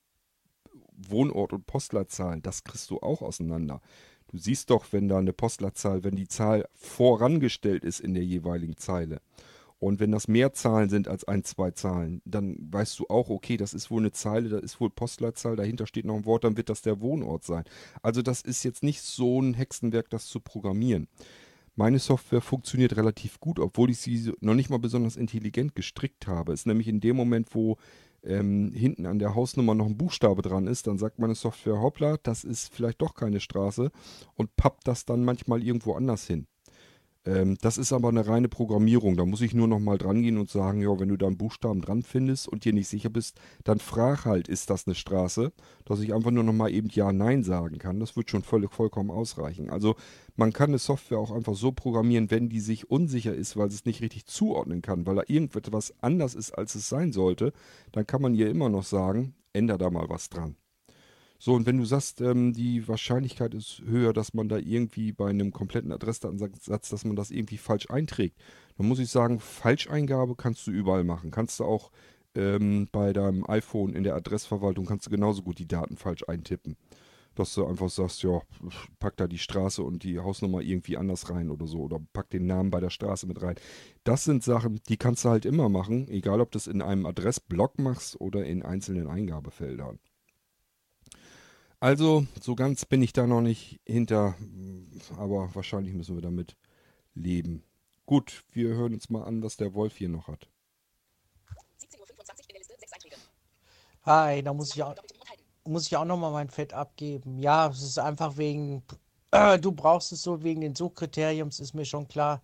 Wohnort- 0.97 1.53
und 1.53 1.67
Postleitzahlen, 1.67 2.43
das 2.43 2.65
kriegst 2.65 2.91
du 2.91 2.99
auch 2.99 3.23
auseinander. 3.23 3.81
Du 4.29 4.39
siehst 4.39 4.71
doch, 4.71 4.87
wenn 4.93 5.09
da 5.09 5.19
eine 5.19 5.33
Postleitzahl, 5.33 6.03
wenn 6.03 6.17
die 6.17 6.29
Zahl 6.29 6.69
vorangestellt 6.75 7.85
ist 7.85 8.01
in 8.01 8.15
der 8.15 8.25
jeweiligen 8.25 8.77
Zeile. 8.77 9.21
Und 9.79 10.01
wenn 10.01 10.11
das 10.11 10.27
mehr 10.27 10.53
Zahlen 10.53 10.89
sind 10.89 11.07
als 11.07 11.25
ein, 11.25 11.45
zwei 11.45 11.71
Zahlen, 11.71 12.23
dann 12.25 12.57
weißt 12.61 12.99
du 12.99 13.07
auch, 13.09 13.29
okay, 13.29 13.57
das 13.59 13.75
ist 13.75 13.91
wohl 13.91 14.01
eine 14.01 14.13
Zeile, 14.13 14.49
da 14.49 14.59
ist 14.59 14.81
wohl 14.81 14.89
Postleitzahl, 14.91 15.57
dahinter 15.57 15.87
steht 15.87 16.07
noch 16.07 16.17
ein 16.17 16.25
Wort, 16.25 16.45
dann 16.45 16.57
wird 16.57 16.71
das 16.71 16.81
der 16.81 17.01
Wohnort 17.01 17.45
sein. 17.45 17.65
Also 18.03 18.23
das 18.23 18.41
ist 18.41 18.65
jetzt 18.65 18.83
nicht 18.83 19.03
so 19.03 19.41
ein 19.41 19.55
Hexenwerk, 19.55 20.09
das 20.09 20.27
zu 20.27 20.41
programmieren. 20.41 21.09
Meine 21.75 21.99
Software 21.99 22.41
funktioniert 22.41 22.97
relativ 22.97 23.39
gut, 23.39 23.59
obwohl 23.59 23.91
ich 23.91 23.99
sie 23.99 24.33
noch 24.41 24.55
nicht 24.55 24.71
mal 24.71 24.79
besonders 24.79 25.17
intelligent 25.17 25.75
gestrickt 25.75 26.27
habe. 26.27 26.55
Ist 26.55 26.67
nämlich 26.67 26.89
in 26.89 27.01
dem 27.01 27.17
Moment, 27.17 27.55
wo 27.55 27.77
ähm, 28.25 28.73
hinten 28.73 29.05
an 29.05 29.19
der 29.19 29.35
Hausnummer 29.35 29.75
noch 29.75 29.85
ein 29.85 29.99
Buchstabe 29.99 30.41
dran 30.41 30.67
ist, 30.67 30.87
dann 30.87 30.97
sagt 30.97 31.19
meine 31.19 31.35
Software, 31.35 31.81
hoppla, 31.81 32.17
das 32.23 32.45
ist 32.45 32.75
vielleicht 32.75 33.03
doch 33.03 33.15
keine 33.15 33.41
Straße 33.41 33.91
und 34.35 34.57
pappt 34.57 34.89
das 34.89 35.05
dann 35.05 35.23
manchmal 35.23 35.63
irgendwo 35.63 35.93
anders 35.93 36.27
hin. 36.27 36.47
Ähm, 37.27 37.59
das 37.61 37.77
ist 37.77 37.93
aber 37.93 38.09
eine 38.09 38.27
reine 38.27 38.49
Programmierung. 38.49 39.17
Da 39.17 39.25
muss 39.25 39.41
ich 39.41 39.53
nur 39.53 39.67
noch 39.67 39.81
mal 39.81 39.99
dran 39.99 40.23
gehen 40.23 40.39
und 40.39 40.49
sagen, 40.49 40.81
ja, 40.81 40.99
wenn 40.99 41.09
du 41.09 41.17
da 41.17 41.27
einen 41.27 41.37
Buchstaben 41.37 41.83
dran 41.83 42.03
findest 42.03 42.49
und 42.49 42.65
dir 42.65 42.73
nicht 42.73 42.89
sicher 42.89 43.11
bist, 43.11 43.39
dann 43.65 43.81
frag 43.81 44.25
halt, 44.25 44.49
ist 44.49 44.71
das 44.71 44.87
eine 44.87 44.95
Straße? 44.95 45.53
Dass 45.85 46.01
ich 46.01 46.15
einfach 46.15 46.31
nur 46.31 46.45
noch 46.45 46.53
mal 46.53 46.71
eben 46.71 46.89
Ja, 46.93 47.13
Nein 47.13 47.43
sagen 47.43 47.79
kann. 47.79 48.01
Das 48.01 48.17
wird 48.17 48.31
schon 48.31 48.43
völlig 48.45 48.73
vollkommen 48.73 49.11
ausreichen. 49.11 49.71
Also 49.71 49.97
man 50.37 50.53
kann 50.53 50.71
eine 50.71 50.79
Software 50.79 51.19
auch 51.19 51.33
einfach 51.33 51.55
so 51.55 51.73
programmieren, 51.73 52.31
wenn 52.31 52.49
die 52.49 52.61
sich 52.61 52.91
unsicher 52.91 53.35
ist, 53.35 53.57
weil 53.57 53.71
sie 53.71 53.77
es 53.77 53.85
nicht 53.85 54.03
richtig 54.03 54.27
zuordnen 54.27 54.83
kann, 54.83 55.07
weil 55.07 55.17
da 55.17 55.23
irgendetwas 55.27 55.95
anders 56.01 56.35
ist, 56.35 56.53
als 56.53 56.75
es 56.77 56.89
sein 56.89 57.13
sollte, 57.13 57.53
dann 57.93 58.07
kann 58.07 58.23
man 58.23 58.35
ihr 58.35 58.49
immer 58.49 58.69
noch 58.69 58.85
sagen, 58.85 59.35
änder 59.53 59.79
da 59.79 59.91
mal 59.91 60.09
was 60.09 60.29
dran. 60.29 60.57
So, 61.39 61.55
und 61.55 61.67
wenn 61.67 61.79
du 61.79 61.85
sagst, 61.85 62.21
ähm, 62.21 62.53
die 62.53 62.89
Wahrscheinlichkeit 62.89 63.55
ist 63.55 63.83
höher, 63.87 64.13
dass 64.13 64.35
man 64.35 64.49
da 64.49 64.57
irgendwie 64.57 65.13
bei 65.13 65.29
einem 65.29 65.53
kompletten 65.53 65.93
Adressdatensatz, 65.93 66.89
dass 66.89 67.05
man 67.05 67.17
das 67.17 67.31
irgendwie 67.31 67.59
falsch 67.59 67.91
einträgt, 67.91 68.39
dann 68.79 68.89
muss 68.89 68.99
ich 68.99 69.11
sagen, 69.11 69.41
Falscheingabe 69.41 70.35
kannst 70.37 70.67
du 70.67 70.71
überall 70.71 71.05
machen. 71.05 71.31
Kannst 71.31 71.61
du 71.61 71.65
auch 71.65 71.91
ähm, 72.35 72.89
bei 72.93 73.13
deinem 73.13 73.49
iPhone 73.49 73.95
in 73.95 74.05
der 74.05 74.15
Adressverwaltung, 74.15 74.87
kannst 74.87 75.07
du 75.07 75.11
genauso 75.11 75.43
gut 75.43 75.59
die 75.59 75.69
Daten 75.69 75.97
falsch 75.97 76.25
eintippen. 76.29 76.77
Dass 77.35 77.53
du 77.55 77.67
einfach 77.67 77.91
sagst, 77.91 78.23
ja, 78.23 78.41
pack 78.99 79.19
da 79.19 79.27
die 79.27 79.37
Straße 79.37 79.83
und 79.83 80.05
die 80.05 80.19
Hausnummer 80.21 80.63
irgendwie 80.63 80.97
anders 80.97 81.29
rein 81.29 81.51
oder 81.51 81.67
so. 81.67 81.81
Oder 81.81 82.01
pack 82.15 82.31
den 82.31 82.47
Namen 82.47 82.71
bei 82.71 82.81
der 82.81 82.89
Straße 82.89 83.27
mit 83.27 83.43
rein. 83.43 83.57
Das 84.05 84.25
sind 84.25 84.43
Sachen, 84.43 84.81
die 84.89 84.97
kannst 84.97 85.27
du 85.27 85.29
halt 85.29 85.45
immer 85.45 85.69
machen, 85.69 86.09
egal 86.09 86.41
ob 86.41 86.51
du 86.51 86.57
es 86.57 86.67
in 86.67 86.81
einem 86.81 87.05
Adressblock 87.05 87.79
machst 87.79 88.19
oder 88.23 88.47
in 88.47 88.63
einzelnen 88.63 89.07
Eingabefeldern. 89.07 89.99
Also, 91.79 92.27
so 92.41 92.55
ganz 92.55 92.87
bin 92.87 93.03
ich 93.03 93.13
da 93.13 93.27
noch 93.27 93.43
nicht 93.43 93.81
hinter, 93.85 94.35
aber 95.19 95.55
wahrscheinlich 95.55 95.95
müssen 95.95 96.15
wir 96.15 96.23
damit 96.23 96.57
leben. 97.15 97.63
Gut, 98.07 98.45
wir 98.53 98.69
hören 98.71 98.95
uns 98.95 99.11
mal 99.11 99.25
an, 99.25 99.43
was 99.43 99.57
der 99.57 99.75
Wolf 99.75 99.97
hier 99.97 100.09
noch 100.09 100.29
hat. 100.29 100.49
17.25 101.81 101.99
Uhr 101.99 102.09
in 102.09 102.49
der 102.49 102.59
Liste, 102.59 102.75
sechs 102.79 102.93
Einträge. 102.93 103.17
Hi, 104.05 104.43
da 104.43 104.55
muss 104.55 104.75
ich 104.75 104.83
auch, 104.83 104.95
muss 105.65 105.87
ich 105.87 105.97
auch 105.97 106.05
nochmal 106.05 106.33
mein 106.33 106.49
Fett 106.49 106.73
abgeben. 106.73 107.39
Ja, 107.41 107.69
es 107.69 107.83
ist 107.83 107.99
einfach 107.99 108.39
wegen, 108.39 108.83
äh, 109.33 109.59
du 109.59 109.73
brauchst 109.73 110.13
es 110.13 110.23
so 110.23 110.43
wegen 110.43 110.63
den 110.63 110.75
Suchkriteriums, 110.75 111.61
ist 111.61 111.75
mir 111.75 111.85
schon 111.85 112.09
klar. 112.09 112.43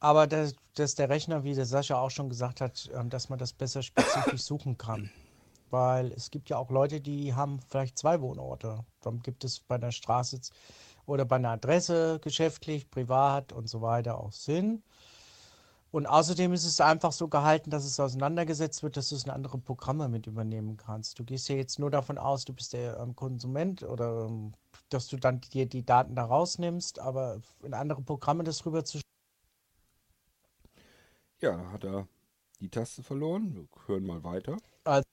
Aber 0.00 0.26
dass, 0.26 0.54
dass 0.74 0.94
der 0.94 1.08
Rechner, 1.10 1.44
wie 1.44 1.54
der 1.54 1.66
Sascha 1.66 2.00
auch 2.00 2.10
schon 2.10 2.30
gesagt 2.30 2.62
hat, 2.62 2.88
äh, 2.94 3.04
dass 3.08 3.28
man 3.28 3.38
das 3.38 3.52
besser 3.52 3.82
spezifisch 3.82 4.42
suchen 4.42 4.78
kann. 4.78 5.10
Weil 5.70 6.12
es 6.12 6.30
gibt 6.30 6.48
ja 6.48 6.58
auch 6.58 6.70
Leute, 6.70 7.00
die 7.00 7.34
haben 7.34 7.60
vielleicht 7.68 7.98
zwei 7.98 8.20
Wohnorte. 8.20 8.84
Dann 9.00 9.20
gibt 9.20 9.44
es 9.44 9.60
bei 9.60 9.76
einer 9.76 9.92
Straße 9.92 10.40
oder 11.06 11.24
bei 11.24 11.36
einer 11.36 11.50
Adresse 11.50 12.18
geschäftlich, 12.20 12.90
privat 12.90 13.52
und 13.52 13.68
so 13.68 13.82
weiter 13.82 14.18
auch 14.18 14.32
Sinn. 14.32 14.82
Und 15.92 16.06
außerdem 16.06 16.52
ist 16.52 16.64
es 16.64 16.80
einfach 16.80 17.12
so 17.12 17.28
gehalten, 17.28 17.70
dass 17.70 17.84
es 17.84 17.98
auseinandergesetzt 17.98 18.82
wird, 18.82 18.96
dass 18.96 19.08
du 19.08 19.14
es 19.14 19.24
in 19.24 19.30
andere 19.30 19.56
Programme 19.56 20.08
mit 20.08 20.26
übernehmen 20.26 20.76
kannst. 20.76 21.18
Du 21.18 21.24
gehst 21.24 21.48
ja 21.48 21.54
jetzt 21.54 21.78
nur 21.78 21.90
davon 21.90 22.18
aus, 22.18 22.44
du 22.44 22.52
bist 22.52 22.72
der 22.72 22.98
ähm, 22.98 23.16
Konsument 23.16 23.82
oder 23.82 24.26
ähm, 24.26 24.52
dass 24.90 25.06
du 25.08 25.16
dann 25.16 25.40
dir 25.40 25.66
die 25.66 25.86
Daten 25.86 26.14
da 26.14 26.24
rausnimmst, 26.24 26.98
aber 26.98 27.40
in 27.62 27.72
andere 27.72 28.02
Programme 28.02 28.44
das 28.44 28.66
rüber 28.66 28.84
zu. 28.84 29.00
Ja, 31.40 31.56
da 31.56 31.70
hat 31.70 31.84
er 31.84 32.08
die 32.60 32.68
Taste 32.68 33.02
verloren. 33.02 33.54
Wir 33.54 33.66
hören 33.86 34.04
mal 34.04 34.22
weiter. 34.22 34.56
Also 34.84 35.08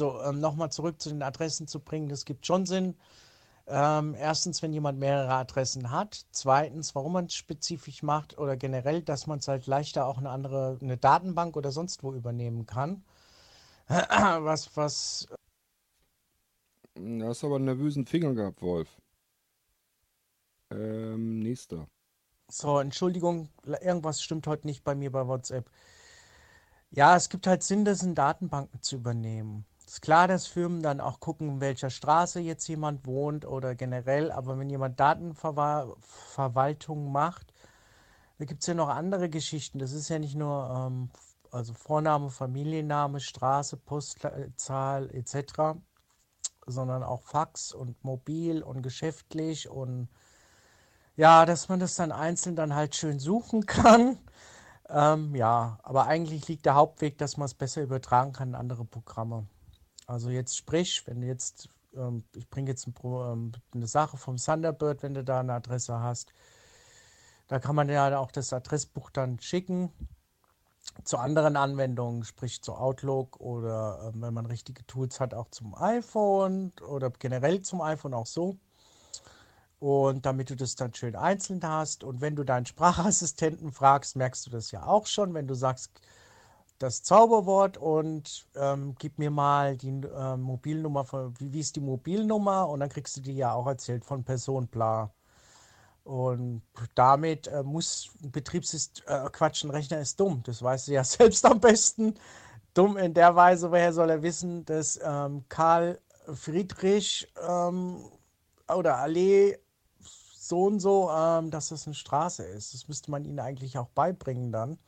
also 0.00 0.22
ähm, 0.22 0.40
nochmal 0.40 0.72
zurück 0.72 1.00
zu 1.00 1.10
den 1.10 1.22
Adressen 1.22 1.66
zu 1.66 1.80
bringen, 1.80 2.08
das 2.08 2.24
gibt 2.24 2.46
schon 2.46 2.66
Sinn. 2.66 2.96
Ähm, 3.66 4.14
erstens, 4.18 4.62
wenn 4.62 4.72
jemand 4.72 4.98
mehrere 4.98 5.32
Adressen 5.32 5.90
hat. 5.90 6.26
Zweitens, 6.32 6.94
warum 6.94 7.12
man 7.12 7.26
es 7.26 7.34
spezifisch 7.34 8.02
macht 8.02 8.36
oder 8.38 8.56
generell, 8.56 9.02
dass 9.02 9.26
man 9.26 9.38
es 9.38 9.46
halt 9.46 9.66
leichter 9.66 10.06
auch 10.06 10.18
eine 10.18 10.30
andere, 10.30 10.78
eine 10.80 10.96
Datenbank 10.96 11.56
oder 11.56 11.70
sonst 11.70 12.02
wo 12.02 12.12
übernehmen 12.12 12.66
kann. 12.66 13.04
was, 13.88 14.76
was. 14.76 15.28
Du 16.94 17.24
hast 17.24 17.44
aber 17.44 17.56
einen 17.56 17.66
nervösen 17.66 18.06
Finger 18.06 18.34
gehabt, 18.34 18.60
Wolf. 18.62 18.88
Ähm, 20.70 21.40
nächster. 21.40 21.86
So, 22.48 22.80
Entschuldigung, 22.80 23.48
irgendwas 23.64 24.22
stimmt 24.22 24.48
heute 24.48 24.66
nicht 24.66 24.82
bei 24.82 24.96
mir 24.96 25.12
bei 25.12 25.28
WhatsApp. 25.28 25.70
Ja, 26.90 27.14
es 27.14 27.28
gibt 27.28 27.46
halt 27.46 27.62
Sinn, 27.62 27.84
das 27.84 28.02
in 28.02 28.16
Datenbanken 28.16 28.82
zu 28.82 28.96
übernehmen. 28.96 29.64
Ist 29.90 30.02
klar, 30.02 30.28
dass 30.28 30.46
Firmen 30.46 30.82
dann 30.82 31.00
auch 31.00 31.18
gucken, 31.18 31.48
in 31.48 31.60
welcher 31.60 31.90
Straße 31.90 32.38
jetzt 32.38 32.68
jemand 32.68 33.06
wohnt 33.06 33.44
oder 33.44 33.74
generell, 33.74 34.30
aber 34.30 34.56
wenn 34.56 34.70
jemand 34.70 35.00
Datenverwaltung 35.00 37.10
macht, 37.10 37.52
da 38.38 38.44
gibt 38.44 38.60
es 38.60 38.68
ja 38.68 38.74
noch 38.74 38.88
andere 38.88 39.28
Geschichten. 39.28 39.80
Das 39.80 39.90
ist 39.90 40.08
ja 40.08 40.20
nicht 40.20 40.36
nur 40.36 40.70
ähm, 40.70 41.10
also 41.50 41.74
Vorname, 41.74 42.30
Familienname, 42.30 43.18
Straße, 43.18 43.78
Postzahl 43.78 45.10
etc., 45.12 45.80
sondern 46.68 47.02
auch 47.02 47.22
Fax 47.22 47.72
und 47.72 48.04
mobil 48.04 48.62
und 48.62 48.82
geschäftlich 48.82 49.68
und 49.68 50.08
ja, 51.16 51.44
dass 51.44 51.68
man 51.68 51.80
das 51.80 51.96
dann 51.96 52.12
einzeln 52.12 52.54
dann 52.54 52.76
halt 52.76 52.94
schön 52.94 53.18
suchen 53.18 53.66
kann. 53.66 54.20
Ähm, 54.88 55.34
ja, 55.34 55.80
aber 55.82 56.06
eigentlich 56.06 56.46
liegt 56.46 56.64
der 56.64 56.76
Hauptweg, 56.76 57.18
dass 57.18 57.36
man 57.36 57.46
es 57.46 57.54
besser 57.54 57.82
übertragen 57.82 58.32
kann 58.32 58.50
in 58.50 58.54
andere 58.54 58.84
Programme. 58.84 59.48
Also 60.10 60.30
jetzt 60.30 60.56
sprich, 60.56 61.06
wenn 61.06 61.20
du 61.20 61.28
jetzt, 61.28 61.68
ähm, 61.94 62.24
ich 62.34 62.50
bringe 62.50 62.68
jetzt 62.68 62.84
ein, 62.88 62.94
ähm, 63.04 63.52
eine 63.72 63.86
Sache 63.86 64.16
vom 64.16 64.38
Thunderbird, 64.38 65.04
wenn 65.04 65.14
du 65.14 65.22
da 65.22 65.38
eine 65.38 65.52
Adresse 65.52 66.00
hast, 66.00 66.32
da 67.46 67.60
kann 67.60 67.76
man 67.76 67.88
ja 67.88 68.18
auch 68.18 68.32
das 68.32 68.52
Adressbuch 68.52 69.10
dann 69.10 69.38
schicken. 69.38 69.92
Zu 71.04 71.18
anderen 71.18 71.56
Anwendungen, 71.56 72.24
sprich 72.24 72.60
zu 72.60 72.74
Outlook 72.74 73.38
oder 73.38 74.10
ähm, 74.12 74.22
wenn 74.22 74.34
man 74.34 74.46
richtige 74.46 74.84
Tools 74.88 75.20
hat, 75.20 75.32
auch 75.32 75.48
zum 75.50 75.76
iPhone 75.76 76.72
oder 76.88 77.10
generell 77.10 77.62
zum 77.62 77.80
iPhone 77.80 78.14
auch 78.14 78.26
so. 78.26 78.58
Und 79.78 80.26
damit 80.26 80.50
du 80.50 80.56
das 80.56 80.74
dann 80.74 80.92
schön 80.92 81.14
einzeln 81.14 81.60
hast. 81.62 82.02
Und 82.02 82.20
wenn 82.20 82.34
du 82.34 82.42
deinen 82.42 82.66
Sprachassistenten 82.66 83.70
fragst, 83.70 84.16
merkst 84.16 84.44
du 84.44 84.50
das 84.50 84.72
ja 84.72 84.84
auch 84.86 85.06
schon, 85.06 85.34
wenn 85.34 85.46
du 85.46 85.54
sagst, 85.54 86.00
das 86.80 87.02
Zauberwort 87.02 87.76
und 87.76 88.46
ähm, 88.56 88.94
gib 88.98 89.18
mir 89.18 89.30
mal 89.30 89.76
die 89.76 89.90
äh, 89.90 90.36
Mobilnummer, 90.36 91.04
von, 91.04 91.38
wie, 91.38 91.52
wie, 91.52 91.60
ist 91.60 91.76
die 91.76 91.80
Mobilnummer 91.80 92.68
und 92.68 92.80
dann 92.80 92.88
kriegst 92.88 93.16
du 93.16 93.20
die 93.20 93.36
ja 93.36 93.52
auch 93.52 93.66
erzählt 93.66 94.04
von 94.04 94.24
Person 94.24 94.66
bla. 94.66 95.12
Und 96.04 96.62
damit 96.94 97.46
äh, 97.48 97.62
muss 97.62 98.10
Betriebssystem, 98.22 99.04
äh, 99.06 99.28
Quatsch, 99.30 99.62
ein 99.62 99.70
Rechner 99.70 100.00
ist 100.00 100.18
dumm, 100.18 100.42
das 100.44 100.62
weißt 100.62 100.88
du 100.88 100.92
ja 100.92 101.04
selbst 101.04 101.44
am 101.44 101.60
besten. 101.60 102.14
Dumm 102.72 102.96
in 102.96 103.14
der 103.14 103.36
Weise, 103.36 103.70
woher 103.70 103.92
soll 103.92 104.10
er 104.10 104.22
wissen, 104.22 104.64
dass 104.64 104.98
ähm, 105.04 105.44
Karl 105.48 106.00
Friedrich 106.32 107.30
ähm, 107.46 108.04
oder 108.68 108.96
Allee 108.96 109.58
so 110.50 110.64
und 110.64 110.80
so, 110.80 111.10
ähm, 111.10 111.50
dass 111.50 111.68
das 111.68 111.86
eine 111.86 111.94
Straße 111.94 112.42
ist. 112.42 112.72
Das 112.72 112.88
müsste 112.88 113.10
man 113.10 113.24
ihnen 113.24 113.38
eigentlich 113.38 113.76
auch 113.76 113.88
beibringen 113.90 114.50
dann. 114.50 114.78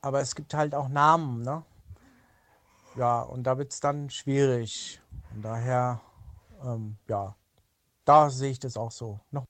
Aber 0.00 0.20
es 0.20 0.34
gibt 0.34 0.54
halt 0.54 0.74
auch 0.74 0.88
Namen, 0.88 1.42
ne? 1.42 1.64
Ja, 2.96 3.22
und 3.22 3.44
da 3.44 3.58
wird 3.58 3.72
es 3.72 3.80
dann 3.80 4.10
schwierig. 4.10 5.00
Und 5.34 5.42
daher, 5.42 6.00
ähm, 6.64 6.96
ja, 7.08 7.34
da 8.04 8.30
sehe 8.30 8.50
ich 8.50 8.58
das 8.58 8.76
auch 8.76 8.92
so. 8.92 9.20
Noch 9.30 9.44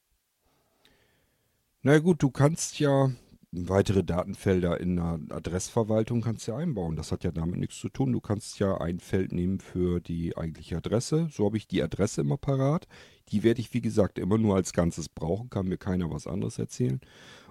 na 1.82 2.00
gut, 2.00 2.22
du 2.22 2.30
kannst 2.30 2.80
ja 2.80 3.12
weitere 3.52 4.02
Datenfelder 4.02 4.80
in 4.80 4.98
einer 4.98 5.20
Adressverwaltung 5.30 6.22
kannst 6.22 6.46
ja 6.48 6.56
einbauen. 6.56 6.96
Das 6.96 7.12
hat 7.12 7.24
ja 7.24 7.30
damit 7.30 7.56
nichts 7.56 7.78
zu 7.78 7.88
tun. 7.88 8.12
Du 8.12 8.20
kannst 8.20 8.58
ja 8.58 8.78
ein 8.78 8.98
Feld 8.98 9.32
nehmen 9.32 9.60
für 9.60 10.00
die 10.00 10.36
eigentliche 10.36 10.76
Adresse. 10.76 11.28
So 11.30 11.46
habe 11.46 11.56
ich 11.56 11.68
die 11.68 11.82
Adresse 11.82 12.20
immer 12.22 12.36
parat. 12.36 12.88
Die 13.30 13.44
werde 13.44 13.60
ich, 13.60 13.72
wie 13.74 13.80
gesagt, 13.80 14.18
immer 14.18 14.38
nur 14.38 14.56
als 14.56 14.72
Ganzes 14.72 15.08
brauchen. 15.08 15.50
Kann 15.50 15.68
mir 15.68 15.78
keiner 15.78 16.10
was 16.10 16.26
anderes 16.26 16.58
erzählen. 16.58 17.00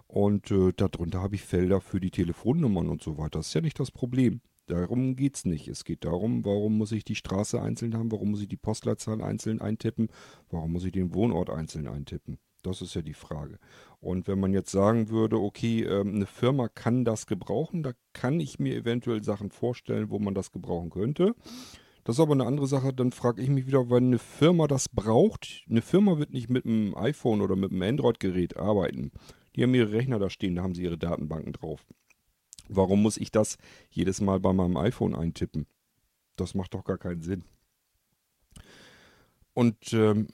Und 0.07 0.51
äh, 0.51 0.71
darunter 0.75 1.21
habe 1.21 1.35
ich 1.35 1.41
Felder 1.41 1.81
für 1.81 1.99
die 1.99 2.11
Telefonnummern 2.11 2.89
und 2.89 3.03
so 3.03 3.17
weiter. 3.17 3.39
Das 3.39 3.47
ist 3.47 3.53
ja 3.53 3.61
nicht 3.61 3.79
das 3.79 3.91
Problem. 3.91 4.41
Darum 4.67 5.15
geht 5.15 5.35
es 5.35 5.45
nicht. 5.45 5.67
Es 5.67 5.85
geht 5.85 6.03
darum, 6.03 6.43
warum 6.43 6.77
muss 6.77 6.91
ich 6.91 7.05
die 7.05 7.15
Straße 7.15 7.61
einzeln 7.61 7.95
haben, 7.95 8.11
warum 8.11 8.31
muss 8.31 8.41
ich 8.41 8.49
die 8.49 8.57
Postleitzahl 8.57 9.21
einzeln 9.21 9.61
eintippen, 9.61 10.09
warum 10.49 10.73
muss 10.73 10.83
ich 10.83 10.91
den 10.91 11.13
Wohnort 11.13 11.49
einzeln 11.49 11.87
eintippen. 11.87 12.37
Das 12.63 12.81
ist 12.81 12.93
ja 12.95 13.01
die 13.01 13.13
Frage. 13.13 13.59
Und 14.01 14.27
wenn 14.27 14.39
man 14.39 14.53
jetzt 14.53 14.71
sagen 14.71 15.09
würde, 15.09 15.39
okay, 15.39 15.83
ähm, 15.83 16.15
eine 16.15 16.25
Firma 16.25 16.67
kann 16.67 17.05
das 17.05 17.25
gebrauchen, 17.25 17.81
da 17.81 17.93
kann 18.13 18.39
ich 18.39 18.59
mir 18.59 18.75
eventuell 18.75 19.23
Sachen 19.23 19.51
vorstellen, 19.51 20.09
wo 20.09 20.19
man 20.19 20.33
das 20.33 20.51
gebrauchen 20.51 20.89
könnte. 20.89 21.33
Das 22.03 22.17
ist 22.17 22.19
aber 22.21 22.33
eine 22.33 22.45
andere 22.45 22.67
Sache, 22.67 22.93
dann 22.93 23.11
frage 23.11 23.41
ich 23.41 23.49
mich 23.49 23.67
wieder, 23.67 23.89
wenn 23.89 24.07
eine 24.07 24.19
Firma 24.19 24.67
das 24.67 24.87
braucht, 24.89 25.65
eine 25.69 25.81
Firma 25.81 26.17
wird 26.17 26.31
nicht 26.31 26.49
mit 26.49 26.65
einem 26.65 26.95
iPhone 26.95 27.41
oder 27.41 27.55
mit 27.55 27.71
einem 27.71 27.81
Android-Gerät 27.81 28.57
arbeiten. 28.57 29.11
Die 29.57 29.63
haben 29.63 29.73
ihre 29.73 29.91
Rechner 29.91 30.19
da 30.19 30.29
stehen, 30.29 30.55
da 30.55 30.63
haben 30.63 30.75
sie 30.75 30.83
ihre 30.83 30.97
Datenbanken 30.97 31.51
drauf. 31.51 31.83
Warum 32.69 33.01
muss 33.01 33.17
ich 33.17 33.31
das 33.31 33.57
jedes 33.89 34.21
Mal 34.21 34.39
bei 34.39 34.53
meinem 34.53 34.77
iPhone 34.77 35.15
eintippen? 35.15 35.65
Das 36.35 36.53
macht 36.53 36.75
doch 36.75 36.83
gar 36.83 36.97
keinen 36.97 37.21
Sinn. 37.21 37.43
Und 39.53 39.91
ähm, 39.93 40.27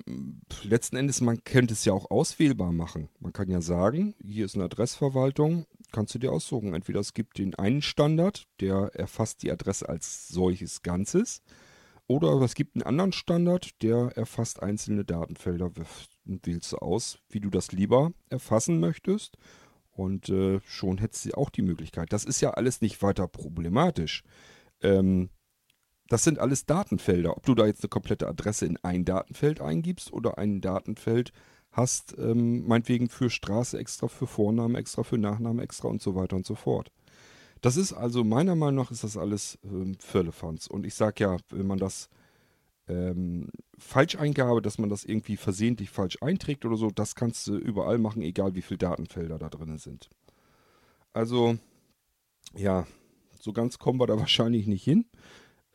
letzten 0.63 0.97
Endes, 0.97 1.21
man 1.21 1.45
könnte 1.45 1.73
es 1.73 1.85
ja 1.85 1.93
auch 1.93 2.11
auswählbar 2.11 2.73
machen. 2.73 3.07
Man 3.19 3.31
kann 3.31 3.49
ja 3.49 3.61
sagen, 3.61 4.15
hier 4.21 4.43
ist 4.43 4.55
eine 4.55 4.65
Adressverwaltung, 4.65 5.65
kannst 5.93 6.13
du 6.13 6.19
dir 6.19 6.33
aussuchen. 6.33 6.73
Entweder 6.73 6.99
es 6.99 7.13
gibt 7.13 7.37
den 7.37 7.55
einen 7.55 7.81
Standard, 7.81 8.49
der 8.59 8.91
erfasst 8.93 9.41
die 9.41 9.51
Adresse 9.51 9.87
als 9.87 10.27
solches 10.27 10.81
Ganzes, 10.81 11.41
oder 12.07 12.41
es 12.41 12.55
gibt 12.55 12.75
einen 12.75 12.83
anderen 12.83 13.13
Standard, 13.13 13.81
der 13.81 14.11
erfasst 14.15 14.61
einzelne 14.61 15.05
Datenfelder. 15.05 15.71
Wählst 16.25 16.73
du 16.73 16.77
aus, 16.77 17.19
wie 17.29 17.39
du 17.39 17.49
das 17.49 17.71
lieber 17.71 18.11
erfassen 18.29 18.79
möchtest. 18.79 19.37
Und 19.91 20.29
äh, 20.29 20.59
schon 20.65 20.97
hättest 20.97 21.25
du 21.25 21.37
auch 21.37 21.49
die 21.49 21.61
Möglichkeit. 21.61 22.11
Das 22.11 22.25
ist 22.25 22.41
ja 22.41 22.51
alles 22.51 22.81
nicht 22.81 23.01
weiter 23.01 23.27
problematisch. 23.27 24.23
Ähm, 24.81 25.29
das 26.07 26.23
sind 26.23 26.39
alles 26.39 26.65
Datenfelder. 26.65 27.37
Ob 27.37 27.45
du 27.45 27.55
da 27.55 27.65
jetzt 27.65 27.83
eine 27.83 27.89
komplette 27.89 28.27
Adresse 28.27 28.65
in 28.65 28.77
ein 28.83 29.05
Datenfeld 29.05 29.61
eingibst 29.61 30.11
oder 30.11 30.37
ein 30.37 30.61
Datenfeld 30.61 31.31
hast, 31.71 32.15
ähm, 32.17 32.67
meinetwegen 32.67 33.09
für 33.09 33.29
Straße 33.29 33.77
extra, 33.77 34.07
für 34.07 34.27
Vorname 34.27 34.77
extra, 34.77 35.03
für 35.03 35.17
Nachname 35.17 35.63
extra 35.63 35.87
und 35.87 36.01
so 36.01 36.15
weiter 36.15 36.35
und 36.35 36.45
so 36.45 36.55
fort. 36.55 36.91
Das 37.63 37.77
ist 37.77 37.93
also, 37.93 38.25
meiner 38.25 38.57
Meinung 38.57 38.83
nach, 38.83 38.91
ist 38.91 39.05
das 39.05 39.15
alles 39.15 39.57
ähm, 39.63 39.95
Firlefanz. 39.97 40.67
Und 40.67 40.85
ich 40.85 40.95
sage 40.95 41.23
ja, 41.23 41.37
wenn 41.49 41.65
man 41.65 41.79
das 41.79 42.09
ähm, 42.89 43.51
Falscheingabe, 43.77 44.61
dass 44.61 44.79
man 44.79 44.89
das 44.89 45.05
irgendwie 45.05 45.37
versehentlich 45.37 45.89
falsch 45.89 46.17
einträgt 46.19 46.65
oder 46.65 46.75
so, 46.75 46.91
das 46.91 47.15
kannst 47.15 47.47
du 47.47 47.55
überall 47.55 47.99
machen, 47.99 48.21
egal 48.21 48.53
wie 48.55 48.61
viele 48.61 48.79
Datenfelder 48.79 49.39
da 49.39 49.47
drin 49.47 49.77
sind. 49.77 50.09
Also, 51.13 51.57
ja, 52.53 52.85
so 53.39 53.53
ganz 53.53 53.79
kommen 53.79 53.97
wir 53.97 54.07
da 54.07 54.17
wahrscheinlich 54.19 54.67
nicht 54.67 54.83
hin. 54.83 55.05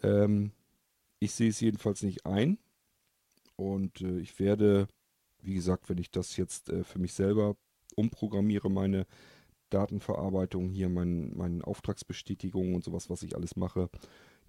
Ähm, 0.02 0.52
ich 1.20 1.32
sehe 1.32 1.48
es 1.48 1.58
jedenfalls 1.58 2.02
nicht 2.02 2.26
ein. 2.26 2.58
Und 3.56 4.02
äh, 4.02 4.18
ich 4.18 4.38
werde, 4.38 4.88
wie 5.40 5.54
gesagt, 5.54 5.88
wenn 5.88 5.96
ich 5.96 6.10
das 6.10 6.36
jetzt 6.36 6.68
äh, 6.68 6.84
für 6.84 6.98
mich 6.98 7.14
selber 7.14 7.56
umprogrammiere, 7.96 8.70
meine 8.70 9.06
Datenverarbeitung 9.70 10.70
hier, 10.70 10.88
mein, 10.88 11.62
Auftragsbestätigungen 11.62 12.74
und 12.74 12.84
sowas, 12.84 13.10
was 13.10 13.22
ich 13.22 13.36
alles 13.36 13.56
mache, 13.56 13.90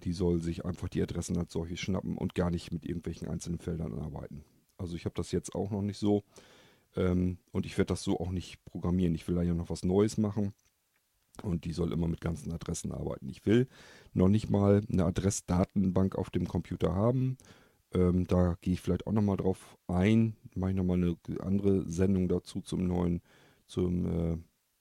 die 0.04 0.14
soll 0.14 0.40
sich 0.42 0.66
einfach 0.66 0.90
die 0.90 1.02
Adressen 1.02 1.38
als 1.38 1.54
solche 1.54 1.78
schnappen 1.78 2.18
und 2.18 2.36
gar 2.36 2.50
nicht 2.52 2.72
mit 2.72 2.86
irgendwelchen 2.86 3.28
einzelnen 3.28 3.60
Feldern 3.60 3.94
arbeiten. 4.00 4.44
Also 4.78 4.96
ich 4.96 5.06
habe 5.06 5.16
das 5.16 5.32
jetzt 5.32 5.56
auch 5.56 5.72
noch 5.72 5.82
nicht 5.82 5.98
so 5.98 6.24
ähm, 6.96 7.38
und 7.52 7.66
ich 7.66 7.78
werde 7.78 7.90
das 7.90 8.04
so 8.04 8.20
auch 8.20 8.32
nicht 8.32 8.64
programmieren. 8.66 9.16
Ich 9.16 9.28
will 9.28 9.36
da 9.36 9.42
ja 9.42 9.54
noch 9.54 9.70
was 9.70 9.84
Neues 9.84 10.18
machen. 10.18 10.54
Und 11.44 11.64
die 11.64 11.72
soll 11.72 11.94
immer 11.94 12.10
mit 12.10 12.20
ganzen 12.20 12.52
Adressen 12.52 12.92
arbeiten. 12.92 13.30
Ich 13.30 13.46
will 13.46 13.68
noch 14.14 14.28
nicht 14.28 14.50
mal 14.50 14.82
eine 14.92 15.06
Adressdatenbank 15.06 16.16
auf 16.16 16.30
dem 16.30 16.48
Computer 16.48 16.94
haben. 16.94 17.38
Ähm, 17.94 18.28
da 18.28 18.58
gehe 18.62 18.74
ich 18.74 18.82
vielleicht 18.82 19.08
auch 19.08 19.14
nochmal 19.14 19.38
drauf 19.38 19.78
ein. 19.88 20.36
Mache 20.56 20.72
ich 20.72 20.76
nochmal 20.76 20.98
eine 20.98 21.18
andere 21.40 21.90
Sendung 21.90 22.28
dazu 22.28 22.62
zum 22.62 22.86
neuen, 22.86 23.22
zum, 23.68 24.06
äh, 24.06 24.38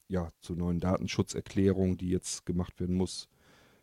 ja, 0.08 0.30
zur 0.40 0.56
neuen 0.56 0.80
Datenschutzerklärung, 0.80 1.98
die 1.98 2.08
jetzt 2.08 2.46
gemacht 2.46 2.80
werden 2.80 2.96
muss 2.96 3.28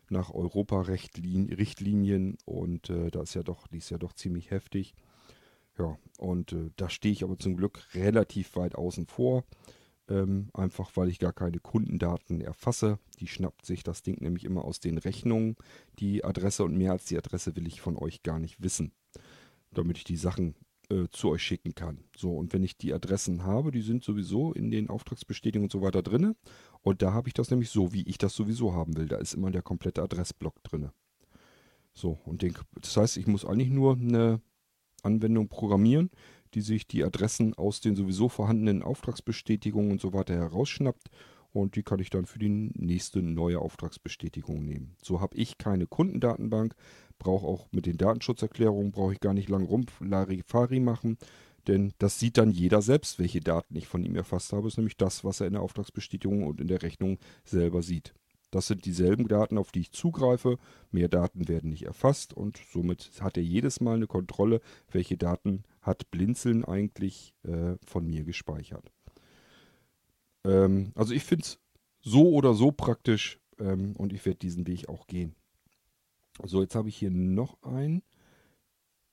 nach 0.08 0.32
Europa-Richtlinien. 0.32 2.38
Und 2.44 2.90
äh, 2.90 3.10
da 3.10 3.22
ist 3.22 3.34
ja 3.34 3.42
doch, 3.42 3.66
die 3.68 3.78
ist 3.78 3.90
ja 3.90 3.98
doch 3.98 4.12
ziemlich 4.12 4.50
heftig. 4.50 4.94
Ja, 5.78 5.98
und 6.18 6.52
äh, 6.52 6.70
da 6.76 6.88
stehe 6.88 7.12
ich 7.12 7.22
aber 7.22 7.38
zum 7.38 7.56
Glück 7.56 7.94
relativ 7.94 8.56
weit 8.56 8.74
außen 8.74 9.06
vor. 9.06 9.44
Ähm, 10.08 10.50
einfach 10.54 10.92
weil 10.94 11.08
ich 11.08 11.18
gar 11.18 11.32
keine 11.32 11.58
Kundendaten 11.58 12.40
erfasse. 12.40 13.00
Die 13.18 13.26
schnappt 13.26 13.66
sich 13.66 13.82
das 13.82 14.02
Ding 14.02 14.18
nämlich 14.20 14.44
immer 14.44 14.64
aus 14.64 14.78
den 14.78 14.98
Rechnungen, 14.98 15.56
die 15.98 16.22
Adresse 16.22 16.62
und 16.62 16.76
mehr 16.76 16.92
als 16.92 17.06
die 17.06 17.18
Adresse 17.18 17.56
will 17.56 17.66
ich 17.66 17.80
von 17.80 17.96
euch 17.96 18.22
gar 18.22 18.38
nicht 18.38 18.62
wissen, 18.62 18.92
damit 19.72 19.98
ich 19.98 20.04
die 20.04 20.16
Sachen 20.16 20.54
äh, 20.90 21.08
zu 21.10 21.30
euch 21.30 21.42
schicken 21.42 21.74
kann. 21.74 22.04
So, 22.16 22.36
und 22.36 22.52
wenn 22.52 22.62
ich 22.62 22.76
die 22.76 22.92
Adressen 22.92 23.44
habe, 23.44 23.70
die 23.70 23.82
sind 23.82 24.04
sowieso 24.04 24.52
in 24.52 24.70
den 24.70 24.88
Auftragsbestätigungen 24.88 25.66
und 25.66 25.72
so 25.72 25.82
weiter 25.82 26.02
drin. 26.02 26.34
Und 26.82 27.02
da 27.02 27.12
habe 27.12 27.28
ich 27.28 27.34
das 27.34 27.50
nämlich 27.50 27.70
so, 27.70 27.92
wie 27.92 28.02
ich 28.02 28.18
das 28.18 28.34
sowieso 28.34 28.74
haben 28.74 28.96
will. 28.96 29.06
Da 29.06 29.16
ist 29.16 29.34
immer 29.34 29.50
der 29.50 29.62
komplette 29.62 30.02
Adressblock 30.02 30.62
drin. 30.62 30.90
So, 31.92 32.18
und 32.24 32.42
den, 32.42 32.54
das 32.80 32.96
heißt, 32.96 33.16
ich 33.16 33.26
muss 33.26 33.44
eigentlich 33.44 33.70
nur 33.70 33.94
eine 33.94 34.40
Anwendung 35.02 35.48
programmieren, 35.48 36.10
die 36.54 36.60
sich 36.60 36.86
die 36.86 37.04
Adressen 37.04 37.54
aus 37.54 37.80
den 37.80 37.96
sowieso 37.96 38.28
vorhandenen 38.28 38.82
Auftragsbestätigungen 38.82 39.92
und 39.92 40.00
so 40.00 40.12
weiter 40.12 40.34
herausschnappt 40.34 41.10
und 41.56 41.74
die 41.74 41.82
kann 41.82 42.00
ich 42.00 42.10
dann 42.10 42.26
für 42.26 42.38
die 42.38 42.48
nächste 42.48 43.22
neue 43.22 43.60
Auftragsbestätigung 43.60 44.62
nehmen. 44.64 44.94
So 45.02 45.20
habe 45.20 45.36
ich 45.36 45.58
keine 45.58 45.86
Kundendatenbank, 45.86 46.74
brauche 47.18 47.46
auch 47.46 47.66
mit 47.72 47.86
den 47.86 47.96
Datenschutzerklärungen, 47.96 48.92
brauche 48.92 49.12
ich 49.12 49.20
gar 49.20 49.34
nicht 49.34 49.48
lang 49.48 49.64
rum 49.64 49.86
Larifari 50.00 50.80
machen, 50.80 51.18
denn 51.66 51.92
das 51.98 52.18
sieht 52.20 52.38
dann 52.38 52.50
jeder 52.50 52.82
selbst, 52.82 53.18
welche 53.18 53.40
Daten 53.40 53.74
ich 53.76 53.88
von 53.88 54.04
ihm 54.04 54.14
erfasst 54.14 54.52
habe, 54.52 54.68
ist 54.68 54.76
nämlich 54.76 54.96
das, 54.96 55.24
was 55.24 55.40
er 55.40 55.48
in 55.48 55.54
der 55.54 55.62
Auftragsbestätigung 55.62 56.44
und 56.44 56.60
in 56.60 56.68
der 56.68 56.82
Rechnung 56.82 57.18
selber 57.44 57.82
sieht. 57.82 58.14
Das 58.50 58.68
sind 58.68 58.84
dieselben 58.84 59.26
Daten, 59.26 59.58
auf 59.58 59.72
die 59.72 59.80
ich 59.80 59.90
zugreife. 59.90 60.58
Mehr 60.92 61.08
Daten 61.08 61.48
werden 61.48 61.70
nicht 61.70 61.84
erfasst 61.84 62.32
und 62.32 62.60
somit 62.72 63.10
hat 63.20 63.36
er 63.36 63.42
jedes 63.42 63.80
Mal 63.80 63.96
eine 63.96 64.06
Kontrolle, 64.06 64.60
welche 64.90 65.16
Daten 65.16 65.64
hat 65.80 66.10
Blinzeln 66.10 66.64
eigentlich 66.64 67.34
äh, 67.42 67.74
von 67.84 68.06
mir 68.06 68.24
gespeichert. 68.24 68.92
Ähm, 70.44 70.92
also 70.94 71.12
ich 71.12 71.24
finde 71.24 71.42
es 71.42 71.58
so 72.00 72.30
oder 72.30 72.54
so 72.54 72.70
praktisch 72.70 73.40
ähm, 73.58 73.94
und 73.96 74.12
ich 74.12 74.24
werde 74.24 74.38
diesen 74.38 74.66
Weg 74.66 74.88
auch 74.88 75.06
gehen. 75.08 75.34
So, 76.44 76.60
jetzt 76.60 76.74
habe 76.74 76.88
ich 76.88 76.96
hier 76.96 77.10
noch 77.10 77.62
einen. 77.62 78.02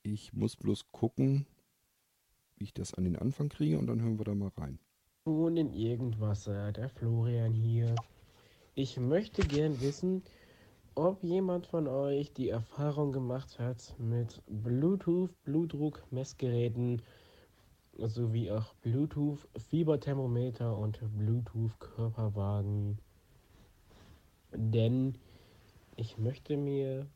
Ich 0.02 0.34
muss 0.34 0.58
bloß 0.58 0.92
gucken, 0.92 1.48
wie 2.58 2.66
ich 2.66 2.74
das 2.74 2.94
an 2.94 3.06
den 3.06 3.16
Anfang 3.16 3.50
kriege 3.50 3.80
und 3.80 3.88
dann 3.88 4.02
hören 4.02 4.20
wir 4.20 4.26
da 4.26 4.36
mal 4.36 4.52
rein. 4.58 4.80
Und 5.24 5.56
in 5.56 5.72
irgendwas, 5.72 6.44
der 6.44 6.90
Florian 6.90 7.54
hier. 7.54 7.96
Ich 8.76 8.98
möchte 8.98 9.48
gern 9.48 9.80
wissen, 9.80 10.24
ob 10.96 11.24
jemand 11.24 11.66
von 11.66 11.88
euch 11.88 12.34
die 12.34 12.50
Erfahrung 12.50 13.14
gemacht 13.14 13.58
hat 13.58 13.96
mit 13.98 14.42
Bluetooth 14.48 15.32
Blutdruck-Messgeräten 15.44 17.02
sowie 17.98 18.52
auch 18.52 18.74
Bluetooth 18.76 19.48
Fieberthermometer 19.70 20.78
und 20.78 21.00
Bluetooth 21.18 21.80
Körperwagen. 21.80 22.98
Denn 24.52 25.18
ich 25.96 26.18
möchte 26.18 26.58
mir 26.58 27.08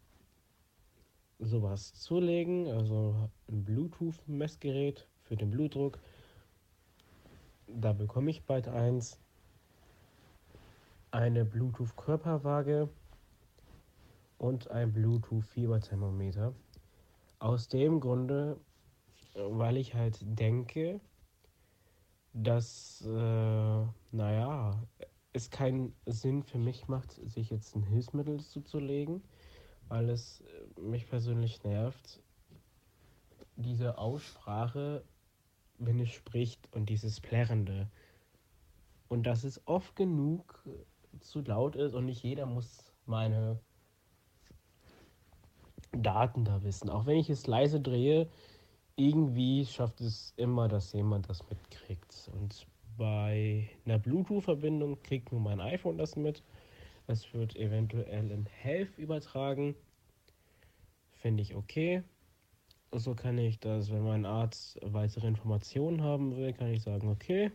sowas 1.39 1.93
zulegen, 1.93 2.67
also 2.67 3.29
ein 3.47 3.63
Bluetooth 3.63 4.27
Messgerät 4.27 5.07
für 5.21 5.35
den 5.35 5.51
Blutdruck. 5.51 5.99
Da 7.67 7.93
bekomme 7.93 8.31
ich 8.31 8.45
bald 8.45 8.67
eins. 8.67 9.19
Eine 11.11 11.45
Bluetooth 11.45 11.95
Körperwaage 11.95 12.89
und 14.37 14.69
ein 14.71 14.93
Bluetooth-Fieberthermometer. 14.93 16.53
Aus 17.39 17.67
dem 17.67 17.99
Grunde, 17.99 18.59
weil 19.33 19.77
ich 19.77 19.93
halt 19.93 20.17
denke, 20.21 20.99
dass, 22.33 23.01
äh, 23.05 23.85
naja, 24.11 24.81
es 25.37 25.49
keinen 25.49 25.95
Sinn 26.05 26.43
für 26.43 26.57
mich 26.57 26.87
macht, 26.87 27.11
sich 27.11 27.49
jetzt 27.49 27.75
ein 27.75 27.83
Hilfsmittel 27.83 28.39
zuzulegen, 28.41 29.23
weil 29.87 30.09
es 30.09 30.43
mich 30.79 31.07
persönlich 31.07 31.63
nervt, 31.63 32.21
diese 33.55 33.97
Aussprache, 33.97 35.03
wenn 35.77 35.99
es 35.99 36.09
spricht 36.09 36.67
und 36.73 36.89
dieses 36.89 37.19
Plärrende. 37.19 37.89
Und 39.07 39.23
dass 39.23 39.43
es 39.43 39.65
oft 39.67 39.95
genug 39.95 40.63
zu 41.21 41.41
laut 41.41 41.75
ist 41.75 41.93
und 41.93 42.05
nicht 42.05 42.23
jeder 42.23 42.45
muss 42.45 42.93
meine 43.05 43.59
Daten 45.91 46.45
da 46.45 46.63
wissen. 46.63 46.89
Auch 46.89 47.05
wenn 47.05 47.17
ich 47.17 47.29
es 47.29 47.47
leise 47.47 47.79
drehe, 47.79 48.29
irgendwie 48.95 49.65
schafft 49.65 50.01
es 50.01 50.33
immer, 50.35 50.67
dass 50.67 50.91
jemand 50.93 51.29
das 51.29 51.47
mitkriegt. 51.49 52.29
Und 52.33 52.67
bei 52.97 53.69
einer 53.85 53.99
Bluetooth-Verbindung 53.99 55.01
kriegt 55.03 55.31
nur 55.31 55.41
mein 55.41 55.61
iPhone 55.61 55.97
das 55.97 56.15
mit. 56.15 56.43
Es 57.07 57.33
wird 57.33 57.55
eventuell 57.55 58.31
in 58.31 58.45
Health 58.45 58.97
übertragen. 58.97 59.75
Finde 61.11 61.43
ich 61.43 61.55
okay. 61.55 62.03
so 62.93 63.15
kann 63.15 63.37
ich 63.37 63.59
das, 63.59 63.91
wenn 63.91 64.03
mein 64.03 64.25
Arzt 64.25 64.79
weitere 64.83 65.27
Informationen 65.27 66.01
haben 66.01 66.35
will, 66.37 66.53
kann 66.53 66.71
ich 66.73 66.83
sagen, 66.83 67.09
okay, 67.09 67.51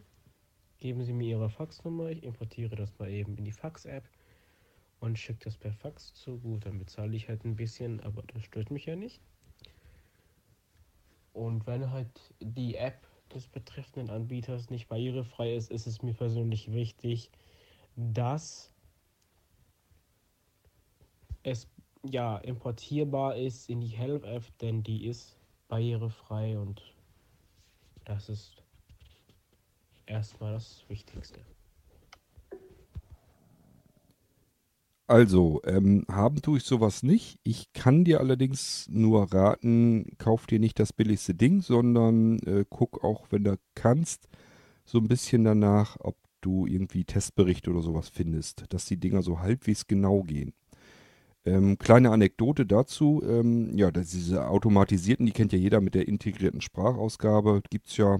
geben 0.78 1.04
Sie 1.04 1.12
mir 1.12 1.28
Ihre 1.28 1.50
Faxnummer, 1.50 2.10
ich 2.10 2.22
importiere 2.24 2.76
das 2.76 2.98
mal 2.98 3.10
eben 3.10 3.36
in 3.38 3.44
die 3.44 3.52
Fax-App 3.52 4.04
und 5.00 5.18
schicke 5.18 5.44
das 5.44 5.56
per 5.56 5.72
Fax 5.72 6.14
zu. 6.14 6.38
Gut, 6.38 6.66
dann 6.66 6.78
bezahle 6.78 7.16
ich 7.16 7.28
halt 7.28 7.44
ein 7.44 7.56
bisschen, 7.56 8.00
aber 8.00 8.22
das 8.22 8.44
stört 8.44 8.70
mich 8.70 8.86
ja 8.86 8.96
nicht. 8.96 9.20
Und 11.32 11.66
wenn 11.66 11.90
halt 11.90 12.34
die 12.40 12.76
App 12.76 13.06
des 13.34 13.48
betreffenden 13.48 14.10
Anbieters 14.10 14.70
nicht 14.70 14.88
barrierefrei 14.88 15.54
ist, 15.54 15.70
ist 15.70 15.86
es 15.86 16.02
mir 16.02 16.14
persönlich 16.14 16.72
wichtig, 16.72 17.30
dass 17.96 18.72
es 21.42 21.68
ja 22.04 22.38
importierbar 22.38 23.36
ist 23.36 23.68
in 23.68 23.80
die 23.80 23.88
Health 23.88 24.24
App, 24.24 24.44
denn 24.58 24.82
die 24.82 25.06
ist 25.06 25.36
barrierefrei 25.68 26.58
und 26.58 26.82
das 28.04 28.28
ist 28.28 28.62
erstmal 30.06 30.52
das 30.52 30.84
Wichtigste. 30.88 31.40
Also, 35.12 35.60
ähm, 35.66 36.06
haben 36.10 36.40
tue 36.40 36.56
ich 36.56 36.64
sowas 36.64 37.02
nicht. 37.02 37.38
Ich 37.42 37.74
kann 37.74 38.02
dir 38.02 38.18
allerdings 38.20 38.88
nur 38.90 39.30
raten, 39.30 40.06
kauf 40.16 40.46
dir 40.46 40.58
nicht 40.58 40.78
das 40.80 40.94
billigste 40.94 41.34
Ding, 41.34 41.60
sondern 41.60 42.38
äh, 42.46 42.64
guck 42.70 43.04
auch, 43.04 43.26
wenn 43.28 43.44
du 43.44 43.58
kannst, 43.74 44.26
so 44.86 44.96
ein 44.96 45.08
bisschen 45.08 45.44
danach, 45.44 45.98
ob 46.00 46.16
du 46.40 46.66
irgendwie 46.66 47.04
Testberichte 47.04 47.70
oder 47.70 47.82
sowas 47.82 48.08
findest, 48.08 48.64
dass 48.70 48.86
die 48.86 48.96
Dinger 48.96 49.20
so 49.20 49.40
halbwegs 49.40 49.86
genau 49.86 50.22
gehen. 50.22 50.54
Ähm, 51.44 51.76
kleine 51.76 52.10
Anekdote 52.10 52.66
dazu, 52.66 53.20
ähm, 53.28 53.76
ja, 53.76 53.90
diese 53.90 54.46
automatisierten, 54.46 55.26
die 55.26 55.32
kennt 55.32 55.52
ja 55.52 55.58
jeder 55.58 55.80
mit 55.80 55.94
der 55.94 56.06
integrierten 56.06 56.60
Sprachausgabe, 56.60 57.62
gibt 57.68 57.88
es 57.88 57.96
ja, 57.96 58.18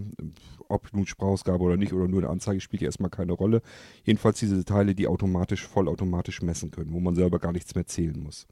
ob 0.69 0.93
nun 0.93 1.07
Sprachausgabe 1.07 1.63
oder 1.63 1.77
nicht 1.77 1.93
oder 1.93 2.09
nur 2.09 2.23
eine 2.23 2.31
Anzeige, 2.31 2.61
spielt 2.61 2.83
ja 2.83 2.87
erstmal 2.87 3.11
keine 3.11 3.33
Rolle. 3.33 3.63
Jedenfalls 4.03 4.41
diese 4.41 4.65
Teile, 4.65 4.97
die 4.97 5.07
automatisch, 5.07 5.65
vollautomatisch 5.69 6.43
messen 6.43 6.73
können, 6.73 6.93
wo 6.93 6.99
man 6.99 7.15
selber 7.15 7.39
gar 7.39 7.53
nichts 7.53 7.77
mehr 7.77 7.87
zählen 7.87 8.19
muss. 8.19 8.49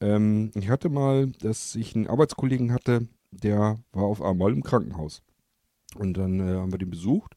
Ähm, 0.00 0.50
ich 0.54 0.68
hatte 0.68 0.90
mal, 0.90 1.28
dass 1.40 1.74
ich 1.74 1.96
einen 1.96 2.08
Arbeitskollegen 2.08 2.72
hatte, 2.74 3.08
der 3.30 3.78
war 3.92 4.04
auf 4.04 4.20
einmal 4.20 4.52
im 4.52 4.62
Krankenhaus. 4.62 5.22
Und 5.94 6.18
dann 6.18 6.40
äh, 6.40 6.56
haben 6.56 6.72
wir 6.72 6.78
den 6.78 6.90
besucht 6.90 7.36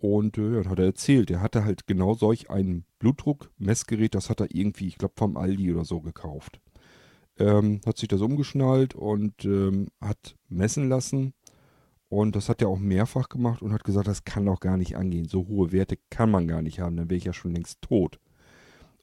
und 0.00 0.38
äh, 0.38 0.52
dann 0.52 0.70
hat 0.70 0.78
er 0.78 0.86
erzählt, 0.86 1.30
er 1.30 1.42
hatte 1.42 1.64
halt 1.64 1.86
genau 1.86 2.14
solch 2.14 2.48
ein 2.48 2.84
Blutdruckmessgerät, 3.00 4.14
das 4.14 4.30
hat 4.30 4.40
er 4.40 4.48
irgendwie, 4.50 4.88
ich 4.88 4.96
glaube, 4.96 5.12
vom 5.16 5.36
Aldi 5.36 5.74
oder 5.74 5.84
so 5.84 6.00
gekauft. 6.00 6.58
Ähm, 7.38 7.82
hat 7.84 7.98
sich 7.98 8.08
das 8.08 8.22
umgeschnallt 8.22 8.94
und 8.94 9.44
ähm, 9.44 9.88
hat 10.00 10.36
messen 10.48 10.88
lassen. 10.88 11.34
Und 12.08 12.34
das 12.34 12.48
hat 12.48 12.62
er 12.62 12.68
auch 12.68 12.78
mehrfach 12.78 13.28
gemacht 13.28 13.60
und 13.60 13.74
hat 13.74 13.84
gesagt, 13.84 14.08
das 14.08 14.24
kann 14.24 14.46
doch 14.46 14.60
gar 14.60 14.78
nicht 14.78 14.96
angehen. 14.96 15.28
So 15.28 15.46
hohe 15.46 15.70
Werte 15.70 15.98
kann 16.08 16.30
man 16.30 16.48
gar 16.48 16.62
nicht 16.62 16.80
haben, 16.80 16.96
dann 16.96 17.10
wäre 17.10 17.18
ich 17.18 17.24
ja 17.24 17.34
schon 17.34 17.52
längst 17.52 17.82
tot. 17.82 18.18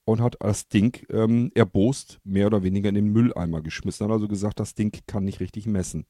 Und 0.03 0.19
hat 0.19 0.37
das 0.39 0.67
Ding 0.67 1.05
ähm, 1.11 1.51
erbost 1.53 2.19
mehr 2.23 2.47
oder 2.47 2.63
weniger 2.63 2.89
in 2.89 2.95
den 2.95 3.11
Mülleimer 3.11 3.61
geschmissen. 3.61 4.05
Hat 4.05 4.13
also 4.13 4.27
gesagt, 4.27 4.59
das 4.59 4.73
Ding 4.73 4.99
kann 5.05 5.25
nicht 5.25 5.41
richtig 5.41 5.67
messen. 5.67 6.07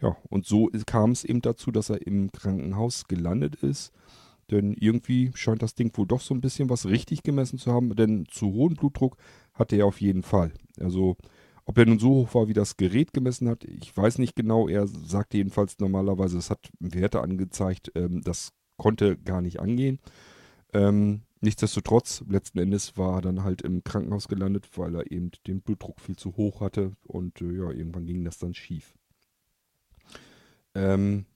Ja, 0.00 0.16
und 0.28 0.46
so 0.46 0.70
kam 0.86 1.12
es 1.12 1.24
eben 1.24 1.40
dazu, 1.40 1.70
dass 1.70 1.90
er 1.90 2.06
im 2.06 2.30
Krankenhaus 2.32 3.06
gelandet 3.06 3.56
ist. 3.56 3.92
Denn 4.50 4.74
irgendwie 4.74 5.30
scheint 5.34 5.62
das 5.62 5.74
Ding 5.74 5.96
wohl 5.96 6.06
doch 6.06 6.20
so 6.20 6.34
ein 6.34 6.40
bisschen 6.40 6.68
was 6.68 6.86
richtig 6.86 7.22
gemessen 7.22 7.58
zu 7.58 7.72
haben, 7.72 7.94
denn 7.96 8.26
zu 8.28 8.52
hohen 8.52 8.74
Blutdruck 8.74 9.16
hatte 9.54 9.76
er 9.76 9.86
auf 9.86 10.00
jeden 10.00 10.22
Fall. 10.22 10.52
Also, 10.78 11.16
ob 11.64 11.78
er 11.78 11.86
nun 11.86 11.98
so 11.98 12.10
hoch 12.10 12.34
war, 12.34 12.48
wie 12.48 12.52
das 12.52 12.76
Gerät 12.76 13.12
gemessen 13.14 13.48
hat, 13.48 13.64
ich 13.64 13.96
weiß 13.96 14.18
nicht 14.18 14.36
genau. 14.36 14.68
Er 14.68 14.86
sagte 14.86 15.38
jedenfalls 15.38 15.78
normalerweise, 15.78 16.36
es 16.36 16.50
hat 16.50 16.68
Werte 16.78 17.22
angezeigt, 17.22 17.90
ähm, 17.94 18.20
das 18.22 18.52
konnte 18.76 19.16
gar 19.16 19.40
nicht 19.40 19.60
angehen. 19.60 19.98
Ähm, 20.74 21.22
nichtsdestotrotz, 21.40 22.22
letzten 22.28 22.58
Endes 22.58 22.98
war 22.98 23.16
er 23.16 23.22
dann 23.22 23.44
halt 23.44 23.62
im 23.62 23.82
Krankenhaus 23.82 24.28
gelandet, 24.28 24.68
weil 24.76 24.94
er 24.94 25.10
eben 25.10 25.30
den 25.46 25.62
Blutdruck 25.62 26.00
viel 26.00 26.16
zu 26.16 26.36
hoch 26.36 26.60
hatte 26.60 26.92
und 27.04 27.40
äh, 27.40 27.52
ja, 27.52 27.70
irgendwann 27.70 28.06
ging 28.06 28.24
das 28.24 28.38
dann 28.38 28.52
schief. 28.52 28.94
Ähm, 30.74 31.26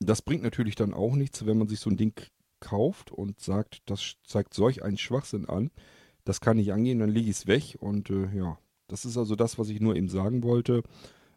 das 0.00 0.22
bringt 0.22 0.42
natürlich 0.42 0.74
dann 0.74 0.94
auch 0.94 1.14
nichts, 1.14 1.44
wenn 1.46 1.58
man 1.58 1.68
sich 1.68 1.80
so 1.80 1.90
ein 1.90 1.96
Ding 1.96 2.20
kauft 2.60 3.10
und 3.10 3.40
sagt, 3.40 3.82
das 3.86 4.16
zeigt 4.24 4.54
solch 4.54 4.82
einen 4.82 4.98
Schwachsinn 4.98 5.48
an. 5.48 5.70
Das 6.24 6.40
kann 6.40 6.56
nicht 6.56 6.72
angehen, 6.72 6.98
dann 6.98 7.10
lege 7.10 7.30
ich 7.30 7.36
es 7.36 7.46
weg. 7.46 7.76
Und 7.80 8.10
äh, 8.10 8.28
ja, 8.34 8.58
das 8.86 9.04
ist 9.04 9.16
also 9.16 9.36
das, 9.36 9.58
was 9.58 9.68
ich 9.68 9.80
nur 9.80 9.96
eben 9.96 10.08
sagen 10.08 10.42
wollte. 10.42 10.82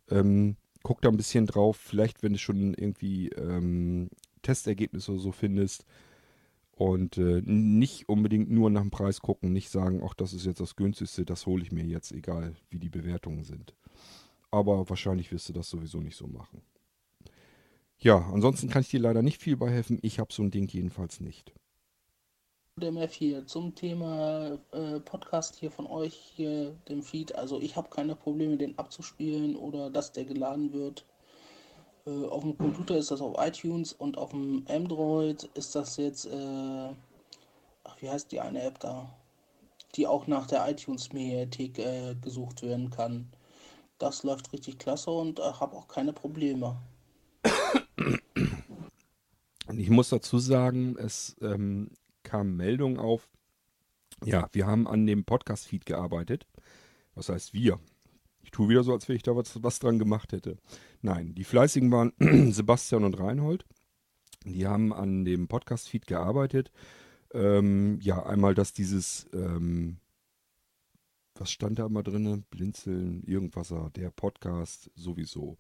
Ähm, 0.10 0.58
guck 0.84 1.02
da 1.02 1.10
ein 1.10 1.18
bisschen 1.18 1.46
drauf, 1.46 1.78
vielleicht 1.78 2.24
wenn 2.24 2.34
du 2.34 2.40
schon 2.40 2.74
irgendwie 2.74 3.30
ähm, 3.30 4.10
Testergebnisse 4.42 5.12
oder 5.12 5.22
so 5.22 5.32
findest. 5.32 5.86
Und 6.72 7.18
äh, 7.18 7.42
nicht 7.46 8.10
unbedingt 8.10 8.50
nur 8.50 8.70
nach 8.72 8.82
dem 8.82 8.90
Preis 8.90 9.22
gucken, 9.22 9.54
nicht 9.54 9.70
sagen, 9.70 10.02
ach, 10.04 10.16
das 10.16 10.34
ist 10.34 10.46
jetzt 10.46 10.62
das 10.62 10.76
günstigste, 10.76 11.26
das 11.26 11.46
hole 11.46 11.62
ich 11.62 11.72
mir 11.72 11.86
jetzt, 11.86 12.12
egal 12.12 12.56
wie 12.72 12.80
die 12.80 12.90
Bewertungen 12.90 13.44
sind. 13.44 13.76
Aber 14.52 14.90
wahrscheinlich 14.90 15.32
wirst 15.32 15.50
du 15.50 15.54
das 15.54 15.70
sowieso 15.70 16.00
nicht 16.00 16.18
so 16.18 16.28
machen. 16.28 16.62
Ja, 17.98 18.18
ansonsten 18.34 18.68
kann 18.68 18.82
ich 18.82 18.90
dir 18.90 19.00
leider 19.00 19.22
nicht 19.22 19.42
viel 19.42 19.56
bei 19.56 19.70
helfen. 19.70 20.00
Ich 20.02 20.20
habe 20.20 20.34
so 20.34 20.44
ein 20.44 20.52
Ding 20.52 20.68
jedenfalls 20.68 21.22
nicht. 21.22 21.54
Dem 22.78 22.98
F4 22.98 23.46
zum 23.46 23.76
Thema 23.76 24.58
äh, 24.72 25.00
Podcast 25.00 25.56
hier 25.56 25.72
von 25.72 25.86
euch, 25.86 26.16
hier 26.36 26.72
dem 26.90 27.04
Feed. 27.04 27.36
Also 27.36 27.62
ich 27.62 27.76
habe 27.76 27.90
keine 27.90 28.16
Probleme, 28.16 28.58
den 28.58 28.78
abzuspielen 28.80 29.56
oder 29.56 29.90
dass 29.90 30.12
der 30.12 30.26
geladen 30.26 30.74
wird. 30.74 31.06
Äh, 32.08 32.26
auf 32.26 32.42
dem 32.42 32.58
Computer 32.58 32.98
ist 32.98 33.12
das 33.12 33.22
auf 33.22 33.36
iTunes 33.38 33.94
und 33.94 34.18
auf 34.18 34.32
dem 34.32 34.66
Android 34.68 35.44
ist 35.54 35.76
das 35.76 35.98
jetzt, 35.98 36.26
äh, 36.26 36.90
ach, 37.84 38.02
wie 38.02 38.10
heißt 38.10 38.32
die 38.32 38.40
eine 38.40 38.64
App 38.64 38.80
da? 38.80 39.14
Die 39.96 40.08
auch 40.08 40.26
nach 40.26 40.48
der 40.48 40.68
iTunes-Mediathek 40.68 41.78
äh, 41.78 42.16
gesucht 42.16 42.64
werden 42.64 42.90
kann. 42.90 43.32
Das 44.02 44.24
läuft 44.24 44.52
richtig 44.52 44.80
klasse 44.80 45.12
und 45.12 45.38
äh, 45.38 45.44
habe 45.44 45.76
auch 45.76 45.88
keine 45.88 46.12
Probleme. 46.12 46.76
Und 49.68 49.80
ich 49.80 49.92
muss 49.92 50.10
dazu 50.10 50.40
sagen, 50.40 50.96
es 50.98 51.36
ähm, 51.40 51.92
kam 52.24 52.56
Meldung 52.58 52.98
auf, 52.98 53.30
ja, 54.26 54.50
wir 54.54 54.66
haben 54.66 54.88
an 54.88 55.06
dem 55.06 55.24
Podcast-Feed 55.24 55.86
gearbeitet. 55.86 56.48
Was 57.14 57.30
heißt 57.30 57.54
wir? 57.54 57.80
Ich 58.42 58.50
tue 58.50 58.70
wieder 58.70 58.84
so, 58.84 58.92
als 58.92 59.08
wenn 59.08 59.18
ich 59.18 59.24
da 59.24 59.36
was, 59.36 59.62
was 59.62 59.78
dran 59.78 60.00
gemacht 60.00 60.34
hätte. 60.34 60.58
Nein, 61.04 61.36
die 61.36 61.44
Fleißigen 61.44 61.92
waren 61.92 62.12
Sebastian 62.52 63.04
und 63.04 63.20
Reinhold. 63.20 63.66
Die 64.46 64.66
haben 64.66 64.94
an 64.94 65.26
dem 65.26 65.48
Podcast-Feed 65.48 66.08
gearbeitet. 66.08 66.72
Ähm, 67.36 68.00
ja, 68.02 68.26
einmal, 68.26 68.56
dass 68.56 68.74
dieses 68.74 69.30
ähm, 69.32 69.98
was 71.36 71.52
stand 71.52 71.80
da 71.80 71.86
immer 71.86 72.04
drin? 72.04 72.44
Blinzeln, 72.50 73.24
irgendwas, 73.26 73.74
der 73.96 74.12
Podcast 74.12 74.92
sowieso. 74.96 75.58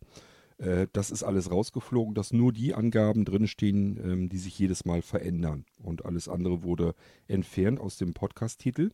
Äh, 0.61 0.87
das 0.93 1.11
ist 1.11 1.23
alles 1.23 1.51
rausgeflogen, 1.51 2.13
dass 2.13 2.33
nur 2.33 2.53
die 2.53 2.73
Angaben 2.73 3.25
drin 3.25 3.47
stehen, 3.47 3.99
ähm, 4.03 4.29
die 4.29 4.37
sich 4.37 4.57
jedes 4.57 4.85
Mal 4.85 5.01
verändern. 5.01 5.65
Und 5.79 6.05
alles 6.05 6.27
andere 6.27 6.63
wurde 6.63 6.93
entfernt 7.27 7.79
aus 7.79 7.97
dem 7.97 8.13
Podcast-Titel. 8.13 8.91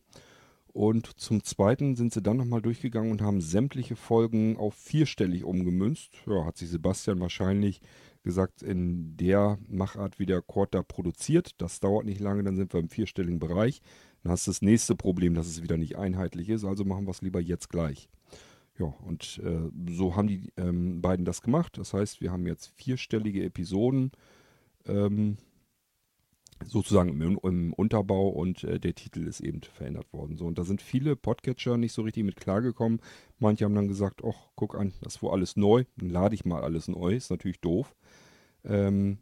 Und 0.72 1.18
zum 1.18 1.42
Zweiten 1.42 1.96
sind 1.96 2.12
sie 2.12 2.22
dann 2.22 2.36
nochmal 2.36 2.62
durchgegangen 2.62 3.10
und 3.10 3.22
haben 3.22 3.40
sämtliche 3.40 3.96
Folgen 3.96 4.56
auf 4.56 4.74
vierstellig 4.74 5.44
umgemünzt. 5.44 6.12
Ja, 6.26 6.44
hat 6.44 6.56
sich 6.56 6.68
Sebastian 6.68 7.20
wahrscheinlich 7.20 7.80
gesagt, 8.22 8.62
in 8.62 9.16
der 9.16 9.58
Machart, 9.68 10.18
wie 10.18 10.26
der 10.26 10.42
Chord 10.42 10.74
da 10.74 10.82
produziert. 10.82 11.52
Das 11.58 11.80
dauert 11.80 12.04
nicht 12.04 12.20
lange, 12.20 12.44
dann 12.44 12.56
sind 12.56 12.72
wir 12.72 12.80
im 12.80 12.90
vierstelligen 12.90 13.38
Bereich. 13.38 13.80
Dann 14.22 14.32
hast 14.32 14.46
du 14.46 14.50
das 14.50 14.62
nächste 14.62 14.94
Problem, 14.94 15.34
dass 15.34 15.46
es 15.46 15.62
wieder 15.62 15.76
nicht 15.76 15.96
einheitlich 15.96 16.48
ist, 16.48 16.64
also 16.64 16.84
machen 16.84 17.06
wir 17.06 17.12
es 17.12 17.22
lieber 17.22 17.40
jetzt 17.40 17.68
gleich. 17.68 18.08
Ja, 18.78 18.94
und 19.04 19.40
äh, 19.44 19.70
so 19.90 20.14
haben 20.14 20.28
die 20.28 20.52
ähm, 20.56 21.00
beiden 21.00 21.24
das 21.24 21.42
gemacht. 21.42 21.78
Das 21.78 21.94
heißt, 21.94 22.20
wir 22.20 22.30
haben 22.30 22.46
jetzt 22.46 22.68
vierstellige 22.76 23.44
Episoden 23.44 24.12
ähm, 24.86 25.36
sozusagen 26.64 27.08
im, 27.20 27.38
im, 27.42 27.72
Unterbau 27.72 28.28
und 28.28 28.64
äh, 28.64 28.78
der 28.78 28.94
Titel 28.94 29.26
ist 29.26 29.40
eben 29.40 29.62
verändert 29.62 30.12
worden. 30.12 30.36
So, 30.36 30.46
und 30.46 30.58
da 30.58 30.64
sind 30.64 30.82
viele 30.82 31.16
Podcatcher 31.16 31.76
nicht 31.76 31.92
so 31.92 32.02
richtig 32.02 32.24
mit 32.24 32.36
klargekommen. 32.36 33.00
Manche 33.38 33.64
haben 33.64 33.74
dann 33.74 33.88
gesagt, 33.88 34.22
ach, 34.24 34.50
guck 34.54 34.76
an, 34.76 34.92
das 35.02 35.22
war 35.22 35.32
alles 35.32 35.56
neu, 35.56 35.84
dann 35.96 36.10
lade 36.10 36.34
ich 36.34 36.44
mal 36.44 36.62
alles 36.62 36.88
neu, 36.88 37.14
ist 37.14 37.30
natürlich 37.30 37.60
doof. 37.60 37.94
Ähm, 38.64 39.18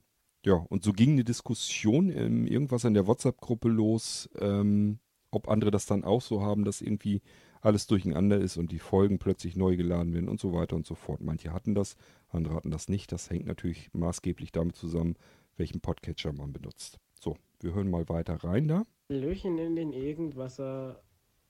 ja, 0.47 0.64
und 0.68 0.84
so 0.84 0.92
ging 0.92 1.12
eine 1.12 1.24
Diskussion 1.24 2.09
ähm, 2.09 2.47
irgendwas 2.47 2.84
in 2.84 2.94
der 2.94 3.09
WhatsApp-Gruppe 3.09 3.68
los, 3.68 4.30
ähm, 4.38 5.01
ob 5.32 5.49
andere 5.49 5.72
das 5.72 5.86
dann 5.86 6.05
auch 6.05 6.22
so 6.22 6.40
haben, 6.40 6.64
dass 6.64 6.80
irgendwie 6.80 7.20
alles 7.62 7.88
durcheinander 7.88 8.38
ist 8.38 8.57
und 8.57 8.70
die 8.70 8.78
Folgen 8.78 9.18
plötzlich 9.18 9.57
neu 9.57 9.76
geladen 9.76 10.14
werden 10.14 10.28
und 10.28 10.38
so 10.38 10.53
weiter 10.53 10.76
und 10.76 10.86
so 10.86 10.94
fort. 10.94 11.20
Manche 11.20 11.53
hatten 11.53 11.74
das, 11.74 11.97
andere 12.28 12.55
hatten 12.55 12.70
das 12.70 12.88
nicht. 12.88 13.11
Das 13.11 13.28
hängt 13.28 13.47
natürlich 13.47 13.92
maßgeblich 13.92 14.53
damit 14.53 14.76
zusammen, 14.76 15.16
welchen 15.57 15.80
Podcatcher 15.80 16.32
man 16.32 16.53
benutzt. 16.53 17.01
So, 17.20 17.36
wir 17.59 17.74
hören 17.74 17.90
mal 17.90 18.09
weiter 18.09 18.36
rein 18.44 18.68
da. 18.68 18.84
Löchen 19.09 19.59
in 19.59 19.74
den 19.74 19.92
Irgendwasser. 19.92 21.03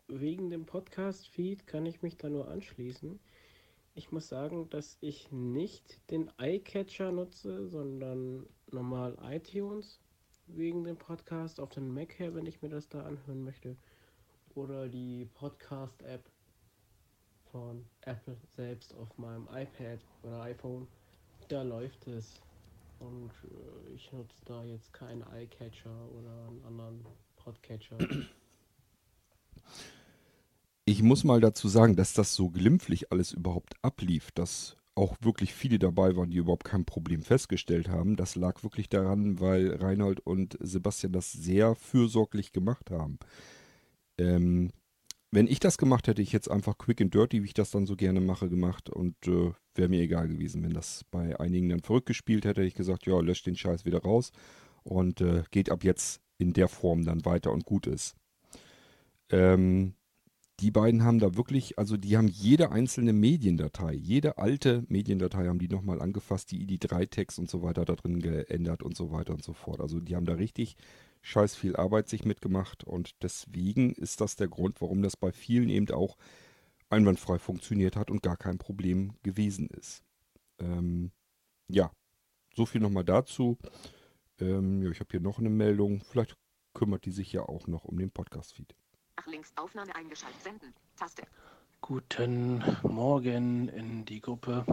Wegen 0.08 0.48
dem 0.48 0.64
Podcast-Feed 0.64 1.66
kann 1.66 1.84
ich 1.84 2.00
mich 2.00 2.16
da 2.16 2.30
nur 2.30 2.48
anschließen. 2.48 3.20
ich 3.94 4.10
muss 4.10 4.28
sagen, 4.28 4.70
dass 4.70 4.96
ich 5.00 5.30
nicht 5.32 6.00
den 6.10 6.30
iCatcher 6.40 7.12
nutze, 7.12 7.66
sondern 7.66 8.46
normal 8.72 9.16
iTunes 9.30 9.98
wegen 10.46 10.84
dem 10.84 10.96
Podcast 10.96 11.60
auf 11.60 11.70
den 11.70 11.92
Mac 11.92 12.18
her, 12.18 12.34
wenn 12.34 12.46
ich 12.46 12.62
mir 12.62 12.68
das 12.68 12.88
da 12.88 13.02
anhören 13.02 13.44
möchte. 13.44 13.76
Oder 14.54 14.88
die 14.88 15.28
Podcast-App 15.34 16.24
von 17.50 17.84
Apple 18.02 18.36
selbst 18.56 18.94
auf 18.94 19.16
meinem 19.18 19.48
iPad 19.52 20.00
oder 20.22 20.42
iPhone. 20.42 20.86
Da 21.48 21.62
läuft 21.62 22.06
es. 22.06 22.40
Und 22.98 23.30
äh, 23.44 23.94
ich 23.94 24.10
nutze 24.12 24.44
da 24.46 24.64
jetzt 24.64 24.92
keinen 24.92 25.22
iCatcher 25.34 26.08
oder 26.18 26.48
einen 26.48 26.64
anderen 26.64 27.06
Podcatcher. 27.36 27.98
Ich 30.88 31.02
muss 31.02 31.24
mal 31.24 31.40
dazu 31.40 31.68
sagen, 31.68 31.96
dass 31.96 32.12
das 32.12 32.34
so 32.34 32.48
glimpflich 32.48 33.10
alles 33.10 33.32
überhaupt 33.32 33.74
ablief, 33.82 34.30
dass 34.30 34.76
auch 34.96 35.16
wirklich 35.20 35.54
viele 35.54 35.78
dabei 35.78 36.16
waren, 36.16 36.30
die 36.30 36.38
überhaupt 36.38 36.64
kein 36.64 36.86
Problem 36.86 37.22
festgestellt 37.22 37.88
haben. 37.88 38.16
Das 38.16 38.34
lag 38.34 38.62
wirklich 38.62 38.88
daran, 38.88 39.38
weil 39.40 39.76
Reinhold 39.76 40.20
und 40.20 40.56
Sebastian 40.60 41.12
das 41.12 41.30
sehr 41.30 41.74
fürsorglich 41.74 42.52
gemacht 42.52 42.90
haben. 42.90 43.18
Ähm, 44.18 44.70
wenn 45.30 45.48
ich 45.48 45.60
das 45.60 45.76
gemacht 45.76 46.08
hätte, 46.08 46.22
ich 46.22 46.32
jetzt 46.32 46.50
einfach 46.50 46.78
quick 46.78 47.02
and 47.02 47.12
dirty, 47.12 47.42
wie 47.42 47.46
ich 47.46 47.54
das 47.54 47.70
dann 47.70 47.84
so 47.84 47.94
gerne 47.94 48.20
mache, 48.20 48.48
gemacht 48.48 48.88
und 48.88 49.16
äh, 49.26 49.52
wäre 49.74 49.88
mir 49.90 50.00
egal 50.00 50.28
gewesen. 50.28 50.62
Wenn 50.64 50.72
das 50.72 51.04
bei 51.10 51.38
einigen 51.38 51.68
dann 51.68 51.82
verrückt 51.82 52.06
gespielt 52.06 52.46
hätte, 52.46 52.62
hätte 52.62 52.68
ich 52.68 52.74
gesagt, 52.74 53.06
ja, 53.06 53.20
löscht 53.20 53.46
den 53.46 53.56
Scheiß 53.56 53.84
wieder 53.84 54.00
raus 54.00 54.32
und 54.82 55.20
äh, 55.20 55.42
geht 55.50 55.70
ab 55.70 55.84
jetzt 55.84 56.22
in 56.38 56.54
der 56.54 56.68
Form 56.68 57.04
dann 57.04 57.26
weiter 57.26 57.52
und 57.52 57.66
gut 57.66 57.86
ist. 57.86 58.14
Ähm, 59.30 59.94
die 60.60 60.70
beiden 60.70 61.04
haben 61.04 61.18
da 61.18 61.36
wirklich, 61.36 61.78
also 61.78 61.96
die 61.96 62.16
haben 62.16 62.28
jede 62.28 62.72
einzelne 62.72 63.12
Mediendatei, 63.12 63.92
jede 63.92 64.38
alte 64.38 64.84
Mediendatei 64.88 65.46
haben 65.46 65.58
die 65.58 65.68
nochmal 65.68 66.00
angefasst, 66.00 66.50
die 66.50 66.66
ID3-Text 66.66 67.38
und 67.38 67.50
so 67.50 67.62
weiter 67.62 67.84
da 67.84 67.94
drin 67.94 68.20
geändert 68.20 68.82
und 68.82 68.96
so 68.96 69.12
weiter 69.12 69.34
und 69.34 69.44
so 69.44 69.52
fort. 69.52 69.80
Also 69.80 70.00
die 70.00 70.16
haben 70.16 70.24
da 70.24 70.34
richtig 70.34 70.76
scheiß 71.20 71.56
viel 71.56 71.76
Arbeit 71.76 72.08
sich 72.08 72.24
mitgemacht 72.24 72.84
und 72.84 73.22
deswegen 73.22 73.92
ist 73.92 74.20
das 74.20 74.36
der 74.36 74.48
Grund, 74.48 74.80
warum 74.80 75.02
das 75.02 75.16
bei 75.16 75.32
vielen 75.32 75.68
eben 75.68 75.90
auch 75.90 76.16
einwandfrei 76.88 77.38
funktioniert 77.38 77.96
hat 77.96 78.10
und 78.10 78.22
gar 78.22 78.36
kein 78.36 78.58
Problem 78.58 79.12
gewesen 79.22 79.68
ist. 79.68 80.04
Ähm, 80.58 81.10
ja, 81.68 81.90
so 82.54 82.64
viel 82.64 82.80
nochmal 82.80 83.04
dazu. 83.04 83.58
Ähm, 84.38 84.82
ja, 84.82 84.90
ich 84.90 85.00
habe 85.00 85.10
hier 85.10 85.20
noch 85.20 85.38
eine 85.38 85.50
Meldung. 85.50 86.00
Vielleicht 86.00 86.36
kümmert 86.74 87.04
die 87.04 87.10
sich 87.10 87.32
ja 87.32 87.42
auch 87.42 87.66
noch 87.66 87.84
um 87.84 87.98
den 87.98 88.10
Podcast-Feed. 88.10 88.74
Nach 89.16 89.26
links 89.26 89.50
Aufnahme 89.56 89.94
eingeschaltet. 89.96 90.42
Senden. 90.42 90.74
Taste. 90.94 91.22
Guten 91.80 92.62
Morgen 92.82 93.68
in 93.68 94.04
die 94.04 94.20
Gruppe. 94.20 94.66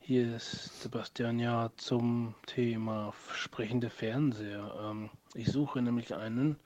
Hier 0.00 0.34
ist 0.34 0.82
Sebastian 0.82 1.38
ja 1.38 1.70
zum 1.76 2.34
Thema 2.46 3.14
sprechende 3.32 3.90
Fernseher. 3.90 4.74
Ähm, 4.80 5.10
ich 5.34 5.52
suche 5.52 5.80
nämlich 5.80 6.16
einen 6.16 6.58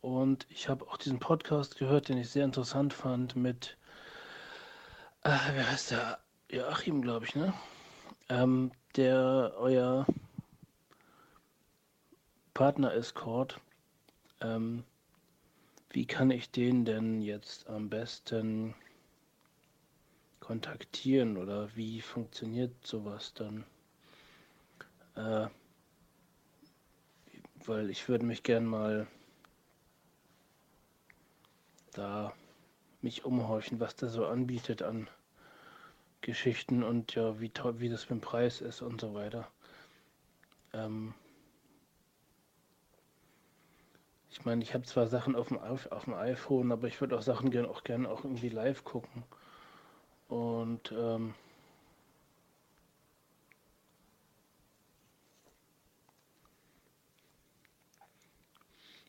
und 0.00 0.46
ich 0.48 0.70
habe 0.70 0.86
auch 0.88 0.96
diesen 0.96 1.18
Podcast 1.18 1.76
gehört, 1.76 2.08
den 2.08 2.16
ich 2.16 2.30
sehr 2.30 2.46
interessant 2.46 2.94
fand 2.94 3.36
mit, 3.36 3.76
äh, 5.22 5.36
wer 5.52 5.70
heißt 5.70 5.90
der? 5.90 6.18
Joachim, 6.50 7.02
glaube 7.02 7.26
ich, 7.26 7.36
ne? 7.36 7.52
Ähm, 8.30 8.72
der 8.96 9.52
euer 9.58 10.06
Partner-Escort. 12.54 13.60
Ähm, 14.40 14.84
wie 15.90 16.06
kann 16.06 16.30
ich 16.30 16.50
den 16.50 16.84
denn 16.84 17.20
jetzt 17.20 17.68
am 17.68 17.88
besten 17.88 18.74
kontaktieren 20.38 21.36
oder 21.36 21.74
wie 21.76 22.00
funktioniert 22.00 22.72
sowas 22.86 23.34
dann? 23.34 23.64
Äh, 25.16 25.48
weil 27.66 27.90
ich 27.90 28.08
würde 28.08 28.24
mich 28.24 28.42
gern 28.42 28.66
mal 28.66 29.06
da 31.92 32.32
mich 33.02 33.24
umhorchen, 33.24 33.80
was 33.80 33.96
der 33.96 34.08
so 34.08 34.26
anbietet 34.26 34.82
an 34.82 35.08
Geschichten 36.20 36.82
und 36.82 37.14
ja, 37.14 37.40
wie, 37.40 37.50
wie 37.76 37.88
das 37.88 38.10
mit 38.10 38.20
dem 38.20 38.20
Preis 38.20 38.60
ist 38.60 38.82
und 38.82 39.00
so 39.00 39.14
weiter. 39.14 39.50
Ähm, 40.72 41.14
ich 44.30 44.44
meine, 44.44 44.62
ich 44.62 44.74
habe 44.74 44.84
zwar 44.84 45.06
Sachen 45.06 45.34
auf 45.36 45.48
dem, 45.48 45.58
auf 45.58 46.04
dem 46.04 46.14
iPhone, 46.14 46.72
aber 46.72 46.86
ich 46.88 47.00
würde 47.00 47.16
auch 47.18 47.22
Sachen 47.22 47.50
gerne 47.50 47.68
auch 47.68 47.84
gerne 47.84 48.08
auch 48.10 48.24
irgendwie 48.24 48.48
live 48.48 48.84
gucken. 48.84 49.24
Und 50.28 50.92
ähm, 50.92 51.34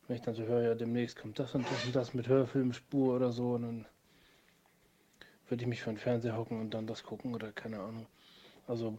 wenn 0.06 0.16
ich 0.16 0.22
dann 0.22 0.34
so 0.34 0.44
höre, 0.44 0.62
ja, 0.62 0.74
demnächst 0.74 1.18
kommt 1.18 1.38
das 1.38 1.54
und 1.54 1.66
das 1.70 1.84
und 1.86 1.94
das 1.96 2.14
mit 2.14 2.28
Hörfilmspur 2.28 3.14
oder 3.16 3.32
so, 3.32 3.54
und 3.54 3.62
dann 3.62 3.86
würde 5.48 5.62
ich 5.62 5.68
mich 5.68 5.82
vor 5.82 5.92
den 5.92 5.98
Fernseher 5.98 6.36
hocken 6.36 6.60
und 6.60 6.74
dann 6.74 6.86
das 6.86 7.02
gucken 7.04 7.34
oder 7.34 7.52
keine 7.52 7.78
Ahnung. 7.80 8.06
Also, 8.66 8.98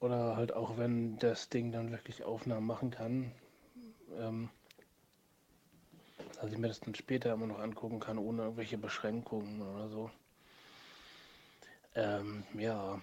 oder 0.00 0.36
halt 0.36 0.52
auch, 0.52 0.78
wenn 0.78 1.18
das 1.18 1.48
Ding 1.48 1.72
dann 1.72 1.90
wirklich 1.92 2.24
Aufnahmen 2.24 2.66
machen 2.66 2.90
kann. 2.90 3.32
Ähm, 4.18 4.50
dass 6.36 6.52
ich 6.52 6.58
mir 6.58 6.68
das 6.68 6.80
dann 6.80 6.94
später 6.94 7.32
immer 7.32 7.46
noch 7.46 7.58
angucken 7.58 7.98
kann, 7.98 8.18
ohne 8.18 8.42
irgendwelche 8.42 8.78
Beschränkungen 8.78 9.62
oder 9.62 9.88
so. 9.88 10.10
Ähm, 11.94 12.44
ja. 12.58 13.00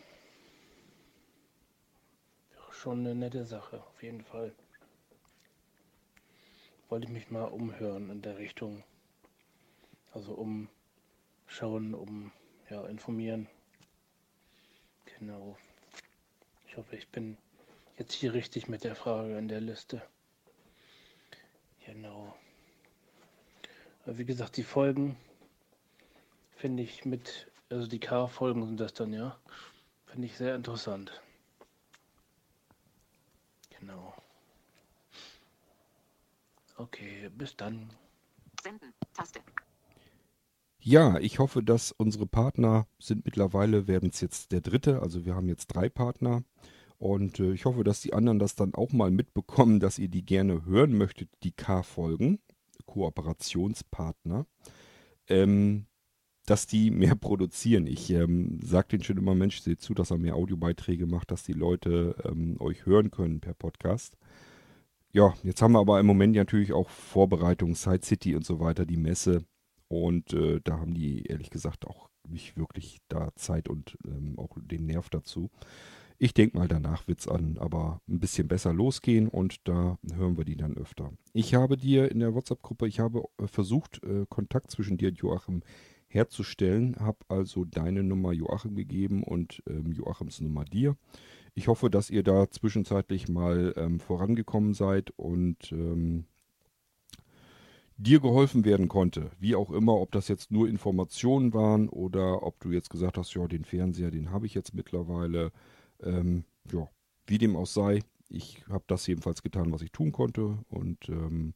Schon 2.71 2.99
eine 2.99 3.15
nette 3.15 3.45
Sache, 3.45 3.81
auf 3.81 4.03
jeden 4.03 4.23
Fall. 4.23 4.53
Wollte 6.89 7.07
ich 7.07 7.13
mich 7.13 7.31
mal 7.31 7.45
umhören 7.45 8.09
in 8.09 8.21
der 8.21 8.38
Richtung. 8.38 8.84
Also 10.11 10.34
umschauen, 10.34 11.95
um 11.95 12.31
ja, 12.69 12.86
informieren. 12.86 13.47
Genau. 15.17 15.57
Ich 16.67 16.77
hoffe, 16.77 16.95
ich 16.95 17.07
bin 17.09 17.38
jetzt 17.97 18.13
hier 18.13 18.34
richtig 18.34 18.67
mit 18.67 18.84
der 18.84 18.95
Frage 18.95 19.38
in 19.38 19.47
der 19.47 19.61
Liste. 19.61 20.01
Genau. 21.86 22.36
Wie 24.05 24.25
gesagt, 24.25 24.57
die 24.57 24.63
Folgen 24.63 25.15
finde 26.55 26.83
ich 26.83 27.05
mit, 27.05 27.51
also 27.69 27.87
die 27.87 27.99
K-Folgen 27.99 28.65
sind 28.65 28.79
das 28.79 28.93
dann, 28.93 29.13
ja, 29.13 29.37
finde 30.05 30.27
ich 30.27 30.35
sehr 30.37 30.55
interessant. 30.55 31.21
Genau. 33.79 34.13
Okay, 36.75 37.29
bis 37.29 37.55
dann. 37.55 37.89
Senden. 38.61 38.93
Taste. 39.13 39.39
Ja, 40.79 41.17
ich 41.19 41.39
hoffe, 41.39 41.63
dass 41.63 41.93
unsere 41.93 42.25
Partner 42.25 42.87
sind 42.99 43.23
mittlerweile, 43.23 43.87
werden 43.87 44.09
es 44.09 44.19
jetzt 44.19 44.51
der 44.51 44.59
dritte, 44.59 45.01
also 45.01 45.25
wir 45.25 45.33
haben 45.33 45.47
jetzt 45.47 45.67
drei 45.67 45.87
Partner. 45.87 46.43
Und 46.97 47.39
äh, 47.39 47.53
ich 47.53 47.63
hoffe, 47.63 47.85
dass 47.85 48.01
die 48.01 48.13
anderen 48.13 48.39
das 48.39 48.55
dann 48.55 48.73
auch 48.75 48.91
mal 48.91 49.11
mitbekommen, 49.11 49.79
dass 49.79 49.97
ihr 49.97 50.09
die 50.09 50.25
gerne 50.25 50.65
hören 50.65 50.97
möchtet, 50.97 51.29
die 51.43 51.51
K-Folgen. 51.51 52.39
Kooperationspartner, 52.93 54.45
ähm, 55.27 55.87
dass 56.45 56.67
die 56.67 56.91
mehr 56.91 57.15
produzieren. 57.19 57.87
Ich 57.87 58.11
ähm, 58.11 58.59
sage 58.63 58.89
denen 58.89 59.03
schon 59.03 59.17
immer, 59.17 59.33
Mensch, 59.33 59.61
seht 59.61 59.81
zu, 59.81 59.93
dass 59.93 60.11
er 60.11 60.17
mehr 60.17 60.35
Audiobeiträge 60.35 61.07
macht, 61.07 61.31
dass 61.31 61.43
die 61.43 61.53
Leute 61.53 62.15
ähm, 62.23 62.57
euch 62.59 62.85
hören 62.85 63.09
können 63.09 63.39
per 63.39 63.55
Podcast. 63.55 64.15
Ja, 65.11 65.33
jetzt 65.43 65.61
haben 65.61 65.73
wir 65.73 65.79
aber 65.79 65.99
im 65.99 66.05
Moment 66.05 66.35
natürlich 66.35 66.73
auch 66.73 66.89
Vorbereitungen, 66.89 67.75
Side 67.75 68.03
City 68.03 68.35
und 68.35 68.45
so 68.45 68.59
weiter, 68.59 68.85
die 68.85 68.97
Messe. 68.97 69.43
Und 69.87 70.33
äh, 70.33 70.59
da 70.63 70.79
haben 70.79 70.93
die 70.93 71.23
ehrlich 71.23 71.49
gesagt 71.49 71.85
auch 71.85 72.09
nicht 72.27 72.57
wirklich 72.57 72.99
da 73.09 73.29
Zeit 73.35 73.69
und 73.69 73.97
ähm, 74.05 74.37
auch 74.37 74.57
den 74.59 74.85
Nerv 74.85 75.09
dazu. 75.09 75.49
Ich 76.24 76.34
denke 76.34 76.57
mal, 76.57 76.69
danach 76.69 77.05
wird 77.09 77.19
es 77.19 77.28
an, 77.28 77.57
aber 77.59 77.99
ein 78.07 78.21
bisschen 78.21 78.47
besser 78.47 78.71
losgehen 78.71 79.28
und 79.28 79.67
da 79.67 79.97
hören 80.15 80.38
wir 80.38 80.45
die 80.45 80.55
dann 80.55 80.78
öfter. 80.78 81.11
Ich 81.34 81.53
habe 81.53 81.76
dir 81.76 82.09
in 82.09 82.21
der 82.21 82.34
WhatsApp-Gruppe, 82.34 82.88
ich 82.88 83.01
habe 83.01 83.26
äh, 83.41 83.47
versucht, 83.47 84.01
äh, 84.05 84.26
Kontakt 84.30 84.71
zwischen 84.71 84.95
dir 84.95 85.09
und 85.09 85.17
Joachim 85.17 85.63
herzustellen, 86.07 86.95
habe 86.97 87.17
also 87.28 87.65
deine 87.65 88.03
Nummer 88.03 88.32
Joachim 88.32 88.74
gegeben 88.74 89.21
und 89.21 89.61
ähm, 89.67 89.91
Joachims 89.91 90.39
Nummer 90.39 90.63
dir. 90.63 90.95
Ich 91.55 91.67
hoffe, 91.67 91.89
dass 91.89 92.09
ihr 92.09 92.24
da 92.24 92.49
zwischenzeitlich 92.49 93.28
mal 93.28 93.74
ähm, 93.76 93.99
vorangekommen 93.99 94.74
seid 94.74 95.11
und 95.17 95.74
ähm, 95.74 96.24
dir 97.97 98.21
geholfen 98.21 98.63
werden 98.63 98.88
konnte. 98.88 99.30
Wie 99.41 99.55
auch 99.55 99.71
immer, 99.71 99.99
ob 99.99 100.13
das 100.13 100.30
jetzt 100.30 100.51
nur 100.51 100.69
Informationen 100.69 101.53
waren 101.53 101.89
oder 101.89 102.43
ob 102.43 102.61
du 102.61 102.71
jetzt 102.71 102.89
gesagt 102.89 103.17
hast, 103.17 103.34
ja, 103.34 103.45
den 103.45 103.65
Fernseher, 103.65 104.09
den 104.09 104.32
habe 104.32 104.45
ich 104.45 104.53
jetzt 104.53 104.74
mittlerweile. 104.74 105.51
Ähm, 106.01 106.45
ja, 106.71 106.87
wie 107.27 107.37
dem 107.37 107.55
auch 107.55 107.67
sei, 107.67 108.01
ich 108.29 108.65
habe 108.67 108.83
das 108.87 109.05
jedenfalls 109.07 109.43
getan, 109.43 109.71
was 109.71 109.81
ich 109.81 109.91
tun 109.91 110.11
konnte. 110.11 110.57
Und 110.69 111.09
ähm, 111.09 111.53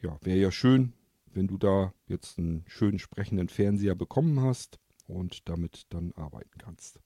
ja, 0.00 0.18
wäre 0.22 0.38
ja 0.38 0.50
schön, 0.50 0.92
wenn 1.32 1.46
du 1.46 1.58
da 1.58 1.92
jetzt 2.06 2.38
einen 2.38 2.64
schönen 2.66 2.98
sprechenden 2.98 3.48
Fernseher 3.48 3.94
bekommen 3.94 4.40
hast. 4.40 4.78
und 5.06 5.48
damit 5.48 5.86
dann 5.90 6.12
arbeiten 6.16 6.58
kannst. 6.58 6.98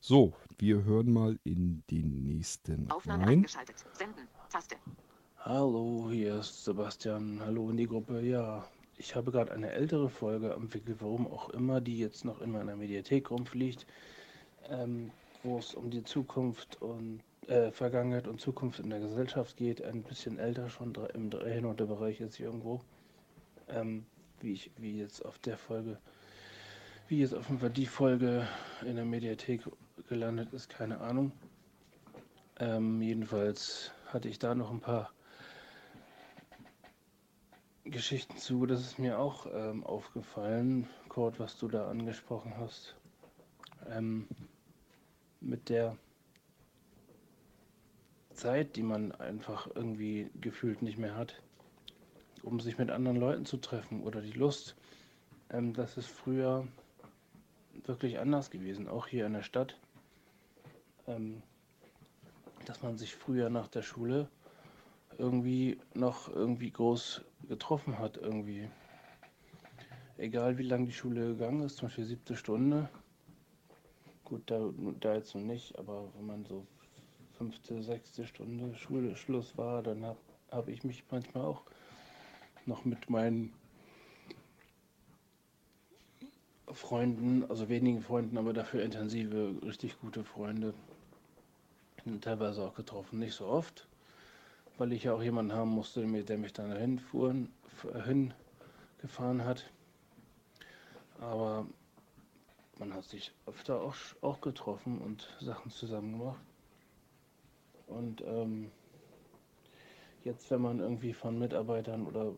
So, 0.00 0.34
wir 0.58 0.84
hören 0.84 1.12
mal 1.12 1.38
in 1.44 1.82
den 1.90 2.22
nächsten 2.22 2.90
Aufnahme 2.90 3.24
rein. 3.24 3.28
eingeschaltet. 3.38 3.76
Senden. 3.92 4.28
Taste. 4.50 4.76
Hallo, 5.38 6.08
hier 6.10 6.36
ist 6.40 6.64
Sebastian. 6.64 7.40
Hallo 7.40 7.70
in 7.70 7.76
die 7.76 7.86
Gruppe. 7.86 8.20
Ja, 8.20 8.66
ich 8.96 9.14
habe 9.14 9.30
gerade 9.32 9.52
eine 9.52 9.70
ältere 9.70 10.08
Folge 10.08 10.54
am 10.54 10.72
Wickel, 10.72 10.96
warum 11.00 11.26
auch 11.26 11.50
immer, 11.50 11.80
die 11.80 11.98
jetzt 11.98 12.24
noch 12.24 12.40
in 12.40 12.52
meiner 12.52 12.76
Mediathek 12.76 13.30
rumfliegt, 13.30 13.86
ähm, 14.68 15.10
wo 15.46 15.58
es 15.58 15.74
um 15.74 15.90
die 15.90 16.04
Zukunft 16.04 16.82
und 16.82 17.22
äh, 17.46 17.70
Vergangenheit 17.70 18.26
und 18.26 18.40
Zukunft 18.40 18.80
in 18.80 18.90
der 18.90 19.00
Gesellschaft 19.00 19.56
geht. 19.56 19.82
Ein 19.82 20.02
bisschen 20.02 20.38
älter 20.38 20.68
schon, 20.68 20.94
im 21.14 21.30
300er 21.30 21.86
Bereich 21.86 22.18
jetzt 22.20 22.40
irgendwo. 22.40 22.80
Ähm, 23.68 24.04
wie 24.40 24.52
ich, 24.52 24.70
wie 24.76 24.98
jetzt 24.98 25.24
auf 25.24 25.38
der 25.38 25.56
Folge, 25.56 25.98
wie 27.08 27.20
jetzt 27.20 27.34
Fall 27.34 27.70
die 27.70 27.86
Folge 27.86 28.46
in 28.84 28.96
der 28.96 29.04
Mediathek 29.04 29.62
gelandet 30.08 30.52
ist, 30.52 30.68
keine 30.68 31.00
Ahnung. 31.00 31.32
Ähm, 32.58 33.00
jedenfalls 33.00 33.92
hatte 34.06 34.28
ich 34.28 34.38
da 34.38 34.54
noch 34.54 34.70
ein 34.70 34.80
paar 34.80 35.10
Geschichten 37.84 38.36
zu. 38.38 38.66
Das 38.66 38.80
ist 38.80 38.98
mir 38.98 39.18
auch 39.18 39.46
ähm, 39.52 39.84
aufgefallen, 39.84 40.88
Kurt, 41.08 41.38
was 41.38 41.56
du 41.58 41.68
da 41.68 41.88
angesprochen 41.88 42.54
hast. 42.58 42.96
Ähm, 43.88 44.26
mit 45.46 45.68
der 45.68 45.96
Zeit, 48.32 48.76
die 48.76 48.82
man 48.82 49.12
einfach 49.12 49.68
irgendwie 49.74 50.30
gefühlt 50.40 50.82
nicht 50.82 50.98
mehr 50.98 51.16
hat, 51.16 51.40
um 52.42 52.60
sich 52.60 52.78
mit 52.78 52.90
anderen 52.90 53.16
Leuten 53.16 53.46
zu 53.46 53.56
treffen 53.56 54.02
oder 54.02 54.20
die 54.20 54.32
Lust. 54.32 54.76
Ähm, 55.50 55.72
das 55.72 55.96
ist 55.96 56.08
früher 56.08 56.66
wirklich 57.84 58.18
anders 58.18 58.50
gewesen, 58.50 58.88
auch 58.88 59.06
hier 59.06 59.26
in 59.26 59.32
der 59.32 59.42
Stadt. 59.42 59.76
Ähm, 61.06 61.42
dass 62.66 62.82
man 62.82 62.98
sich 62.98 63.14
früher 63.14 63.48
nach 63.48 63.68
der 63.68 63.82
Schule 63.82 64.28
irgendwie 65.18 65.78
noch 65.94 66.28
irgendwie 66.28 66.70
groß 66.70 67.22
getroffen 67.48 67.98
hat 67.98 68.16
irgendwie. 68.16 68.68
Egal 70.18 70.58
wie 70.58 70.64
lang 70.64 70.84
die 70.86 70.92
Schule 70.92 71.28
gegangen 71.28 71.62
ist, 71.62 71.76
zum 71.76 71.88
Beispiel 71.88 72.06
siebte 72.06 72.36
Stunde. 72.36 72.88
Gut, 74.26 74.42
da, 74.50 74.58
da 74.98 75.14
jetzt 75.14 75.36
noch 75.36 75.42
nicht, 75.42 75.78
aber 75.78 76.08
wenn 76.16 76.26
man 76.26 76.44
so 76.46 76.66
fünfte, 77.38 77.80
sechste 77.80 78.26
Stunde 78.26 78.74
Schule 78.74 79.14
Schluss 79.14 79.56
war, 79.56 79.84
dann 79.84 80.04
habe 80.04 80.18
hab 80.50 80.66
ich 80.66 80.82
mich 80.82 81.04
manchmal 81.12 81.44
auch 81.44 81.62
noch 82.66 82.84
mit 82.84 83.08
meinen 83.08 83.54
Freunden, 86.72 87.48
also 87.48 87.68
wenigen 87.68 88.02
Freunden, 88.02 88.36
aber 88.36 88.52
dafür 88.52 88.82
intensive, 88.82 89.54
richtig 89.62 90.00
gute 90.00 90.24
Freunde, 90.24 90.74
teilweise 92.20 92.62
auch 92.62 92.74
getroffen. 92.74 93.20
Nicht 93.20 93.34
so 93.34 93.46
oft, 93.46 93.86
weil 94.76 94.92
ich 94.92 95.04
ja 95.04 95.14
auch 95.14 95.22
jemanden 95.22 95.52
haben 95.52 95.70
musste, 95.70 96.04
der 96.04 96.38
mich 96.38 96.52
dann 96.52 96.70
dahin 96.70 96.98
fuhren, 96.98 97.52
hingefahren 98.04 99.44
hat. 99.44 99.70
Aber 101.20 101.68
man 102.78 102.92
hat 102.94 103.04
sich 103.04 103.32
öfter 103.46 103.80
auch, 103.80 103.94
auch 104.20 104.40
getroffen 104.40 104.98
und 104.98 105.28
Sachen 105.40 105.70
zusammen 105.70 106.18
gemacht. 106.18 106.40
Und 107.86 108.22
ähm, 108.22 108.70
jetzt, 110.24 110.50
wenn 110.50 110.60
man 110.60 110.80
irgendwie 110.80 111.12
von 111.12 111.38
Mitarbeitern 111.38 112.06
oder 112.06 112.32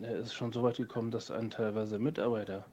ja, 0.00 0.08
es 0.08 0.28
ist 0.28 0.34
schon 0.34 0.52
so 0.52 0.62
weit 0.62 0.76
gekommen, 0.76 1.10
dass 1.10 1.30
einen 1.30 1.50
teilweise 1.50 1.98
Mitarbeiter 1.98 2.64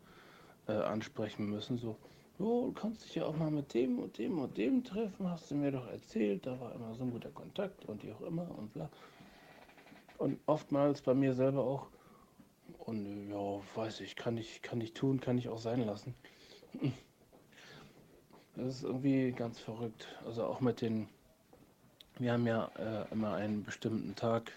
äh, 0.67 0.73
ansprechen 0.73 1.49
müssen, 1.49 1.77
so, 1.77 1.97
oh, 2.39 2.67
du 2.67 2.71
kannst 2.73 3.03
dich 3.03 3.15
ja 3.15 3.25
auch 3.25 3.35
mal 3.35 3.51
mit 3.51 3.73
dem 3.73 3.99
und 3.99 4.17
dem 4.17 4.39
und 4.39 4.57
dem 4.57 4.83
treffen, 4.83 5.29
hast 5.29 5.51
du 5.51 5.55
mir 5.55 5.71
doch 5.71 5.87
erzählt, 5.87 6.45
da 6.45 6.59
war 6.59 6.73
immer 6.75 6.93
so 6.95 7.03
ein 7.03 7.11
guter 7.11 7.31
Kontakt 7.31 7.85
und 7.85 8.03
wie 8.03 8.13
auch 8.13 8.21
immer 8.21 8.47
und 8.57 8.71
bla. 8.73 8.89
Und 10.17 10.39
oftmals 10.45 11.01
bei 11.01 11.13
mir 11.13 11.33
selber 11.33 11.63
auch, 11.63 11.87
und 12.79 13.29
ja, 13.29 13.59
weiß 13.75 14.01
ich, 14.01 14.15
kann 14.15 14.37
ich, 14.37 14.61
kann 14.61 14.79
ich 14.79 14.93
tun, 14.93 15.19
kann 15.19 15.37
ich 15.37 15.49
auch 15.49 15.59
sein 15.59 15.85
lassen. 15.85 16.13
Das 18.59 18.75
ist 18.75 18.83
irgendwie 18.83 19.31
ganz 19.31 19.57
verrückt. 19.57 20.07
Also 20.25 20.43
auch 20.43 20.59
mit 20.59 20.81
den, 20.81 21.07
wir 22.17 22.33
haben 22.33 22.45
ja 22.45 22.69
äh, 22.77 23.09
immer 23.09 23.35
einen 23.35 23.63
bestimmten 23.63 24.15
Tag, 24.15 24.51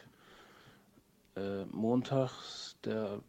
äh, 1.36 1.64
montags, 1.66 2.76
der, 2.84 3.20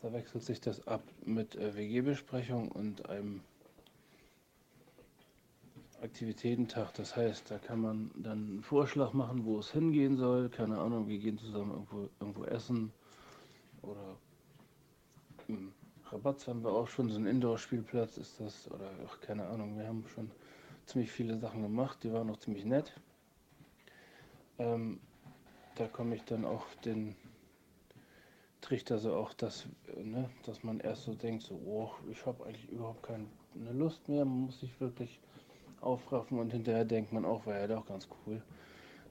da 0.00 0.12
wechselt 0.12 0.44
sich 0.44 0.60
das 0.60 0.86
ab 0.86 1.02
mit 1.24 1.56
äh, 1.56 1.74
WG-Besprechung 1.74 2.70
und 2.70 3.08
einem 3.08 3.40
Aktivitätentag. 6.00 6.94
Das 6.94 7.16
heißt, 7.16 7.50
da 7.50 7.58
kann 7.58 7.80
man 7.80 8.10
dann 8.14 8.46
einen 8.46 8.62
Vorschlag 8.62 9.12
machen, 9.12 9.44
wo 9.44 9.58
es 9.58 9.72
hingehen 9.72 10.16
soll. 10.16 10.50
Keine 10.50 10.78
Ahnung, 10.78 11.08
wir 11.08 11.18
gehen 11.18 11.36
zusammen 11.36 11.72
irgendwo, 11.72 12.08
irgendwo 12.20 12.44
essen 12.44 12.92
oder 13.82 14.16
im 15.48 15.72
Rabatz 16.14 16.46
haben 16.46 16.62
wir 16.62 16.70
auch 16.70 16.86
schon 16.86 17.10
so 17.10 17.16
einen 17.16 17.26
Indoor-Spielplatz 17.26 18.18
ist 18.18 18.38
das 18.38 18.70
oder 18.70 18.88
ach, 19.04 19.20
keine 19.20 19.48
Ahnung. 19.48 19.76
Wir 19.76 19.88
haben 19.88 20.04
schon 20.14 20.30
ziemlich 20.86 21.10
viele 21.10 21.36
Sachen 21.38 21.62
gemacht, 21.62 21.98
die 22.04 22.12
waren 22.12 22.30
auch 22.30 22.36
ziemlich 22.36 22.64
nett. 22.64 22.92
Ähm, 24.60 25.00
da 25.74 25.88
komme 25.88 26.14
ich 26.14 26.22
dann 26.22 26.44
auch 26.44 26.66
den 26.84 27.16
Trichter 28.60 28.98
so 28.98 29.16
auch, 29.16 29.32
dass, 29.34 29.66
äh, 29.96 30.04
ne, 30.04 30.30
dass 30.46 30.62
man 30.62 30.78
erst 30.78 31.02
so 31.02 31.14
denkt, 31.14 31.42
so, 31.42 31.56
oh, 31.66 31.90
ich 32.08 32.24
habe 32.24 32.46
eigentlich 32.46 32.70
überhaupt 32.70 33.02
keine 33.02 33.26
Lust 33.72 34.08
mehr. 34.08 34.24
Man 34.24 34.42
muss 34.42 34.60
sich 34.60 34.80
wirklich 34.80 35.18
aufraffen 35.80 36.38
und 36.38 36.52
hinterher 36.52 36.84
denkt 36.84 37.12
man 37.12 37.24
auch, 37.24 37.44
war 37.44 37.58
ja 37.58 37.66
doch 37.66 37.86
ganz 37.86 38.06
cool. 38.24 38.40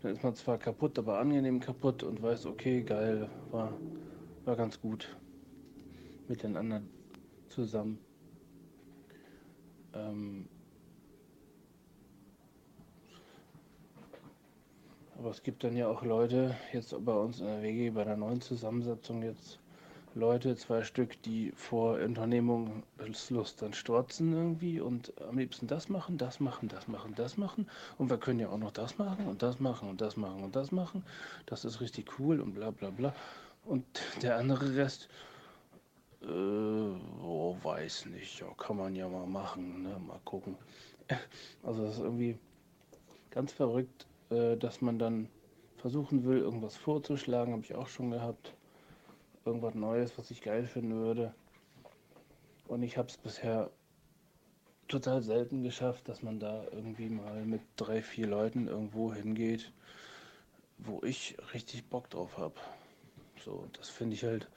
Dann 0.02 0.14
ist 0.14 0.24
man 0.24 0.36
zwar 0.36 0.58
kaputt, 0.58 0.98
aber 0.98 1.20
angenehm 1.20 1.60
kaputt 1.60 2.02
und 2.02 2.22
weiß, 2.22 2.46
okay, 2.46 2.82
geil, 2.82 3.30
war, 3.52 3.74
war 4.46 4.56
ganz 4.56 4.80
gut 4.80 5.18
mit 6.30 6.44
den 6.44 6.56
anderen 6.56 6.93
zusammen. 7.54 8.00
Ähm, 9.94 10.48
aber 15.18 15.30
es 15.30 15.44
gibt 15.44 15.64
dann 15.64 15.78
ja 15.78 15.88
auch 15.88 16.04
Leute, 16.04 16.56
jetzt 16.74 16.96
bei 17.06 17.14
uns 17.14 17.40
in 17.40 17.46
der 17.46 17.62
WG, 17.62 17.92
bei 17.92 18.04
der 18.04 18.18
neuen 18.18 18.42
Zusammensetzung 18.42 19.24
jetzt, 19.24 19.60
Leute, 20.16 20.56
zwei 20.56 20.84
Stück, 20.84 21.20
die 21.24 21.52
vor 21.56 21.96
Unternehmungslust 21.96 23.60
dann 23.64 23.74
strotzen 23.74 24.32
irgendwie 24.32 24.80
und 24.80 25.12
am 25.28 25.40
liebsten 25.40 25.66
das 25.66 25.90
machen, 25.90 26.20
das 26.20 26.40
machen, 26.40 26.70
das 26.70 26.88
machen, 26.88 27.16
das 27.16 27.36
machen. 27.36 27.68
Und 27.98 28.12
wir 28.12 28.18
können 28.18 28.40
ja 28.40 28.50
auch 28.50 28.60
noch 28.60 28.72
das 28.72 29.00
machen 29.00 29.26
und 29.26 29.42
das 29.42 29.60
machen 29.60 29.90
und 29.90 30.02
das 30.02 30.16
machen 30.16 30.44
und 30.44 30.56
das 30.56 30.72
machen. 30.72 31.04
Das 31.48 31.66
ist 31.66 31.82
richtig 31.82 32.20
cool 32.20 32.42
und 32.42 32.54
bla 32.54 32.70
bla 32.70 32.92
bla. 32.92 33.16
Und 33.66 33.86
der 34.22 34.38
andere 34.38 34.76
Rest, 34.76 35.10
äh, 36.24 37.24
oh, 37.24 37.58
weiß 37.62 38.06
nicht, 38.08 38.40
ja, 38.40 38.48
kann 38.58 38.78
man 38.78 38.96
ja 38.96 39.08
mal 39.08 39.28
machen, 39.28 39.84
ne? 39.84 40.00
mal 40.00 40.20
gucken. 40.26 40.56
Also 41.64 41.84
das 41.84 41.98
ist 41.98 42.04
irgendwie 42.04 42.38
ganz 43.30 43.52
verrückt, 43.52 44.08
äh, 44.30 44.56
dass 44.58 44.82
man 44.82 45.00
dann 45.00 45.28
versuchen 45.78 46.24
will, 46.24 46.38
irgendwas 46.38 46.78
vorzuschlagen, 46.78 47.52
habe 47.52 47.64
ich 47.64 47.76
auch 47.76 47.88
schon 47.88 48.12
gehabt. 48.12 48.54
Irgendwas 49.46 49.76
Neues, 49.76 50.18
was 50.18 50.32
ich 50.32 50.42
geil 50.42 50.66
finden 50.66 50.96
würde. 50.96 51.34
Und 52.68 52.84
ich 52.84 52.98
habe 52.98 53.10
es 53.10 53.18
bisher 53.18 53.70
total 54.88 55.22
selten 55.22 55.64
geschafft, 55.64 56.08
dass 56.08 56.22
man 56.22 56.40
da 56.40 56.64
irgendwie 56.72 57.10
mal 57.10 57.44
mit 57.44 57.62
drei, 57.76 58.02
vier 58.02 58.28
Leuten 58.28 58.68
irgendwo 58.68 59.14
hingeht, 59.14 59.74
wo 60.78 61.02
ich 61.04 61.36
richtig 61.54 61.86
Bock 61.90 62.10
drauf 62.10 62.38
habe. 62.38 62.56
So, 63.44 63.68
das 63.74 63.90
finde 63.90 64.16
ich 64.16 64.24
halt 64.24 64.48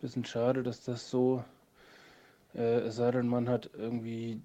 bisschen 0.00 0.24
schade, 0.24 0.62
dass 0.62 0.82
das 0.84 1.10
so, 1.10 1.44
äh, 2.54 2.80
es 2.80 2.96
sei 2.96 3.10
denn, 3.10 3.28
man 3.28 3.48
hat 3.48 3.70
irgendwie, 3.74 4.40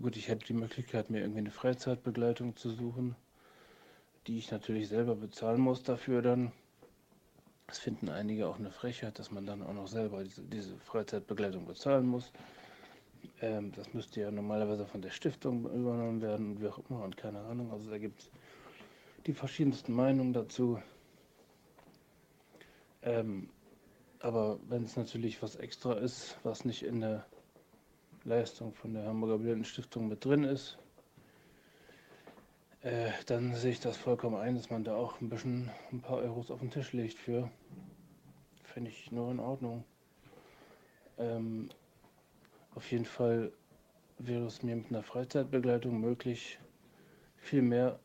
gut, 0.00 0.16
ich 0.16 0.28
hätte 0.28 0.46
die 0.46 0.52
Möglichkeit, 0.52 1.10
mir 1.10 1.20
irgendwie 1.20 1.40
eine 1.40 1.50
Freizeitbegleitung 1.50 2.56
zu 2.56 2.70
suchen, 2.70 3.16
die 4.26 4.38
ich 4.38 4.50
natürlich 4.50 4.88
selber 4.88 5.16
bezahlen 5.16 5.60
muss 5.60 5.82
dafür 5.82 6.22
dann. 6.22 6.52
Das 7.66 7.78
finden 7.78 8.10
einige 8.10 8.48
auch 8.48 8.58
eine 8.58 8.70
Frechheit, 8.70 9.18
dass 9.18 9.30
man 9.30 9.46
dann 9.46 9.62
auch 9.62 9.72
noch 9.72 9.88
selber 9.88 10.22
diese, 10.22 10.42
diese 10.42 10.76
Freizeitbegleitung 10.78 11.66
bezahlen 11.66 12.06
muss. 12.06 12.30
Ähm, 13.40 13.72
das 13.72 13.94
müsste 13.94 14.20
ja 14.20 14.30
normalerweise 14.30 14.86
von 14.86 15.00
der 15.00 15.10
Stiftung 15.10 15.64
übernommen 15.64 16.20
werden 16.20 16.52
und 16.52 16.60
wie 16.60 16.68
auch 16.68 16.80
immer 16.90 17.02
und 17.02 17.16
keine 17.16 17.40
Ahnung. 17.40 17.72
Also 17.72 17.90
da 17.90 17.98
gibt 17.98 18.20
es 18.20 18.30
die 19.26 19.32
verschiedensten 19.32 19.94
Meinungen 19.94 20.32
dazu. 20.32 20.82
Ähm, 23.02 23.48
aber 24.22 24.58
wenn 24.68 24.84
es 24.84 24.96
natürlich 24.96 25.42
was 25.42 25.56
extra 25.56 25.94
ist, 25.94 26.38
was 26.44 26.64
nicht 26.64 26.84
in 26.84 27.00
der 27.00 27.26
Leistung 28.24 28.72
von 28.72 28.94
der 28.94 29.04
Hamburger 29.04 29.38
Blindensstiftung 29.38 30.08
mit 30.08 30.24
drin 30.24 30.44
ist, 30.44 30.78
äh, 32.82 33.10
dann 33.26 33.54
sehe 33.54 33.72
ich 33.72 33.80
das 33.80 33.96
vollkommen 33.96 34.36
ein, 34.36 34.54
dass 34.54 34.70
man 34.70 34.84
da 34.84 34.94
auch 34.94 35.20
ein 35.20 35.28
bisschen 35.28 35.70
ein 35.92 36.00
paar 36.00 36.18
Euros 36.18 36.50
auf 36.50 36.60
den 36.60 36.70
Tisch 36.70 36.92
legt 36.92 37.18
für. 37.18 37.50
Finde 38.64 38.90
ich 38.90 39.10
nur 39.12 39.30
in 39.30 39.40
Ordnung. 39.40 39.84
Ähm, 41.18 41.68
Auf 42.74 42.90
jeden 42.90 43.04
Fall 43.04 43.52
wäre 44.18 44.46
es 44.46 44.62
mir 44.62 44.76
mit 44.76 44.88
einer 44.88 45.02
Freizeitbegleitung 45.02 46.00
möglich, 46.00 46.58
viel 47.36 47.62
mehr 47.62 47.98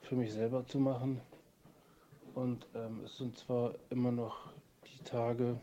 für 0.00 0.14
mich 0.16 0.32
selber 0.32 0.64
zu 0.64 0.78
machen. 0.78 1.20
Und 2.34 2.66
ähm, 2.74 3.00
es 3.04 3.18
sind 3.18 3.36
zwar 3.36 3.74
immer 3.90 4.12
noch 4.12 4.52
Tage 5.04 5.58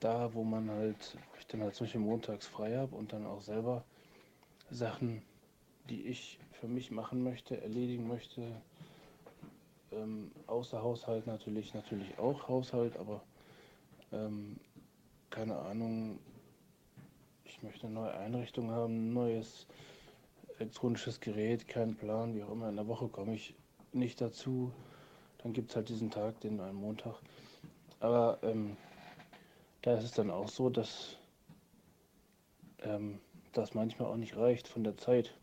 da, 0.00 0.32
wo 0.34 0.44
man 0.44 0.70
halt, 0.70 1.16
ich 1.38 1.46
dann 1.46 1.62
halt 1.62 1.74
zum 1.74 1.86
Beispiel 1.86 2.00
montags 2.00 2.46
frei 2.46 2.76
habe 2.76 2.94
und 2.94 3.12
dann 3.12 3.26
auch 3.26 3.40
selber 3.40 3.84
Sachen, 4.70 5.22
die 5.88 6.02
ich 6.02 6.38
für 6.52 6.68
mich 6.68 6.90
machen 6.90 7.22
möchte, 7.22 7.60
erledigen 7.60 8.06
möchte. 8.08 8.60
Ähm, 9.92 10.32
außer 10.46 10.82
Haushalt 10.82 11.26
natürlich, 11.26 11.74
natürlich 11.74 12.18
auch 12.18 12.48
Haushalt, 12.48 12.96
aber 12.96 13.22
ähm, 14.12 14.58
keine 15.30 15.56
Ahnung, 15.56 16.18
ich 17.44 17.62
möchte 17.62 17.86
eine 17.86 17.94
neue 17.94 18.14
Einrichtung 18.14 18.70
haben, 18.70 19.12
neues 19.12 19.66
elektronisches 20.58 21.20
Gerät, 21.20 21.68
keinen 21.68 21.96
Plan, 21.96 22.34
wie 22.34 22.42
auch 22.42 22.50
immer. 22.50 22.68
In 22.68 22.76
der 22.76 22.88
Woche 22.88 23.08
komme 23.08 23.34
ich 23.34 23.54
nicht 23.92 24.20
dazu. 24.20 24.72
Dann 25.38 25.52
gibt 25.52 25.70
es 25.70 25.76
halt 25.76 25.88
diesen 25.88 26.10
Tag, 26.10 26.40
den 26.40 26.60
einen 26.60 26.76
Montag. 26.76 27.14
Aber 28.00 28.38
ähm, 28.42 28.76
da 29.82 29.96
ist 29.96 30.04
es 30.04 30.12
dann 30.12 30.30
auch 30.30 30.48
so, 30.48 30.68
dass 30.68 31.16
ähm, 32.82 33.20
das 33.52 33.74
manchmal 33.74 34.08
auch 34.08 34.16
nicht 34.16 34.36
reicht 34.36 34.68
von 34.68 34.84
der 34.84 34.96
Zeit. 34.96 35.34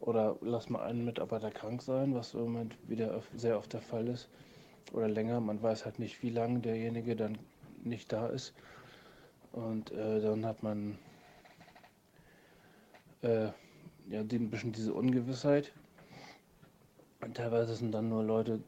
Oder 0.00 0.36
lass 0.40 0.70
mal 0.70 0.82
einen 0.82 1.04
Mitarbeiter 1.04 1.50
krank 1.50 1.82
sein, 1.82 2.14
was 2.14 2.32
im 2.32 2.40
Moment 2.40 2.76
wieder 2.88 3.22
sehr 3.34 3.58
oft 3.58 3.72
der 3.72 3.82
Fall 3.82 4.08
ist. 4.08 4.28
Oder 4.92 5.08
länger, 5.08 5.40
man 5.40 5.62
weiß 5.62 5.84
halt 5.84 5.98
nicht, 5.98 6.22
wie 6.22 6.30
lange 6.30 6.60
derjenige 6.60 7.14
dann 7.16 7.38
nicht 7.84 8.10
da 8.12 8.28
ist. 8.28 8.54
Und 9.52 9.90
äh, 9.92 10.20
dann 10.20 10.46
hat 10.46 10.62
man 10.62 10.98
äh, 13.22 13.46
ja, 14.08 14.20
ein 14.20 14.50
bisschen 14.50 14.72
diese 14.72 14.94
Ungewissheit. 14.94 15.72
Und 17.20 17.36
teilweise 17.36 17.74
sind 17.74 17.92
dann 17.92 18.08
nur 18.08 18.24
Leute 18.24 18.62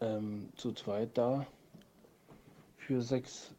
ähm, 0.00 0.50
zu 0.54 0.72
zweit 0.72 1.18
da 1.18 1.46
für 2.88 3.02
sechs 3.02 3.54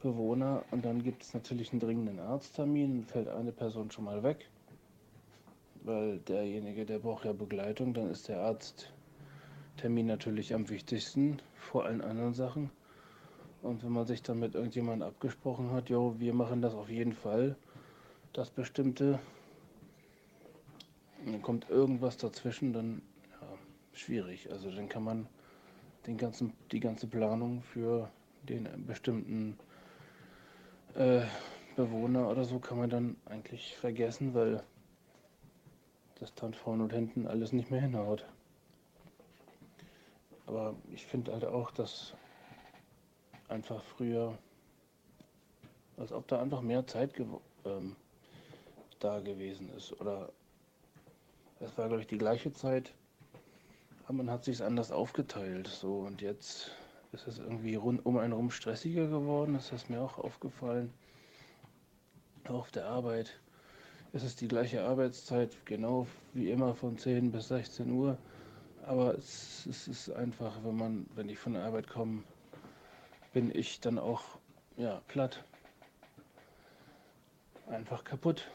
Bewohner 0.00 0.62
und 0.70 0.84
dann 0.84 1.02
gibt 1.02 1.24
es 1.24 1.34
natürlich 1.34 1.72
einen 1.72 1.80
dringenden 1.80 2.20
Arzttermin 2.20 3.02
fällt 3.02 3.26
eine 3.26 3.50
Person 3.50 3.90
schon 3.90 4.04
mal 4.04 4.22
weg, 4.22 4.48
weil 5.82 6.18
derjenige, 6.20 6.86
der 6.86 7.00
braucht 7.00 7.24
ja 7.24 7.32
Begleitung, 7.32 7.94
dann 7.94 8.08
ist 8.08 8.28
der 8.28 8.40
Arzttermin 8.42 10.06
natürlich 10.06 10.54
am 10.54 10.68
wichtigsten 10.68 11.42
vor 11.56 11.84
allen 11.84 12.00
anderen 12.00 12.32
Sachen. 12.32 12.70
Und 13.62 13.82
wenn 13.82 13.90
man 13.90 14.06
sich 14.06 14.22
dann 14.22 14.38
mit 14.38 14.54
irgendjemandem 14.54 15.08
abgesprochen 15.08 15.72
hat, 15.72 15.90
jo, 15.90 16.14
wir 16.20 16.32
machen 16.32 16.62
das 16.62 16.72
auf 16.72 16.88
jeden 16.88 17.12
Fall, 17.12 17.56
das 18.34 18.50
bestimmte, 18.50 19.18
dann 21.26 21.42
kommt 21.42 21.68
irgendwas 21.70 22.18
dazwischen, 22.18 22.72
dann 22.72 23.02
ja, 23.32 23.48
schwierig. 23.94 24.48
Also 24.52 24.70
dann 24.70 24.88
kann 24.88 25.02
man 25.02 25.26
den 26.06 26.16
ganzen, 26.16 26.52
die 26.70 26.78
ganze 26.78 27.08
Planung 27.08 27.62
für 27.62 28.08
den 28.48 28.86
bestimmten 28.86 29.58
äh, 30.94 31.22
Bewohner 31.76 32.28
oder 32.28 32.44
so 32.44 32.58
kann 32.58 32.78
man 32.78 32.90
dann 32.90 33.16
eigentlich 33.26 33.76
vergessen, 33.76 34.34
weil 34.34 34.62
das 36.18 36.34
dann 36.34 36.54
vorne 36.54 36.84
und 36.84 36.92
hinten 36.92 37.26
alles 37.26 37.52
nicht 37.52 37.70
mehr 37.70 37.80
hinhaut. 37.80 38.26
Aber 40.46 40.74
ich 40.92 41.06
finde 41.06 41.32
halt 41.32 41.44
auch, 41.44 41.70
dass 41.70 42.14
einfach 43.48 43.82
früher, 43.82 44.36
als 45.96 46.12
ob 46.12 46.26
da 46.28 46.40
einfach 46.40 46.60
mehr 46.60 46.86
Zeit 46.86 47.12
ähm, 47.64 47.96
da 48.98 49.20
gewesen 49.20 49.70
ist. 49.76 49.98
Oder 50.00 50.30
es 51.60 51.76
war, 51.78 51.88
glaube 51.88 52.02
ich, 52.02 52.08
die 52.08 52.18
gleiche 52.18 52.52
Zeit, 52.52 52.92
aber 54.04 54.14
man 54.14 54.30
hat 54.30 54.44
sich 54.44 54.62
anders 54.62 54.92
aufgeteilt. 54.92 55.68
So 55.68 56.00
und 56.00 56.20
jetzt 56.20 56.72
ist 57.12 57.26
es 57.26 57.38
irgendwie 57.38 57.74
rund 57.74 58.04
um 58.06 58.18
einen 58.18 58.32
rum 58.32 58.50
stressiger 58.50 59.06
geworden. 59.06 59.54
Das 59.54 59.72
ist 59.72 59.90
mir 59.90 60.00
auch 60.00 60.18
aufgefallen. 60.18 60.92
Auch 62.44 62.60
auf 62.60 62.70
der 62.70 62.86
Arbeit 62.86 63.38
ist 64.12 64.24
es 64.24 64.36
die 64.36 64.48
gleiche 64.48 64.82
Arbeitszeit, 64.82 65.54
genau 65.64 66.06
wie 66.34 66.50
immer 66.50 66.74
von 66.74 66.98
10 66.98 67.30
bis 67.32 67.48
16 67.48 67.90
Uhr. 67.90 68.16
Aber 68.86 69.14
es, 69.14 69.66
es 69.66 69.88
ist 69.88 70.10
einfach, 70.10 70.56
wenn 70.64 70.76
man, 70.76 71.06
wenn 71.14 71.28
ich 71.28 71.38
von 71.38 71.52
der 71.52 71.64
Arbeit 71.64 71.88
komme, 71.88 72.22
bin 73.32 73.54
ich 73.54 73.80
dann 73.80 73.98
auch 73.98 74.22
ja, 74.76 75.00
platt. 75.08 75.44
Einfach 77.68 78.02
kaputt. 78.02 78.50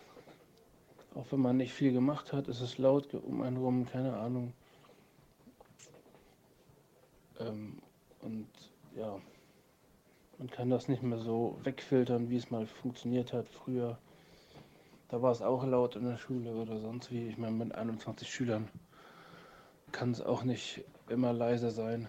Auch 1.14 1.32
wenn 1.32 1.40
man 1.40 1.56
nicht 1.56 1.74
viel 1.74 1.94
gemacht 1.94 2.34
hat, 2.34 2.50
ist 2.50 2.60
es 2.60 2.78
laut 2.78 3.14
um 3.14 3.42
einen 3.42 3.58
rum, 3.58 3.86
keine 3.86 4.18
Ahnung. 4.18 4.52
Ähm, 7.40 7.82
und 8.26 8.48
ja, 8.96 9.20
man 10.38 10.50
kann 10.50 10.70
das 10.70 10.88
nicht 10.88 11.04
mehr 11.04 11.20
so 11.20 11.58
wegfiltern, 11.64 12.30
wie 12.30 12.38
es 12.38 12.52
mal 12.52 12.66
funktioniert 12.66 13.32
hat 13.32 13.48
früher. 13.48 13.98
Da 15.10 15.22
war 15.22 15.32
es 15.32 15.42
auch 15.42 15.64
laut 15.64 15.96
in 15.96 16.06
der 16.06 16.18
Schule 16.18 16.56
oder 16.56 16.80
sonst 16.80 17.12
wie. 17.12 17.28
Ich 17.28 17.38
meine, 17.38 17.56
mit 17.56 17.76
21 17.76 18.28
Schülern 18.28 18.68
kann 19.92 20.12
es 20.12 20.22
auch 20.22 20.44
nicht 20.44 20.84
immer 21.08 21.32
leise 21.32 21.70
sein. 21.70 22.08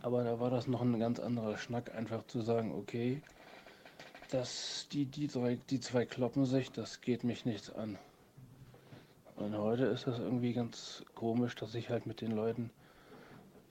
Aber 0.00 0.22
da 0.22 0.38
war 0.38 0.50
das 0.50 0.66
noch 0.68 0.82
ein 0.82 0.98
ganz 1.00 1.18
anderer 1.18 1.58
Schnack, 1.58 1.94
einfach 1.94 2.24
zu 2.26 2.40
sagen, 2.40 2.72
okay, 2.72 3.20
dass 4.30 4.86
die, 4.92 5.06
die, 5.06 5.26
drei, 5.26 5.58
die 5.70 5.80
zwei 5.80 6.06
kloppen 6.06 6.46
sich, 6.46 6.70
das 6.70 7.00
geht 7.00 7.24
mich 7.24 7.44
nichts 7.44 7.70
an. 7.70 7.98
Und 9.36 9.56
heute 9.58 9.86
ist 9.86 10.06
das 10.06 10.18
irgendwie 10.20 10.52
ganz 10.52 11.04
komisch, 11.14 11.56
dass 11.56 11.74
ich 11.74 11.90
halt 11.90 12.06
mit 12.06 12.20
den 12.20 12.30
Leuten 12.30 12.70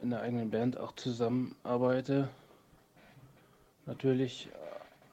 in 0.04 0.10
der 0.10 0.22
eigenen 0.22 0.52
Band 0.52 0.78
auch 0.78 0.92
zusammenarbeite. 0.96 2.28
Natürlich, 3.86 4.50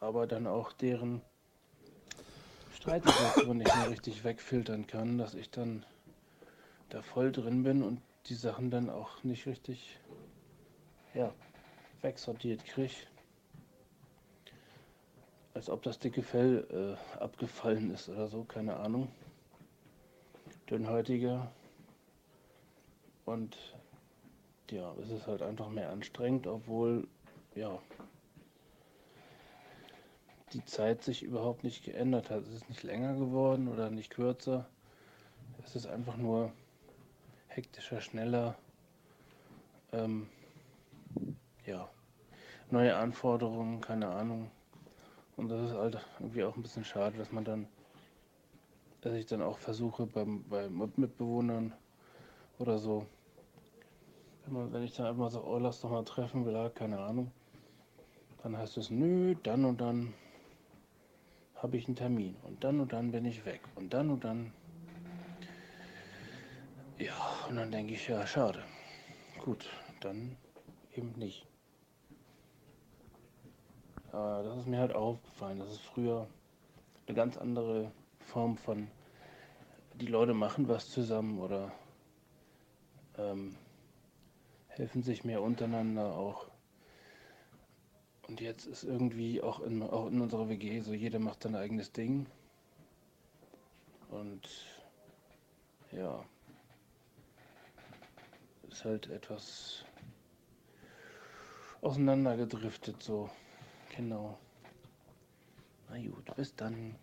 aber 0.01 0.26
dann 0.26 0.49
auch 0.49 0.72
deren 0.72 1.22
Streitsituation 2.74 3.59
nicht 3.59 3.76
mehr 3.76 3.88
richtig 3.88 4.24
wegfiltern 4.24 4.88
kann, 4.88 5.16
dass 5.16 5.34
ich 5.34 5.49
dann 5.49 5.86
da 6.88 7.03
voll 7.03 7.30
drin 7.30 7.62
bin 7.62 7.84
und 7.84 8.03
die 8.26 8.34
Sachen 8.34 8.72
dann 8.72 8.91
auch 8.91 9.22
nicht 9.22 9.47
richtig 9.47 9.97
ja, 11.14 11.32
wegsortiert 12.03 12.64
kriege. 12.64 12.95
Als 15.55 15.70
ob 15.70 15.84
das 15.84 16.01
dicke 16.01 16.22
Fell 16.22 16.66
äh, 17.16 17.20
abgefallen 17.22 17.93
ist 17.95 18.09
oder 18.09 18.26
so, 18.26 18.43
keine 18.43 18.76
Ahnung. 18.76 19.07
Dünnhäutiger. 20.68 21.53
Und 23.24 23.57
ja, 24.72 24.94
es 25.02 25.10
ist 25.10 25.26
halt 25.26 25.42
einfach 25.42 25.68
mehr 25.68 25.90
anstrengend, 25.90 26.46
obwohl, 26.46 27.06
ja, 27.54 27.78
die 30.52 30.64
Zeit 30.64 31.02
sich 31.02 31.22
überhaupt 31.22 31.64
nicht 31.64 31.84
geändert 31.84 32.30
hat. 32.30 32.42
Es 32.42 32.54
ist 32.54 32.68
nicht 32.68 32.82
länger 32.82 33.14
geworden 33.14 33.68
oder 33.68 33.90
nicht 33.90 34.10
kürzer. 34.10 34.66
Es 35.64 35.76
ist 35.76 35.86
einfach 35.86 36.16
nur 36.16 36.52
hektischer, 37.48 38.00
schneller. 38.00 38.56
Ähm, 39.92 40.28
ja, 41.66 41.88
neue 42.70 42.96
Anforderungen, 42.96 43.80
keine 43.80 44.08
Ahnung. 44.08 44.50
Und 45.36 45.48
das 45.48 45.70
ist 45.70 45.76
halt 45.76 46.04
irgendwie 46.18 46.44
auch 46.44 46.56
ein 46.56 46.62
bisschen 46.62 46.84
schade, 46.84 47.16
dass 47.16 47.32
man 47.32 47.44
dann, 47.44 47.66
dass 49.00 49.14
ich 49.14 49.26
dann 49.26 49.42
auch 49.42 49.58
versuche 49.58 50.06
beim, 50.06 50.44
bei 50.48 50.68
Mitbewohnern 50.68 51.72
oder 52.58 52.78
so, 52.78 53.06
wenn 54.51 54.82
ich 54.82 54.94
dann 54.96 55.07
einfach 55.07 55.30
so, 55.30 55.42
oh, 55.44 55.59
lass 55.59 55.80
doch 55.80 55.90
mal 55.90 56.05
treffen, 56.05 56.44
will, 56.44 56.70
keine 56.70 56.98
Ahnung. 56.98 57.30
Dann 58.42 58.57
heißt 58.57 58.76
es, 58.78 58.90
nö, 58.90 59.34
dann 59.42 59.64
und 59.64 59.80
dann 59.80 60.14
habe 61.57 61.76
ich 61.76 61.86
einen 61.86 61.96
Termin. 61.96 62.36
Und 62.42 62.64
dann 62.64 62.80
und 62.80 62.92
dann 62.92 63.12
bin 63.12 63.24
ich 63.24 63.44
weg. 63.44 63.61
Und 63.74 63.92
dann 63.92 64.11
und 64.11 64.24
dann. 64.24 64.53
Ja, 66.98 67.14
und 67.48 67.57
dann 67.57 67.70
denke 67.70 67.94
ich, 67.94 68.09
ja, 68.09 68.26
schade. 68.26 68.62
Gut, 69.38 69.68
dann 70.01 70.36
eben 70.94 71.12
nicht. 71.12 71.46
Aber 74.12 74.42
das 74.42 74.59
ist 74.59 74.66
mir 74.66 74.78
halt 74.78 74.94
aufgefallen. 74.94 75.59
Das 75.59 75.70
ist 75.70 75.80
früher 75.80 76.26
eine 77.07 77.14
ganz 77.14 77.36
andere 77.36 77.92
Form 78.18 78.57
von, 78.57 78.88
die 79.94 80.07
Leute 80.07 80.34
machen 80.34 80.68
was 80.68 80.88
zusammen 80.90 81.38
oder 81.38 81.72
ähm, 83.18 83.57
helfen 84.81 85.03
sich 85.03 85.24
mehr 85.24 85.43
untereinander 85.43 86.16
auch. 86.16 86.47
Und 88.28 88.41
jetzt 88.41 88.66
ist 88.66 88.83
irgendwie 88.83 89.43
auch 89.43 89.61
in, 89.61 89.83
auch 89.83 90.07
in 90.07 90.22
unserer 90.22 90.49
WG 90.49 90.81
so, 90.81 90.95
jeder 90.95 91.18
macht 91.18 91.43
sein 91.43 91.55
eigenes 91.55 91.93
Ding. 91.93 92.26
Und 94.09 94.49
ja, 95.93 96.24
ist 98.70 98.85
halt 98.87 99.11
etwas 99.11 99.85
auseinandergedriftet 101.83 103.03
so. 103.03 103.28
Genau. 103.95 104.39
Na 105.91 105.99
gut, 105.99 106.35
bis 106.37 106.55
dann. 106.57 106.95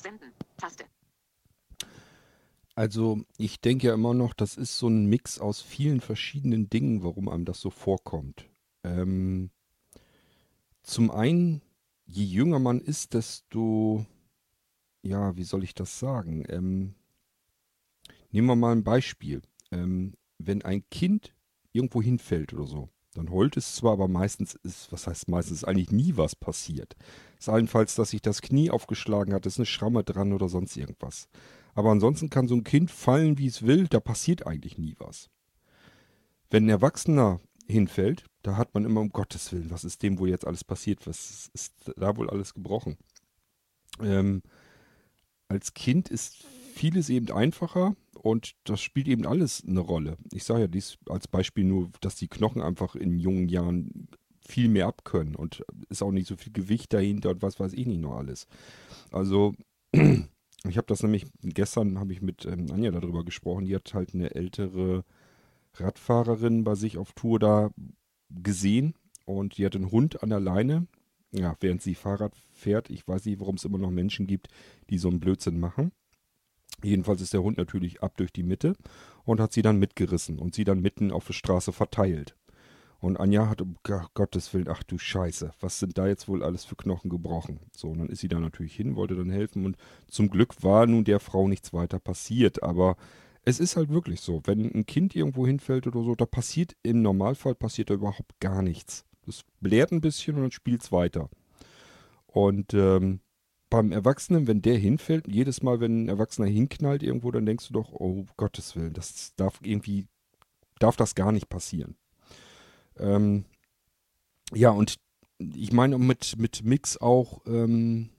Senden. 0.00 0.32
Taste. 0.58 0.84
Also 2.80 3.20
ich 3.36 3.60
denke 3.60 3.88
ja 3.88 3.92
immer 3.92 4.14
noch, 4.14 4.32
das 4.32 4.56
ist 4.56 4.78
so 4.78 4.88
ein 4.88 5.04
Mix 5.04 5.38
aus 5.38 5.60
vielen 5.60 6.00
verschiedenen 6.00 6.70
Dingen, 6.70 7.02
warum 7.02 7.28
einem 7.28 7.44
das 7.44 7.60
so 7.60 7.68
vorkommt. 7.68 8.48
Ähm, 8.84 9.50
zum 10.82 11.10
einen, 11.10 11.60
je 12.06 12.24
jünger 12.24 12.58
man 12.58 12.80
ist, 12.80 13.12
desto, 13.12 14.06
ja, 15.02 15.36
wie 15.36 15.44
soll 15.44 15.62
ich 15.62 15.74
das 15.74 15.98
sagen? 15.98 16.46
Ähm, 16.48 16.94
nehmen 18.30 18.46
wir 18.46 18.56
mal 18.56 18.72
ein 18.72 18.82
Beispiel. 18.82 19.42
Ähm, 19.70 20.14
wenn 20.38 20.62
ein 20.62 20.82
Kind 20.88 21.34
irgendwo 21.72 22.00
hinfällt 22.00 22.54
oder 22.54 22.66
so, 22.66 22.88
dann 23.12 23.30
heult 23.30 23.58
es 23.58 23.74
zwar, 23.74 23.92
aber 23.92 24.08
meistens 24.08 24.54
ist, 24.54 24.90
was 24.90 25.06
heißt 25.06 25.28
meistens, 25.28 25.58
ist 25.58 25.64
eigentlich 25.64 25.92
nie 25.92 26.16
was 26.16 26.34
passiert. 26.34 26.96
Es 27.34 27.40
ist 27.40 27.48
allenfalls, 27.50 27.94
dass 27.94 28.08
sich 28.08 28.22
das 28.22 28.40
Knie 28.40 28.70
aufgeschlagen 28.70 29.34
hat, 29.34 29.44
ist 29.44 29.58
eine 29.58 29.66
Schramme 29.66 30.02
dran 30.02 30.32
oder 30.32 30.48
sonst 30.48 30.78
irgendwas. 30.78 31.28
Aber 31.74 31.90
ansonsten 31.90 32.30
kann 32.30 32.48
so 32.48 32.54
ein 32.54 32.64
Kind 32.64 32.90
fallen, 32.90 33.38
wie 33.38 33.46
es 33.46 33.62
will, 33.66 33.86
da 33.88 34.00
passiert 34.00 34.46
eigentlich 34.46 34.78
nie 34.78 34.94
was. 34.98 35.30
Wenn 36.50 36.66
ein 36.66 36.70
Erwachsener 36.70 37.40
hinfällt, 37.66 38.24
da 38.42 38.56
hat 38.56 38.74
man 38.74 38.84
immer 38.84 39.00
um 39.00 39.10
Gottes 39.10 39.52
Willen, 39.52 39.70
was 39.70 39.84
ist 39.84 40.02
dem 40.02 40.18
wohl 40.18 40.28
jetzt 40.28 40.46
alles 40.46 40.64
passiert? 40.64 41.06
Was 41.06 41.50
ist 41.52 41.92
da 41.96 42.16
wohl 42.16 42.28
alles 42.28 42.54
gebrochen? 42.54 42.96
Ähm, 44.00 44.42
als 45.48 45.74
Kind 45.74 46.08
ist 46.08 46.44
vieles 46.74 47.08
eben 47.08 47.30
einfacher 47.30 47.94
und 48.14 48.54
das 48.64 48.80
spielt 48.80 49.08
eben 49.08 49.26
alles 49.26 49.62
eine 49.66 49.80
Rolle. 49.80 50.16
Ich 50.32 50.44
sage 50.44 50.62
ja 50.62 50.66
dies 50.68 50.98
als 51.08 51.28
Beispiel 51.28 51.64
nur, 51.64 51.90
dass 52.00 52.16
die 52.16 52.28
Knochen 52.28 52.62
einfach 52.62 52.94
in 52.94 53.18
jungen 53.18 53.48
Jahren 53.48 54.08
viel 54.46 54.68
mehr 54.68 54.86
abkönnen 54.86 55.36
und 55.36 55.62
ist 55.88 56.02
auch 56.02 56.12
nicht 56.12 56.26
so 56.26 56.36
viel 56.36 56.52
Gewicht 56.52 56.92
dahinter 56.92 57.30
und 57.30 57.42
was 57.42 57.60
weiß 57.60 57.72
ich 57.72 57.86
nicht 57.86 58.00
noch 58.00 58.16
alles. 58.16 58.46
Also 59.12 59.54
ich 60.68 60.76
habe 60.76 60.86
das 60.86 61.02
nämlich 61.02 61.26
gestern 61.42 61.98
habe 61.98 62.12
ich 62.12 62.20
mit 62.20 62.44
ähm, 62.44 62.66
Anja 62.70 62.90
darüber 62.90 63.24
gesprochen. 63.24 63.64
Die 63.64 63.74
hat 63.74 63.94
halt 63.94 64.14
eine 64.14 64.34
ältere 64.34 65.04
Radfahrerin 65.74 66.64
bei 66.64 66.74
sich 66.74 66.98
auf 66.98 67.12
Tour 67.12 67.38
da 67.38 67.70
gesehen 68.30 68.94
und 69.24 69.56
die 69.56 69.64
hat 69.64 69.74
einen 69.74 69.90
Hund 69.90 70.22
an 70.22 70.30
der 70.30 70.40
Leine. 70.40 70.86
Ja, 71.32 71.56
während 71.60 71.80
sie 71.80 71.94
Fahrrad 71.94 72.34
fährt. 72.52 72.90
Ich 72.90 73.06
weiß 73.06 73.24
nicht, 73.24 73.40
warum 73.40 73.54
es 73.54 73.64
immer 73.64 73.78
noch 73.78 73.90
Menschen 73.90 74.26
gibt, 74.26 74.48
die 74.90 74.98
so 74.98 75.08
einen 75.08 75.20
Blödsinn 75.20 75.60
machen. 75.60 75.92
Jedenfalls 76.82 77.20
ist 77.20 77.32
der 77.32 77.42
Hund 77.42 77.56
natürlich 77.56 78.02
ab 78.02 78.16
durch 78.16 78.32
die 78.32 78.42
Mitte 78.42 78.74
und 79.24 79.40
hat 79.40 79.52
sie 79.52 79.62
dann 79.62 79.78
mitgerissen 79.78 80.38
und 80.38 80.54
sie 80.54 80.64
dann 80.64 80.80
mitten 80.80 81.12
auf 81.12 81.26
der 81.26 81.34
Straße 81.34 81.72
verteilt. 81.72 82.36
Und 83.00 83.18
Anja 83.18 83.48
hat 83.48 83.62
um 83.62 83.76
Gottes 84.14 84.52
Willen, 84.52 84.68
ach 84.68 84.82
du 84.82 84.98
Scheiße, 84.98 85.52
was 85.60 85.78
sind 85.78 85.96
da 85.96 86.06
jetzt 86.06 86.28
wohl 86.28 86.42
alles 86.42 86.64
für 86.64 86.76
Knochen 86.76 87.08
gebrochen? 87.08 87.60
So, 87.74 87.88
und 87.88 87.98
dann 87.98 88.08
ist 88.10 88.20
sie 88.20 88.28
da 88.28 88.38
natürlich 88.38 88.74
hin, 88.74 88.94
wollte 88.94 89.16
dann 89.16 89.30
helfen 89.30 89.64
und 89.64 89.76
zum 90.08 90.28
Glück 90.28 90.62
war 90.62 90.86
nun 90.86 91.04
der 91.04 91.18
Frau 91.18 91.48
nichts 91.48 91.72
weiter 91.72 91.98
passiert, 91.98 92.62
aber 92.62 92.96
es 93.42 93.58
ist 93.58 93.76
halt 93.76 93.88
wirklich 93.88 94.20
so, 94.20 94.42
wenn 94.44 94.70
ein 94.74 94.84
Kind 94.84 95.16
irgendwo 95.16 95.46
hinfällt 95.46 95.86
oder 95.86 96.02
so, 96.02 96.14
da 96.14 96.26
passiert 96.26 96.76
im 96.82 97.00
Normalfall 97.00 97.54
passiert 97.54 97.88
da 97.88 97.94
überhaupt 97.94 98.38
gar 98.38 98.60
nichts. 98.62 99.06
Das 99.24 99.42
blärt 99.60 99.92
ein 99.92 100.02
bisschen 100.02 100.36
und 100.36 100.42
dann 100.42 100.50
spielt 100.50 100.82
es 100.82 100.92
weiter. 100.92 101.30
Und 102.26 102.74
ähm, 102.74 103.20
beim 103.70 103.92
Erwachsenen, 103.92 104.46
wenn 104.46 104.62
der 104.62 104.76
hinfällt, 104.76 105.26
jedes 105.26 105.62
Mal, 105.62 105.80
wenn 105.80 106.04
ein 106.04 106.08
Erwachsener 106.08 106.48
hinknallt 106.48 107.02
irgendwo, 107.02 107.30
dann 107.30 107.46
denkst 107.46 107.68
du 107.68 107.72
doch, 107.72 107.92
oh 107.92 108.26
Gottes 108.36 108.76
Willen, 108.76 108.92
das 108.92 109.34
darf 109.36 109.58
irgendwie, 109.62 110.06
darf 110.78 110.96
das 110.96 111.14
gar 111.14 111.32
nicht 111.32 111.48
passieren. 111.48 111.96
Ähm, 113.00 113.44
ja, 114.52 114.70
und 114.70 114.96
ich 115.38 115.72
meine 115.72 115.98
mit, 115.98 116.36
mit 116.38 116.64
Mix 116.64 116.98
auch, 116.98 117.40
ähm, 117.46 118.10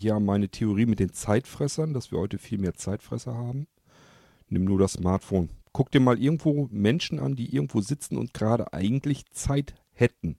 ja, 0.00 0.18
meine 0.20 0.48
Theorie 0.48 0.86
mit 0.86 0.98
den 0.98 1.12
Zeitfressern, 1.12 1.92
dass 1.92 2.10
wir 2.10 2.18
heute 2.18 2.38
viel 2.38 2.58
mehr 2.58 2.74
Zeitfresser 2.74 3.34
haben. 3.34 3.66
Nimm 4.48 4.64
nur 4.64 4.78
das 4.78 4.94
Smartphone. 4.94 5.50
Guck 5.72 5.90
dir 5.90 6.00
mal 6.00 6.18
irgendwo 6.18 6.68
Menschen 6.70 7.18
an, 7.18 7.36
die 7.36 7.54
irgendwo 7.54 7.80
sitzen 7.80 8.16
und 8.16 8.32
gerade 8.32 8.72
eigentlich 8.72 9.26
Zeit 9.32 9.74
hätten. 9.92 10.38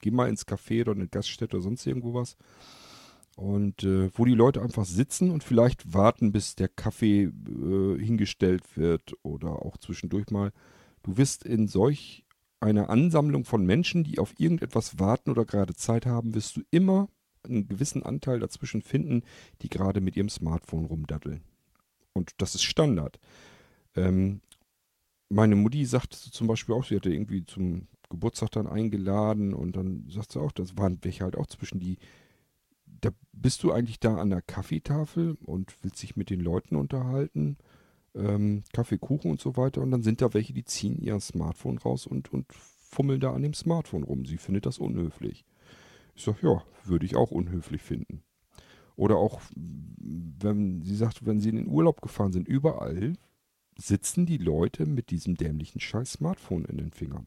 Geh 0.00 0.10
mal 0.10 0.28
ins 0.28 0.46
Café 0.46 0.82
oder 0.82 0.92
eine 0.92 1.08
Gaststätte 1.08 1.56
oder 1.56 1.64
sonst 1.64 1.86
irgendwo 1.86 2.14
was. 2.14 2.36
Und 3.36 3.82
äh, 3.82 4.10
wo 4.16 4.24
die 4.24 4.34
Leute 4.34 4.62
einfach 4.62 4.84
sitzen 4.84 5.30
und 5.30 5.44
vielleicht 5.44 5.94
warten, 5.94 6.32
bis 6.32 6.54
der 6.54 6.68
Kaffee 6.68 7.24
äh, 7.24 7.98
hingestellt 7.98 8.76
wird 8.76 9.14
oder 9.22 9.64
auch 9.64 9.78
zwischendurch 9.78 10.30
mal. 10.30 10.52
Du 11.02 11.16
wirst 11.16 11.44
in 11.44 11.68
solch 11.68 12.25
einer 12.60 12.90
Ansammlung 12.90 13.44
von 13.44 13.64
Menschen, 13.64 14.04
die 14.04 14.18
auf 14.18 14.34
irgendetwas 14.38 14.98
warten 14.98 15.30
oder 15.30 15.44
gerade 15.44 15.74
Zeit 15.74 16.06
haben, 16.06 16.34
wirst 16.34 16.56
du 16.56 16.62
immer 16.70 17.08
einen 17.44 17.68
gewissen 17.68 18.02
Anteil 18.02 18.40
dazwischen 18.40 18.82
finden, 18.82 19.22
die 19.62 19.68
gerade 19.68 20.00
mit 20.00 20.16
ihrem 20.16 20.28
Smartphone 20.28 20.84
rumdaddeln. 20.84 21.42
Und 22.12 22.32
das 22.38 22.54
ist 22.54 22.64
Standard. 22.64 23.20
Ähm, 23.94 24.40
meine 25.28 25.56
Mutti 25.56 25.84
sagt 25.84 26.14
zum 26.14 26.46
Beispiel 26.46 26.74
auch, 26.74 26.84
sie 26.84 26.96
hatte 26.96 27.12
irgendwie 27.12 27.44
zum 27.44 27.88
Geburtstag 28.08 28.52
dann 28.52 28.66
eingeladen 28.66 29.52
und 29.54 29.76
dann 29.76 30.06
sagt 30.08 30.32
sie 30.32 30.40
auch, 30.40 30.52
das 30.52 30.76
waren 30.76 30.98
welche 31.02 31.24
halt 31.24 31.36
auch 31.36 31.46
zwischen 31.46 31.80
die, 31.80 31.98
da 32.86 33.10
bist 33.32 33.62
du 33.62 33.72
eigentlich 33.72 34.00
da 34.00 34.16
an 34.16 34.30
der 34.30 34.42
Kaffeetafel 34.42 35.36
und 35.44 35.74
willst 35.82 36.02
dich 36.02 36.16
mit 36.16 36.30
den 36.30 36.40
Leuten 36.40 36.76
unterhalten, 36.76 37.58
ähm, 38.16 38.64
Kaffee, 38.72 38.98
Kuchen 38.98 39.30
und 39.30 39.40
so 39.40 39.56
weiter 39.56 39.82
und 39.82 39.90
dann 39.90 40.02
sind 40.02 40.22
da 40.22 40.34
welche, 40.34 40.52
die 40.52 40.64
ziehen 40.64 40.98
ihr 40.98 41.20
Smartphone 41.20 41.78
raus 41.78 42.06
und, 42.06 42.32
und 42.32 42.46
fummeln 42.52 43.20
da 43.20 43.32
an 43.32 43.42
dem 43.42 43.54
Smartphone 43.54 44.04
rum. 44.04 44.24
Sie 44.24 44.38
findet 44.38 44.66
das 44.66 44.78
unhöflich. 44.78 45.44
Ich 46.14 46.24
sage, 46.24 46.38
ja, 46.42 46.62
würde 46.84 47.04
ich 47.04 47.16
auch 47.16 47.30
unhöflich 47.30 47.82
finden. 47.82 48.22
Oder 48.96 49.16
auch, 49.16 49.42
wenn 49.54 50.82
sie 50.82 50.96
sagt, 50.96 51.26
wenn 51.26 51.40
sie 51.40 51.50
in 51.50 51.56
den 51.56 51.68
Urlaub 51.68 52.00
gefahren 52.00 52.32
sind, 52.32 52.48
überall 52.48 53.12
sitzen 53.78 54.24
die 54.24 54.38
Leute 54.38 54.86
mit 54.86 55.10
diesem 55.10 55.36
dämlichen 55.36 55.80
scheiß 55.80 56.12
Smartphone 56.12 56.64
in 56.64 56.78
den 56.78 56.92
Fingern. 56.92 57.26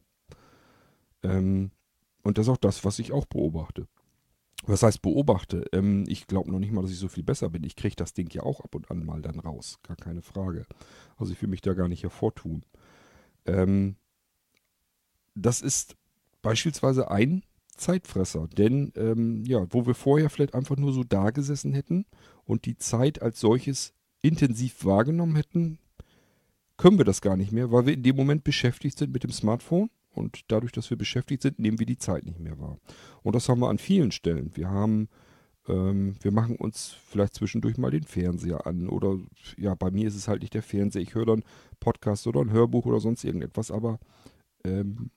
Ähm, 1.22 1.72
und 2.24 2.38
das 2.38 2.48
ist 2.48 2.50
auch 2.50 2.58
das, 2.58 2.84
was 2.84 2.98
ich 2.98 3.12
auch 3.12 3.26
beobachte. 3.26 3.88
Was 4.66 4.84
heißt 4.84 5.01
beobachte? 5.01 5.66
Ähm, 5.72 6.03
ich 6.07 6.28
glaube 6.28 6.51
noch 6.51 6.60
nicht 6.60 6.72
mal, 6.72 6.82
dass 6.82 6.91
ich 6.91 6.99
so 6.99 7.07
viel 7.07 7.24
besser 7.24 7.49
bin. 7.49 7.64
Ich 7.64 7.76
kriege 7.76 7.95
das 7.95 8.14
Ding 8.14 8.30
ja 8.32 8.43
auch 8.43 8.62
ab 8.62 8.76
und 8.76 8.91
an 8.91 9.05
mal 9.05 9.22
dann 9.22 9.39
raus. 9.39 9.80
Gar 9.84 9.97
keine 9.97 10.22
Frage. 10.22 10.66
Also 11.18 11.34
ich 11.34 11.41
will 11.41 11.49
mich 11.49 11.62
da 11.62 11.74
gar 11.74 11.88
nicht 11.88 12.03
hervortun. 12.03 12.66
Ähm, 13.45 13.95
das 15.36 15.62
ist 15.62 15.95
beispielsweise 16.41 17.10
ein 17.10 17.43
Zeitfresser. 17.76 18.47
Denn, 18.47 18.91
ähm, 18.95 19.43
ja, 19.45 19.66
wo 19.72 19.88
wir 19.88 19.95
vorher 19.95 20.30
vielleicht 20.30 20.53
einfach 20.53 20.76
nur 20.76 20.93
so 20.93 21.03
da 21.03 21.32
gesessen 21.32 21.74
hätten 21.74 22.05
und 22.45 22.66
die 22.66 22.78
Zeit 22.78 23.22
als 23.22 23.39
solches 23.39 23.93
intensiv 24.22 24.84
wahrgenommen 24.86 25.36
hätten, 25.36 25.80
können 26.78 26.97
wir 26.97 27.05
das 27.05 27.22
gar 27.22 27.38
nicht 27.38 27.51
mehr, 27.51 27.72
weil 27.72 27.86
wir 27.86 27.93
in 27.93 28.03
dem 28.03 28.16
Moment 28.16 28.43
beschäftigt 28.43 28.97
sind 28.97 29.12
mit 29.12 29.24
dem 29.24 29.32
Smartphone. 29.32 29.89
Und 30.20 30.41
dadurch, 30.49 30.72
dass 30.72 30.89
wir 30.89 30.97
beschäftigt 30.97 31.41
sind, 31.41 31.59
nehmen 31.59 31.80
wir 31.80 31.86
die 31.86 31.97
Zeit 31.97 32.26
nicht 32.26 32.39
mehr 32.39 32.59
wahr. 32.59 32.78
Und 33.24 33.36
das 33.36 33.49
haben 33.49 33.59
wir 33.59 33.70
an 33.70 33.78
vielen 33.78 34.11
Stellen. 34.11 34.51
Wir 34.55 34.70
haben, 34.70 35.09
ähm, 35.67 36.15
wir 36.22 36.32
machen 36.32 36.55
uns 36.55 36.95
vielleicht 37.07 37.36
zwischendurch 37.36 37.78
mal 37.78 37.91
den 37.91 38.03
Fernseher 38.03 38.67
an. 38.67 38.89
Oder 38.89 39.17
ja, 39.57 39.76
bei 39.76 39.91
mir 39.91 40.07
ist 40.07 40.15
es 40.15 40.28
halt 40.28 40.41
nicht 40.41 40.53
der 40.53 40.63
Fernseher. 40.63 41.01
Ich 41.01 41.15
höre 41.15 41.26
dann 41.26 41.43
Podcast 41.80 42.28
oder 42.28 42.41
ein 42.41 42.51
Hörbuch 42.51 42.86
oder 42.86 42.99
sonst 42.99 43.24
irgendetwas. 43.24 43.72
Aber 43.72 43.99
ähm, 44.63 45.11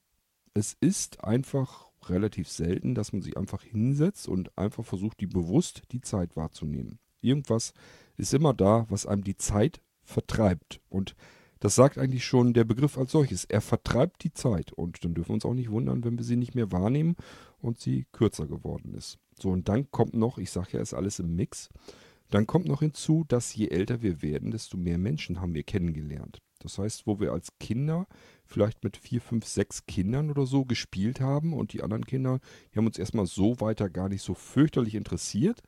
es 0.54 0.76
ist 0.80 1.24
einfach 1.24 1.90
relativ 2.08 2.48
selten, 2.48 2.94
dass 2.94 3.12
man 3.12 3.22
sich 3.22 3.36
einfach 3.36 3.62
hinsetzt 3.62 4.28
und 4.28 4.56
einfach 4.56 4.84
versucht, 4.84 5.20
die 5.20 5.26
bewusst 5.26 5.82
die 5.92 6.00
Zeit 6.00 6.36
wahrzunehmen. 6.36 6.98
Irgendwas 7.20 7.72
ist 8.16 8.34
immer 8.34 8.52
da, 8.52 8.86
was 8.88 9.06
einem 9.06 9.24
die 9.24 9.36
Zeit 9.36 9.80
vertreibt. 10.02 10.80
Und 10.88 11.14
das 11.62 11.76
sagt 11.76 11.96
eigentlich 11.96 12.24
schon 12.24 12.54
der 12.54 12.64
Begriff 12.64 12.98
als 12.98 13.12
solches. 13.12 13.44
Er 13.44 13.60
vertreibt 13.60 14.24
die 14.24 14.32
Zeit. 14.32 14.72
Und 14.72 15.04
dann 15.04 15.14
dürfen 15.14 15.28
wir 15.28 15.34
uns 15.34 15.44
auch 15.44 15.54
nicht 15.54 15.70
wundern, 15.70 16.02
wenn 16.02 16.18
wir 16.18 16.24
sie 16.24 16.34
nicht 16.34 16.56
mehr 16.56 16.72
wahrnehmen 16.72 17.14
und 17.60 17.78
sie 17.78 18.06
kürzer 18.10 18.48
geworden 18.48 18.94
ist. 18.94 19.20
So, 19.40 19.50
und 19.50 19.68
dann 19.68 19.88
kommt 19.92 20.12
noch, 20.12 20.38
ich 20.38 20.50
sage 20.50 20.70
ja, 20.72 20.80
ist 20.80 20.92
alles 20.92 21.20
im 21.20 21.36
Mix. 21.36 21.68
Dann 22.30 22.48
kommt 22.48 22.66
noch 22.66 22.80
hinzu, 22.80 23.24
dass 23.28 23.54
je 23.54 23.68
älter 23.68 24.02
wir 24.02 24.22
werden, 24.22 24.50
desto 24.50 24.76
mehr 24.76 24.98
Menschen 24.98 25.40
haben 25.40 25.54
wir 25.54 25.62
kennengelernt. 25.62 26.42
Das 26.58 26.78
heißt, 26.78 27.06
wo 27.06 27.20
wir 27.20 27.30
als 27.30 27.56
Kinder 27.60 28.08
vielleicht 28.44 28.82
mit 28.82 28.96
vier, 28.96 29.20
fünf, 29.20 29.46
sechs 29.46 29.86
Kindern 29.86 30.32
oder 30.32 30.46
so 30.46 30.64
gespielt 30.64 31.20
haben 31.20 31.52
und 31.52 31.72
die 31.72 31.84
anderen 31.84 32.04
Kinder, 32.04 32.40
die 32.74 32.78
haben 32.78 32.86
uns 32.86 32.98
erstmal 32.98 33.26
so 33.26 33.60
weiter 33.60 33.88
gar 33.88 34.08
nicht 34.08 34.22
so 34.22 34.34
fürchterlich 34.34 34.96
interessiert. 34.96 35.62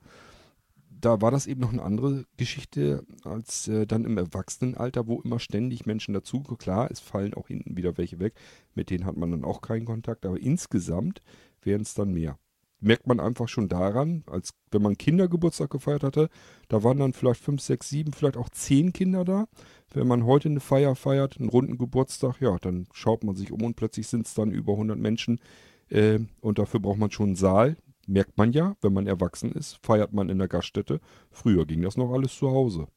Da 1.04 1.20
war 1.20 1.30
das 1.30 1.46
eben 1.46 1.60
noch 1.60 1.72
eine 1.72 1.82
andere 1.82 2.24
Geschichte 2.38 3.04
als 3.24 3.68
äh, 3.68 3.86
dann 3.86 4.06
im 4.06 4.16
Erwachsenenalter, 4.16 5.06
wo 5.06 5.20
immer 5.20 5.38
ständig 5.38 5.84
Menschen 5.84 6.14
dazu, 6.14 6.40
klar, 6.42 6.90
es 6.90 6.98
fallen 7.00 7.34
auch 7.34 7.48
hinten 7.48 7.76
wieder 7.76 7.98
welche 7.98 8.20
weg, 8.20 8.32
mit 8.74 8.88
denen 8.88 9.04
hat 9.04 9.14
man 9.14 9.30
dann 9.30 9.44
auch 9.44 9.60
keinen 9.60 9.84
Kontakt, 9.84 10.24
aber 10.24 10.40
insgesamt 10.40 11.20
wären 11.60 11.82
es 11.82 11.92
dann 11.92 12.14
mehr 12.14 12.38
merkt 12.80 13.06
man 13.06 13.18
einfach 13.18 13.48
schon 13.48 13.68
daran, 13.68 14.24
als 14.26 14.50
wenn 14.70 14.82
man 14.82 14.98
Kindergeburtstag 14.98 15.70
gefeiert 15.70 16.02
hatte, 16.02 16.28
da 16.68 16.84
waren 16.84 16.98
dann 16.98 17.14
vielleicht 17.14 17.40
fünf, 17.40 17.62
sechs, 17.62 17.88
sieben, 17.88 18.12
vielleicht 18.12 18.36
auch 18.36 18.50
zehn 18.50 18.92
Kinder 18.92 19.24
da. 19.24 19.46
Wenn 19.94 20.06
man 20.06 20.26
heute 20.26 20.50
eine 20.50 20.60
Feier 20.60 20.94
feiert, 20.94 21.38
einen 21.38 21.48
runden 21.48 21.78
Geburtstag, 21.78 22.42
ja, 22.42 22.58
dann 22.58 22.86
schaut 22.92 23.24
man 23.24 23.36
sich 23.36 23.52
um 23.52 23.62
und 23.62 23.76
plötzlich 23.76 24.06
sind 24.08 24.26
es 24.26 24.34
dann 24.34 24.50
über 24.50 24.72
100 24.72 24.98
Menschen 24.98 25.40
äh, 25.88 26.18
und 26.42 26.58
dafür 26.58 26.80
braucht 26.80 26.98
man 26.98 27.10
schon 27.10 27.28
einen 27.28 27.36
Saal. 27.36 27.76
Merkt 28.06 28.36
man 28.36 28.52
ja, 28.52 28.76
wenn 28.80 28.92
man 28.92 29.06
erwachsen 29.06 29.52
ist, 29.52 29.78
feiert 29.82 30.12
man 30.12 30.28
in 30.28 30.38
der 30.38 30.48
Gaststätte. 30.48 31.00
Früher 31.30 31.66
ging 31.66 31.82
das 31.82 31.96
noch 31.96 32.12
alles 32.12 32.36
zu 32.36 32.50
Hause. 32.50 32.88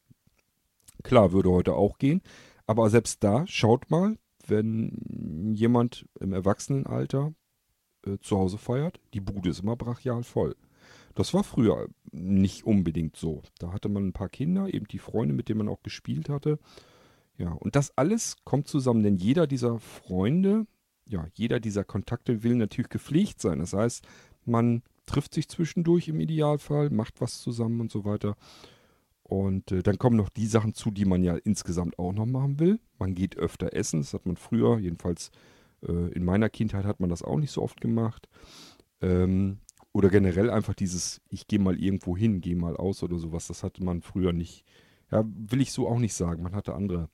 Klar, 1.03 1.31
würde 1.31 1.51
heute 1.51 1.73
auch 1.73 1.97
gehen. 1.97 2.21
Aber 2.65 2.89
selbst 2.89 3.23
da, 3.23 3.45
schaut 3.47 3.89
mal, 3.89 4.17
wenn 4.45 5.53
jemand 5.55 6.05
im 6.19 6.33
Erwachsenenalter 6.33 7.33
äh, 8.05 8.17
zu 8.19 8.37
Hause 8.37 8.57
feiert, 8.57 8.99
die 9.13 9.21
Bude 9.21 9.49
ist 9.49 9.61
immer 9.61 9.75
brachial 9.75 10.23
voll. 10.23 10.55
Das 11.15 11.33
war 11.33 11.43
früher 11.43 11.87
nicht 12.11 12.65
unbedingt 12.65 13.15
so. 13.15 13.41
Da 13.59 13.73
hatte 13.73 13.89
man 13.89 14.07
ein 14.07 14.13
paar 14.13 14.29
Kinder, 14.29 14.73
eben 14.73 14.87
die 14.87 14.99
Freunde, 14.99 15.33
mit 15.33 15.49
denen 15.49 15.59
man 15.59 15.69
auch 15.69 15.81
gespielt 15.81 16.29
hatte. 16.29 16.59
Ja, 17.37 17.51
und 17.53 17.75
das 17.75 17.97
alles 17.97 18.35
kommt 18.43 18.67
zusammen, 18.67 19.03
denn 19.03 19.15
jeder 19.15 19.47
dieser 19.47 19.79
Freunde, 19.79 20.67
ja, 21.07 21.27
jeder 21.33 21.59
dieser 21.59 21.83
Kontakte 21.83 22.43
will 22.43 22.55
natürlich 22.55 22.89
gepflegt 22.89 23.41
sein. 23.41 23.59
Das 23.59 23.73
heißt, 23.73 24.07
man 24.45 24.83
trifft 25.07 25.33
sich 25.33 25.47
zwischendurch 25.47 26.07
im 26.07 26.19
Idealfall, 26.19 26.91
macht 26.91 27.19
was 27.19 27.41
zusammen 27.41 27.81
und 27.81 27.91
so 27.91 28.05
weiter. 28.05 28.35
Und 29.23 29.71
äh, 29.71 29.81
dann 29.81 29.97
kommen 29.97 30.15
noch 30.15 30.29
die 30.29 30.45
Sachen 30.45 30.73
zu, 30.73 30.91
die 30.91 31.05
man 31.05 31.23
ja 31.23 31.35
insgesamt 31.35 31.97
auch 31.97 32.13
noch 32.13 32.25
machen 32.25 32.59
will. 32.59 32.79
Man 32.99 33.15
geht 33.15 33.37
öfter 33.37 33.73
essen, 33.73 33.99
das 34.01 34.13
hat 34.13 34.25
man 34.25 34.37
früher, 34.37 34.77
jedenfalls 34.77 35.31
äh, 35.81 36.11
in 36.11 36.23
meiner 36.23 36.49
Kindheit 36.49 36.85
hat 36.85 36.99
man 36.99 37.09
das 37.09 37.23
auch 37.23 37.37
nicht 37.37 37.51
so 37.51 37.61
oft 37.61 37.81
gemacht. 37.81 38.29
Ähm, 39.01 39.59
oder 39.91 40.09
generell 40.09 40.49
einfach 40.49 40.75
dieses, 40.75 41.21
ich 41.29 41.47
gehe 41.47 41.59
mal 41.59 41.79
irgendwo 41.79 42.15
hin, 42.15 42.39
gehe 42.39 42.55
mal 42.55 42.77
aus 42.77 43.03
oder 43.03 43.17
sowas, 43.17 43.47
das 43.47 43.63
hatte 43.63 43.83
man 43.83 44.01
früher 44.01 44.31
nicht. 44.31 44.63
Ja, 45.11 45.23
will 45.25 45.61
ich 45.61 45.71
so 45.71 45.87
auch 45.87 45.99
nicht 45.99 46.13
sagen. 46.13 46.43
Man 46.43 46.53
hatte 46.53 46.75
andere 46.75 47.09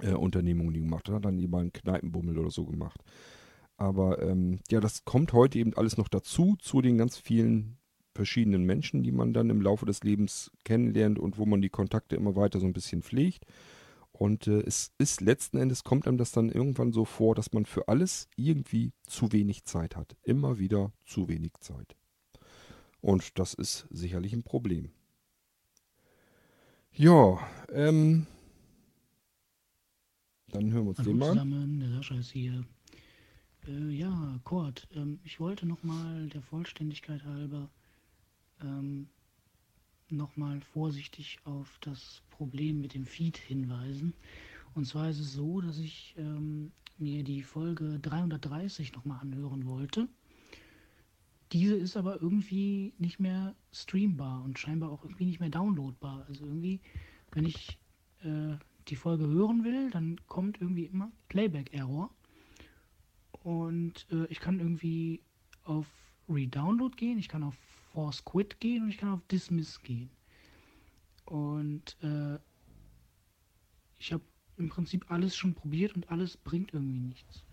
äh, 0.00 0.12
Unternehmungen, 0.12 0.74
gemacht 0.74 1.08
hat, 1.08 1.24
dann 1.24 1.38
lieber 1.38 1.58
einen 1.58 1.72
Kneipenbummel 1.72 2.38
oder 2.38 2.50
so 2.50 2.66
gemacht. 2.66 3.02
Aber 3.76 4.22
ähm, 4.22 4.60
ja, 4.70 4.80
das 4.80 5.04
kommt 5.04 5.32
heute 5.32 5.58
eben 5.58 5.74
alles 5.74 5.96
noch 5.96 6.08
dazu, 6.08 6.56
zu 6.58 6.80
den 6.80 6.98
ganz 6.98 7.16
vielen 7.16 7.78
verschiedenen 8.14 8.64
Menschen, 8.64 9.02
die 9.02 9.12
man 9.12 9.32
dann 9.32 9.50
im 9.50 9.60
Laufe 9.60 9.86
des 9.86 10.04
Lebens 10.04 10.52
kennenlernt 10.64 11.18
und 11.18 11.38
wo 11.38 11.46
man 11.46 11.60
die 11.60 11.70
Kontakte 11.70 12.14
immer 12.14 12.36
weiter 12.36 12.60
so 12.60 12.66
ein 12.66 12.72
bisschen 12.72 13.02
pflegt. 13.02 13.44
Und 14.12 14.46
äh, 14.46 14.60
es 14.60 14.92
ist 14.98 15.20
letzten 15.20 15.58
Endes, 15.58 15.82
kommt 15.82 16.06
einem 16.06 16.18
das 16.18 16.30
dann 16.30 16.48
irgendwann 16.48 16.92
so 16.92 17.04
vor, 17.04 17.34
dass 17.34 17.52
man 17.52 17.66
für 17.66 17.88
alles 17.88 18.28
irgendwie 18.36 18.92
zu 19.02 19.32
wenig 19.32 19.64
Zeit 19.64 19.96
hat. 19.96 20.16
Immer 20.22 20.58
wieder 20.60 20.92
zu 21.04 21.28
wenig 21.28 21.54
Zeit. 21.58 21.96
Und 23.00 23.38
das 23.40 23.54
ist 23.54 23.88
sicherlich 23.90 24.32
ein 24.32 24.44
Problem. 24.44 24.92
Ja, 26.92 27.40
ähm, 27.72 28.28
dann 30.46 30.72
hören 30.72 30.84
wir 30.84 30.90
uns 30.90 30.98
Hallo 30.98 31.10
den 31.10 31.18
mal 31.18 31.30
an. 31.30 31.32
zusammen, 31.32 31.80
der 31.80 31.90
Sascha 31.90 32.14
ist 32.14 32.30
hier. 32.30 32.64
Äh, 33.66 33.90
ja, 33.90 34.40
Kurt, 34.44 34.88
ähm, 34.94 35.20
ich 35.24 35.40
wollte 35.40 35.66
nochmal 35.66 36.28
der 36.28 36.42
Vollständigkeit 36.42 37.24
halber 37.24 37.70
ähm, 38.62 39.08
nochmal 40.10 40.60
vorsichtig 40.60 41.38
auf 41.44 41.78
das 41.80 42.22
Problem 42.30 42.80
mit 42.80 42.94
dem 42.94 43.06
Feed 43.06 43.36
hinweisen. 43.36 44.14
Und 44.74 44.86
zwar 44.86 45.08
ist 45.08 45.20
es 45.20 45.32
so, 45.32 45.60
dass 45.60 45.78
ich 45.78 46.14
ähm, 46.18 46.72
mir 46.98 47.24
die 47.24 47.42
Folge 47.42 47.98
330 48.00 48.92
nochmal 48.92 49.20
anhören 49.20 49.66
wollte. 49.66 50.08
Diese 51.52 51.76
ist 51.76 51.96
aber 51.96 52.20
irgendwie 52.20 52.92
nicht 52.98 53.20
mehr 53.20 53.54
streambar 53.72 54.42
und 54.42 54.58
scheinbar 54.58 54.90
auch 54.90 55.04
irgendwie 55.04 55.26
nicht 55.26 55.40
mehr 55.40 55.50
downloadbar. 55.50 56.26
Also 56.28 56.44
irgendwie, 56.44 56.80
wenn 57.32 57.46
ich 57.46 57.78
äh, 58.22 58.56
die 58.88 58.96
Folge 58.96 59.26
hören 59.26 59.64
will, 59.64 59.90
dann 59.90 60.20
kommt 60.26 60.60
irgendwie 60.60 60.86
immer 60.86 61.12
Playback-Error. 61.28 62.10
Und 63.44 64.06
äh, 64.10 64.24
ich 64.30 64.40
kann 64.40 64.58
irgendwie 64.58 65.20
auf 65.64 65.86
Redownload 66.28 66.96
gehen, 66.96 67.18
ich 67.18 67.28
kann 67.28 67.42
auf 67.42 67.54
Force 67.92 68.24
Quit 68.24 68.58
gehen 68.58 68.84
und 68.84 68.88
ich 68.88 68.96
kann 68.96 69.10
auf 69.10 69.20
Dismiss 69.30 69.80
gehen. 69.82 70.10
Und 71.26 71.96
äh, 72.02 72.38
ich 73.98 74.12
habe 74.12 74.24
im 74.56 74.70
Prinzip 74.70 75.10
alles 75.10 75.36
schon 75.36 75.54
probiert 75.54 75.94
und 75.94 76.10
alles 76.10 76.38
bringt 76.38 76.72
irgendwie 76.72 77.00
nichts. 77.00 77.44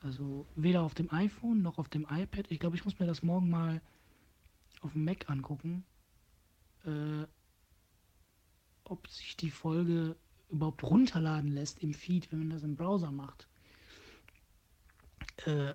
Also 0.00 0.46
weder 0.54 0.82
auf 0.82 0.94
dem 0.94 1.12
iPhone 1.12 1.60
noch 1.60 1.78
auf 1.78 1.88
dem 1.88 2.06
iPad. 2.08 2.48
Ich 2.48 2.60
glaube, 2.60 2.76
ich 2.76 2.84
muss 2.84 2.98
mir 3.00 3.06
das 3.06 3.24
morgen 3.24 3.50
mal 3.50 3.82
auf 4.80 4.92
dem 4.92 5.04
Mac 5.04 5.28
angucken, 5.28 5.84
äh, 6.84 7.26
ob 8.84 9.08
sich 9.08 9.36
die 9.36 9.50
Folge 9.50 10.16
überhaupt 10.50 10.84
runterladen 10.84 11.50
lässt 11.50 11.80
im 11.80 11.94
Feed, 11.94 12.30
wenn 12.30 12.38
man 12.38 12.50
das 12.50 12.62
im 12.62 12.76
Browser 12.76 13.10
macht. 13.10 13.49
Äh, 15.46 15.74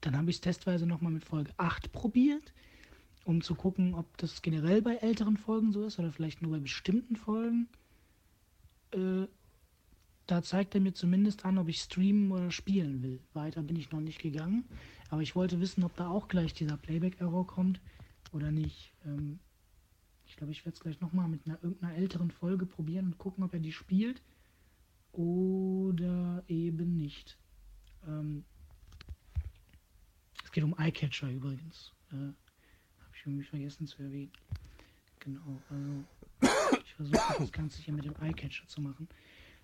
dann 0.00 0.16
habe 0.16 0.30
ich 0.30 0.36
es 0.36 0.40
testweise 0.40 0.86
nochmal 0.86 1.12
mit 1.12 1.24
Folge 1.24 1.52
8 1.56 1.90
probiert, 1.92 2.52
um 3.24 3.40
zu 3.40 3.54
gucken, 3.54 3.94
ob 3.94 4.16
das 4.18 4.42
generell 4.42 4.82
bei 4.82 4.96
älteren 4.96 5.36
Folgen 5.36 5.72
so 5.72 5.86
ist 5.86 5.98
oder 5.98 6.12
vielleicht 6.12 6.42
nur 6.42 6.52
bei 6.52 6.58
bestimmten 6.58 7.16
Folgen. 7.16 7.68
Äh, 8.92 9.26
da 10.26 10.42
zeigt 10.42 10.74
er 10.74 10.80
mir 10.80 10.94
zumindest 10.94 11.44
an, 11.44 11.58
ob 11.58 11.68
ich 11.68 11.80
streamen 11.80 12.30
oder 12.32 12.50
spielen 12.50 13.02
will. 13.02 13.20
Weiter 13.34 13.62
bin 13.62 13.76
ich 13.76 13.90
noch 13.92 14.00
nicht 14.00 14.20
gegangen. 14.20 14.64
Aber 15.10 15.22
ich 15.22 15.36
wollte 15.36 15.60
wissen, 15.60 15.84
ob 15.84 15.96
da 15.96 16.08
auch 16.08 16.28
gleich 16.28 16.54
dieser 16.54 16.76
Playback-Error 16.76 17.46
kommt 17.46 17.80
oder 18.32 18.50
nicht. 18.50 18.92
Ähm, 19.04 19.38
ich 20.26 20.36
glaube, 20.36 20.52
ich 20.52 20.64
werde 20.64 20.74
es 20.74 20.80
gleich 20.80 21.00
nochmal 21.00 21.28
mit 21.28 21.46
einer 21.46 21.62
irgendeiner 21.62 21.94
älteren 21.94 22.30
Folge 22.30 22.66
probieren 22.66 23.06
und 23.06 23.18
gucken, 23.18 23.44
ob 23.44 23.52
er 23.52 23.60
die 23.60 23.72
spielt 23.72 24.22
oder 25.14 26.42
eben 26.48 26.96
nicht. 26.96 27.38
Ähm, 28.06 28.44
es 30.44 30.52
geht 30.52 30.64
um 30.64 30.78
Eyecatcher 30.78 31.30
übrigens. 31.30 31.92
Äh, 32.10 32.16
Habe 32.16 32.34
ich 33.14 33.26
irgendwie 33.26 33.44
vergessen 33.44 33.86
zu 33.86 34.02
erwähnen. 34.02 34.32
Genau, 35.20 35.62
also 35.70 36.04
ich 36.84 36.94
versuche 36.94 37.34
das 37.38 37.52
Ganze 37.52 37.80
hier 37.80 37.94
mit 37.94 38.04
dem 38.04 38.14
Eyecatcher 38.20 38.66
zu 38.66 38.80
machen. 38.80 39.08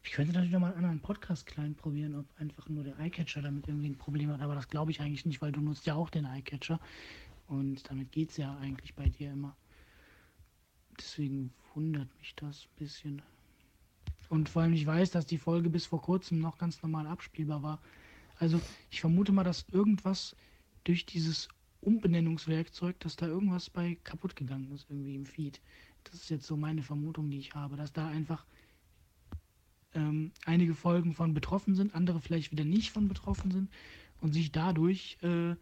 Ich 0.02 0.12
könnte 0.12 0.32
natürlich 0.32 0.52
noch 0.52 0.60
mal 0.60 0.68
einen 0.68 0.78
anderen 0.78 1.00
Podcast 1.00 1.46
klein 1.46 1.74
probieren, 1.74 2.14
ob 2.14 2.26
einfach 2.40 2.68
nur 2.68 2.84
der 2.84 2.98
Eyecatcher 2.98 3.42
damit 3.42 3.68
irgendwie 3.68 3.90
ein 3.90 3.98
Problem 3.98 4.30
hat, 4.30 4.40
aber 4.40 4.54
das 4.54 4.68
glaube 4.68 4.90
ich 4.90 5.00
eigentlich 5.00 5.26
nicht, 5.26 5.42
weil 5.42 5.52
du 5.52 5.60
nutzt 5.60 5.84
ja 5.84 5.94
auch 5.94 6.08
den 6.08 6.24
Eyecatcher 6.24 6.80
und 7.48 7.88
damit 7.90 8.10
geht 8.12 8.30
es 8.30 8.38
ja 8.38 8.56
eigentlich 8.58 8.94
bei 8.94 9.08
dir 9.08 9.32
immer. 9.32 9.56
Deswegen 10.98 11.52
wundert 11.74 12.08
mich 12.18 12.34
das 12.36 12.64
ein 12.64 12.76
bisschen. 12.76 13.22
Und 14.30 14.48
vor 14.48 14.62
allem 14.62 14.72
ich 14.72 14.86
weiß, 14.86 15.10
dass 15.10 15.26
die 15.26 15.38
Folge 15.38 15.68
bis 15.68 15.86
vor 15.86 16.00
kurzem 16.00 16.38
noch 16.38 16.56
ganz 16.56 16.80
normal 16.82 17.08
abspielbar 17.08 17.64
war. 17.64 17.80
Also 18.38 18.60
ich 18.88 19.00
vermute 19.00 19.32
mal, 19.32 19.42
dass 19.42 19.66
irgendwas 19.72 20.36
durch 20.84 21.04
dieses 21.04 21.48
Umbenennungswerkzeug, 21.80 22.98
dass 23.00 23.16
da 23.16 23.26
irgendwas 23.26 23.68
bei 23.68 23.98
kaputt 24.04 24.36
gegangen 24.36 24.70
ist 24.70 24.86
irgendwie 24.88 25.16
im 25.16 25.26
Feed. 25.26 25.60
Das 26.04 26.14
ist 26.14 26.30
jetzt 26.30 26.46
so 26.46 26.56
meine 26.56 26.84
Vermutung, 26.84 27.28
die 27.28 27.38
ich 27.38 27.54
habe, 27.54 27.76
dass 27.76 27.92
da 27.92 28.06
einfach 28.06 28.46
ähm, 29.94 30.30
einige 30.44 30.74
Folgen 30.74 31.12
von 31.12 31.34
betroffen 31.34 31.74
sind, 31.74 31.96
andere 31.96 32.20
vielleicht 32.20 32.52
wieder 32.52 32.64
nicht 32.64 32.92
von 32.92 33.08
betroffen 33.08 33.50
sind 33.50 33.68
und 34.20 34.32
sich 34.32 34.52
dadurch 34.52 35.18
äh, 35.22 35.56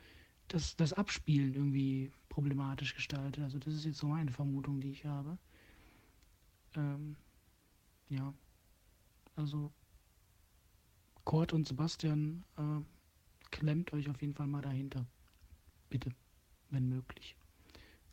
das, 0.48 0.76
das 0.76 0.92
Abspielen 0.92 1.54
irgendwie 1.54 2.12
problematisch 2.28 2.94
gestaltet. 2.94 3.42
Also 3.42 3.58
das 3.58 3.72
ist 3.72 3.86
jetzt 3.86 3.98
so 3.98 4.08
meine 4.08 4.30
Vermutung, 4.30 4.78
die 4.82 4.90
ich 4.90 5.06
habe. 5.06 5.38
Ähm, 6.76 7.16
ja, 8.10 8.34
also 9.38 9.72
Kurt 11.24 11.52
und 11.52 11.66
Sebastian, 11.66 12.44
äh, 12.56 12.82
klemmt 13.50 13.92
euch 13.92 14.08
auf 14.08 14.20
jeden 14.20 14.34
Fall 14.34 14.46
mal 14.46 14.62
dahinter. 14.62 15.06
Bitte, 15.88 16.10
wenn 16.70 16.88
möglich. 16.88 17.36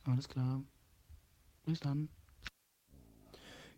Alles 0.04 0.28
klar. 0.28 0.64
Bis 1.66 1.80
dann. 1.80 2.10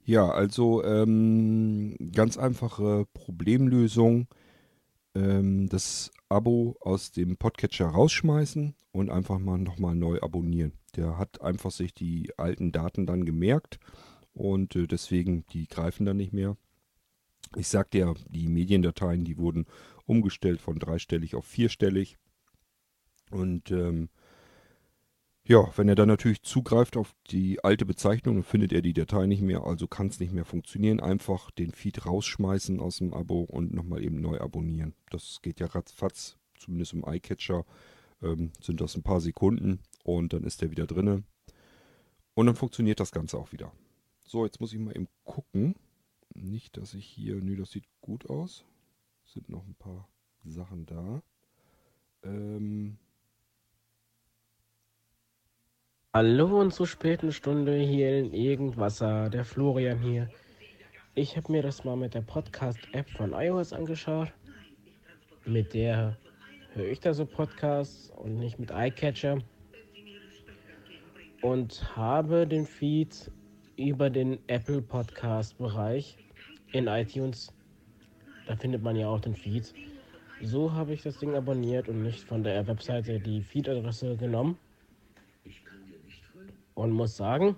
Ja, 0.04 0.30
also 0.30 0.84
ähm, 0.84 1.96
ganz 2.14 2.38
einfache 2.38 3.06
Problemlösung. 3.14 4.28
Ähm, 5.16 5.68
das 5.70 6.12
Abo 6.30 6.78
aus 6.82 7.12
dem 7.12 7.38
Podcatcher 7.38 7.88
rausschmeißen 7.88 8.76
und 8.92 9.10
einfach 9.10 9.40
mal 9.40 9.58
nochmal 9.58 9.96
neu 9.96 10.20
abonnieren. 10.22 10.74
Der 10.96 11.18
hat 11.18 11.42
einfach 11.42 11.72
sich 11.72 11.94
die 11.94 12.32
alten 12.38 12.72
Daten 12.72 13.06
dann 13.06 13.26
gemerkt 13.26 13.80
und 14.34 14.76
äh, 14.76 14.88
deswegen, 14.88 15.46
die 15.48 15.68
greifen 15.68 16.06
dann 16.06 16.18
nicht 16.18 16.34
mehr. 16.34 16.58
Ich 17.56 17.68
sagte 17.68 17.98
ja, 18.00 18.14
die 18.30 18.48
Mediendateien, 18.48 19.24
die 19.24 19.38
wurden 19.38 19.66
umgestellt 20.06 20.62
von 20.62 20.80
dreistellig 20.80 21.36
auf 21.36 21.46
vierstellig. 21.46 22.18
Und 23.32 23.72
ähm, 23.72 24.10
ja, 25.44 25.72
wenn 25.78 25.88
er 25.88 25.96
dann 25.96 26.10
natürlich 26.10 26.42
zugreift 26.42 26.98
auf 26.98 27.14
die 27.30 27.64
alte 27.64 27.86
Bezeichnung, 27.86 28.36
dann 28.36 28.44
findet 28.44 28.74
er 28.74 28.82
die 28.82 28.94
Datei 28.94 29.28
nicht 29.28 29.42
mehr, 29.42 29.64
also 29.64 29.88
kann 29.88 30.08
es 30.08 30.20
nicht 30.20 30.34
mehr 30.34 30.46
funktionieren. 30.46 31.00
Einfach 31.00 31.52
den 31.52 31.72
Feed 31.72 32.06
rausschmeißen 32.06 32.80
aus 32.80 32.98
dem 32.98 33.14
Abo 33.14 33.44
und 33.44 33.74
nochmal 33.74 34.04
eben 34.04 34.20
neu 34.20 34.40
abonnieren. 34.40 34.94
Das 35.10 35.40
geht 35.42 35.60
ja 35.60 35.68
ratzfatz, 35.68 36.38
zumindest 36.58 36.94
im 36.94 37.06
iCatcher 37.08 37.66
ähm, 38.22 38.52
sind 38.62 38.82
das 38.82 38.96
ein 38.98 39.04
paar 39.04 39.22
Sekunden 39.22 39.80
und 40.04 40.34
dann 40.34 40.44
ist 40.44 40.62
er 40.62 40.72
wieder 40.72 40.86
drinne. 40.86 41.24
Und 42.34 42.46
dann 42.46 42.56
funktioniert 42.56 43.00
das 43.00 43.12
Ganze 43.12 43.38
auch 43.38 43.52
wieder. 43.52 43.72
So, 44.26 44.46
jetzt 44.46 44.60
muss 44.60 44.74
ich 44.74 44.80
mal 44.80 44.96
eben 44.96 45.08
gucken. 45.24 45.76
Nicht, 46.40 46.78
dass 46.78 46.94
ich 46.94 47.06
hier, 47.06 47.36
nö, 47.36 47.56
das 47.56 47.72
sieht 47.72 47.88
gut 48.00 48.30
aus. 48.30 48.64
Sind 49.26 49.50
noch 49.50 49.66
ein 49.66 49.74
paar 49.74 50.08
Sachen 50.46 50.86
da. 50.86 51.24
Ähm, 52.24 53.00
Hallo 56.14 56.62
und 56.62 56.74
zur 56.74 56.86
späten 56.86 57.32
Stunde 57.32 57.80
hier 57.80 58.20
in 58.20 58.34
Irgendwasser, 58.34 59.32
der 59.32 59.46
Florian 59.46 60.00
hier. 60.00 60.30
Ich 61.16 61.36
habe 61.38 61.52
mir 61.52 61.64
das 61.64 61.84
mal 61.84 61.98
mit 61.98 62.14
der 62.14 62.22
Podcast-App 62.22 63.10
von 63.10 63.34
iOS 63.34 63.74
angeschaut. 63.74 64.32
Mit 65.44 65.74
der 65.74 66.20
höre 66.74 66.88
ich 66.88 67.00
da 67.00 67.16
so 67.16 67.26
Podcasts 67.26 68.12
und 68.12 68.38
nicht 68.38 68.60
mit 68.60 68.70
iCatcher. 68.72 69.40
Und 71.42 71.96
habe 71.96 72.46
den 72.46 72.68
Feed 72.68 73.32
über 73.76 74.12
den 74.12 74.38
Apple 74.48 74.84
Podcast-Bereich 74.84 76.18
in 76.72 76.88
iTunes. 76.88 77.54
Da 78.46 78.56
findet 78.56 78.82
man 78.84 78.96
ja 78.96 79.08
auch 79.08 79.20
den 79.20 79.36
Feed. 79.36 79.74
So 80.42 80.72
habe 80.72 80.94
ich 80.94 81.02
das 81.02 81.18
Ding 81.18 81.36
abonniert 81.36 81.90
und 81.90 82.04
nicht 82.04 82.24
von 82.24 82.44
der 82.44 82.68
Webseite 82.68 83.20
die 83.20 83.42
Feed-Adresse 83.42 84.16
genommen 84.18 84.58
und 86.76 86.92
muss 86.92 87.18
sagen, 87.18 87.58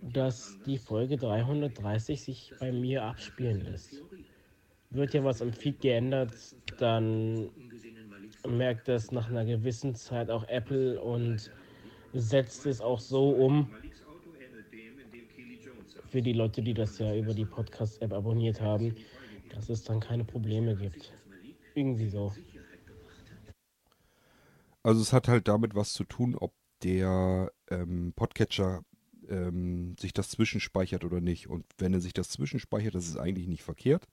dass 0.00 0.58
die 0.66 0.78
Folge 0.78 1.16
330 1.16 2.20
sich 2.20 2.52
bei 2.58 2.72
mir 2.72 3.04
abspielen 3.04 3.60
lässt. 3.60 4.02
Wird 4.90 5.14
ja 5.14 5.24
was 5.24 5.40
am 5.40 5.52
Feed 5.52 5.80
geändert, 5.80 6.34
dann 6.78 7.48
merkt 8.48 8.88
das 8.88 9.12
nach 9.12 9.30
einer 9.30 9.44
gewissen 9.44 9.94
Zeit 9.94 10.30
auch 10.30 10.46
Apple 10.48 11.00
und 11.00 11.50
setzt 12.12 12.66
es 12.66 12.80
auch 12.80 12.98
so 12.98 13.30
um. 13.30 13.70
Für 16.12 16.20
die 16.20 16.34
Leute, 16.34 16.60
die 16.60 16.74
das 16.74 16.98
ja 16.98 17.16
über 17.16 17.32
die 17.32 17.46
Podcast-App 17.46 18.12
abonniert 18.12 18.60
haben, 18.60 18.94
dass 19.48 19.70
es 19.70 19.82
dann 19.82 19.98
keine 19.98 20.24
Probleme 20.24 20.76
gibt. 20.76 21.10
Irgendwie 21.74 22.10
so. 22.10 22.34
Also 24.82 25.00
es 25.00 25.14
hat 25.14 25.26
halt 25.26 25.48
damit 25.48 25.74
was 25.74 25.94
zu 25.94 26.04
tun, 26.04 26.34
ob 26.34 26.52
der 26.82 27.50
ähm, 27.70 28.12
Podcatcher 28.14 28.84
ähm, 29.30 29.96
sich 29.98 30.12
das 30.12 30.28
zwischenspeichert 30.28 31.02
oder 31.02 31.22
nicht. 31.22 31.48
Und 31.48 31.64
wenn 31.78 31.94
er 31.94 32.02
sich 32.02 32.12
das 32.12 32.28
zwischenspeichert, 32.28 32.94
das 32.94 33.08
ist 33.08 33.16
eigentlich 33.16 33.48
nicht 33.48 33.62
verkehrt. 33.62 34.06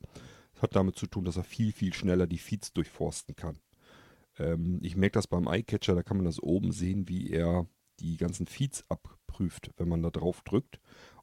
Das 0.54 0.62
hat 0.62 0.78
damit 0.78 0.96
zu 0.96 1.06
tun, 1.06 1.26
dass 1.26 1.36
er 1.36 1.44
viel, 1.44 1.74
viel 1.74 1.92
schneller 1.94 2.28
die 2.28 2.38
Feeds 2.38 2.72
durchforsten 2.72 3.36
kann. 3.36 3.60
Ähm, 4.38 4.80
ich 4.84 4.96
merke 4.96 5.16
das 5.16 5.28
beim 5.28 5.50
iCatcher, 5.50 5.96
da 5.96 6.04
kann 6.04 6.16
man 6.16 6.28
das 6.28 6.42
oben 6.42 6.72
sehen, 6.72 7.10
wie 7.10 7.30
er 7.30 7.68
die 8.00 8.16
ganzen 8.16 8.48
Feeds 8.48 8.86
abprüft, 8.88 9.72
wenn 9.76 9.90
man 9.90 10.02
da 10.02 10.12
drauf 10.12 10.42
drückt. 10.46 10.80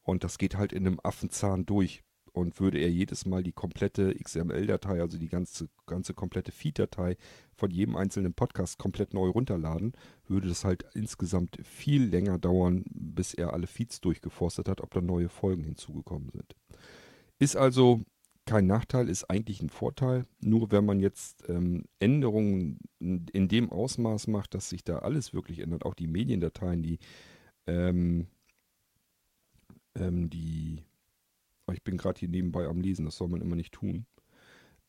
Und 0.07 0.24
das 0.24 0.39
geht 0.39 0.57
halt 0.57 0.73
in 0.73 0.87
einem 0.87 1.01
Affenzahn 1.03 1.66
durch. 1.66 2.03
Und 2.33 2.61
würde 2.61 2.78
er 2.78 2.91
jedes 2.91 3.24
Mal 3.24 3.43
die 3.43 3.53
komplette 3.53 4.15
XML-Datei, 4.15 5.01
also 5.01 5.19
die 5.19 5.28
ganze, 5.28 5.70
ganze 5.87 6.12
komplette 6.12 6.53
Feed-Datei 6.53 7.16
von 7.55 7.70
jedem 7.70 7.97
einzelnen 7.97 8.35
Podcast 8.35 8.78
komplett 8.78 9.15
neu 9.15 9.28
runterladen, 9.31 9.95
würde 10.28 10.49
das 10.49 10.62
halt 10.62 10.85
insgesamt 10.95 11.59
viel 11.65 12.05
länger 12.05 12.39
dauern, 12.39 12.85
bis 12.91 13.33
er 13.33 13.55
alle 13.55 13.66
Feeds 13.66 14.03
durchgeforstet 14.03 14.69
hat, 14.69 14.83
ob 14.83 14.93
da 14.93 15.01
neue 15.01 15.31
Folgen 15.31 15.65
hinzugekommen 15.65 16.28
sind. 16.28 16.55
Ist 17.39 17.57
also 17.57 18.03
kein 18.45 18.66
Nachteil, 18.66 19.09
ist 19.09 19.24
eigentlich 19.31 19.62
ein 19.62 19.70
Vorteil. 19.70 20.27
Nur 20.41 20.70
wenn 20.70 20.85
man 20.85 21.01
jetzt 21.01 21.49
ähm, 21.49 21.85
Änderungen 22.01 22.78
in 23.01 23.49
dem 23.49 23.73
Ausmaß 23.73 24.27
macht, 24.27 24.55
dass 24.55 24.69
sich 24.69 24.85
da 24.85 24.99
alles 24.99 25.33
wirklich 25.33 25.61
ändert, 25.61 25.87
auch 25.87 25.95
die 25.95 26.07
Mediendateien, 26.07 26.83
die, 26.83 26.99
ähm, 27.66 28.27
ähm, 29.98 30.31
die 30.31 30.82
ich 31.73 31.82
bin 31.82 31.97
gerade 31.97 32.18
hier 32.18 32.28
nebenbei 32.28 32.66
am 32.66 32.81
Lesen, 32.81 33.05
das 33.05 33.16
soll 33.16 33.28
man 33.28 33.40
immer 33.40 33.56
nicht 33.56 33.73
tun. 33.73 34.06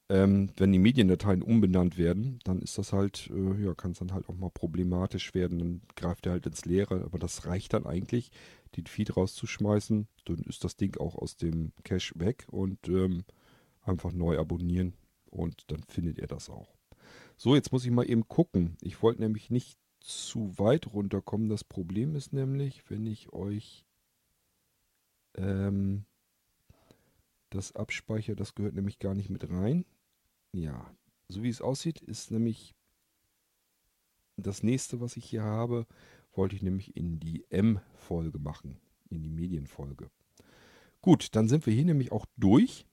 Ähm, 0.10 0.52
wenn 0.56 0.72
die 0.72 0.80
Mediendateien 0.80 1.42
umbenannt 1.42 1.98
werden, 1.98 2.40
dann 2.46 2.62
ist 2.62 2.78
das 2.78 2.94
halt, 2.94 3.30
äh, 3.34 3.64
ja, 3.64 3.74
kann 3.74 3.92
es 3.92 4.00
dann 4.00 4.14
halt 4.14 4.30
auch 4.30 4.38
mal 4.38 4.52
problematisch 4.52 5.34
werden. 5.34 5.60
Dann 5.60 5.82
greift 5.96 6.26
er 6.26 6.34
halt 6.34 6.46
ins 6.46 6.64
Leere, 6.66 7.04
aber 7.04 7.20
das 7.20 7.46
reicht 7.46 7.74
dann 7.74 7.86
eigentlich, 7.86 8.32
den 8.78 8.86
Feed 8.86 9.18
rauszuschmeißen. 9.18 10.08
Dann 10.26 10.38
ist 10.44 10.64
das 10.64 10.78
Ding 10.78 10.98
auch 10.98 11.16
aus 11.16 11.36
dem 11.36 11.74
Cache 11.84 12.14
weg 12.16 12.46
und 12.50 12.88
ähm, 12.88 13.26
einfach 13.82 14.14
neu 14.14 14.38
abonnieren 14.38 14.94
und 15.30 15.64
dann 15.72 15.84
findet 15.84 16.20
er 16.20 16.28
das 16.28 16.50
auch. 16.50 16.78
So, 17.36 17.56
jetzt 17.56 17.72
muss 17.72 17.86
ich 17.86 17.92
mal 17.92 18.10
eben 18.10 18.28
gucken. 18.28 18.78
Ich 18.82 19.02
wollte 19.02 19.22
nämlich 19.22 19.50
nicht 19.50 19.78
zu 20.00 20.58
weit 20.58 20.94
runterkommen. 20.94 21.50
Das 21.50 21.66
Problem 21.66 22.16
ist 22.16 22.32
nämlich, 22.32 22.90
wenn 22.90 23.06
ich 23.06 23.34
euch 23.34 23.87
ähm, 25.38 26.06
das 27.50 27.76
Abspeicher, 27.76 28.36
das 28.36 28.56
gehört 28.56 28.76
nämlich 28.76 29.00
gar 29.00 29.16
nicht 29.16 29.30
mit 29.30 29.50
rein. 29.50 29.86
Ja, 30.52 30.92
so 31.30 31.44
wie 31.44 31.50
es 31.50 31.62
aussieht, 31.62 32.02
ist 32.02 32.32
nämlich 32.32 32.76
das 34.38 34.64
nächste, 34.64 35.02
was 35.02 35.18
ich 35.18 35.26
hier 35.26 35.44
habe, 35.44 35.88
wollte 36.34 36.56
ich 36.56 36.62
nämlich 36.62 36.96
in 36.96 37.20
die 37.20 37.46
M-Folge 37.50 38.40
machen, 38.40 38.80
in 39.10 39.24
die 39.24 39.30
Medienfolge. 39.30 40.10
Gut, 41.02 41.36
dann 41.36 41.48
sind 41.48 41.66
wir 41.66 41.74
hier 41.74 41.86
nämlich 41.86 42.12
auch 42.12 42.26
durch, 42.38 42.86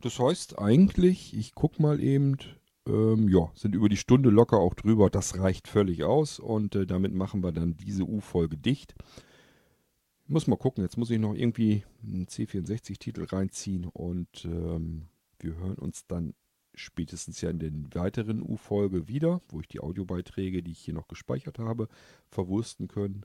Das 0.00 0.18
heißt 0.18 0.58
eigentlich, 0.58 1.36
ich 1.36 1.54
gucke 1.54 1.80
mal 1.80 2.02
eben, 2.02 2.36
ähm, 2.86 3.28
ja, 3.28 3.50
sind 3.54 3.74
über 3.74 3.88
die 3.88 3.96
Stunde 3.96 4.30
locker 4.30 4.58
auch 4.58 4.74
drüber. 4.74 5.10
Das 5.10 5.38
reicht 5.38 5.68
völlig 5.68 6.04
aus 6.04 6.38
und 6.38 6.74
äh, 6.74 6.86
damit 6.86 7.14
machen 7.14 7.42
wir 7.42 7.52
dann 7.52 7.76
diese 7.76 8.04
U-Folge 8.04 8.56
dicht. 8.56 8.94
Muss 10.28 10.48
mal 10.48 10.56
gucken, 10.56 10.82
jetzt 10.82 10.96
muss 10.96 11.10
ich 11.10 11.20
noch 11.20 11.34
irgendwie 11.34 11.84
einen 12.02 12.26
C64-Titel 12.26 13.24
reinziehen 13.24 13.84
und 13.84 14.44
ähm, 14.44 15.06
wir 15.38 15.56
hören 15.56 15.78
uns 15.78 16.06
dann 16.06 16.34
spätestens 16.74 17.40
ja 17.40 17.50
in 17.50 17.58
der 17.60 17.72
weiteren 17.94 18.42
U-Folge 18.42 19.06
wieder, 19.06 19.40
wo 19.48 19.60
ich 19.60 19.68
die 19.68 19.80
Audiobeiträge, 19.80 20.64
die 20.64 20.72
ich 20.72 20.80
hier 20.80 20.94
noch 20.94 21.06
gespeichert 21.06 21.60
habe, 21.60 21.88
verwursten 22.28 22.88
können. 22.88 23.24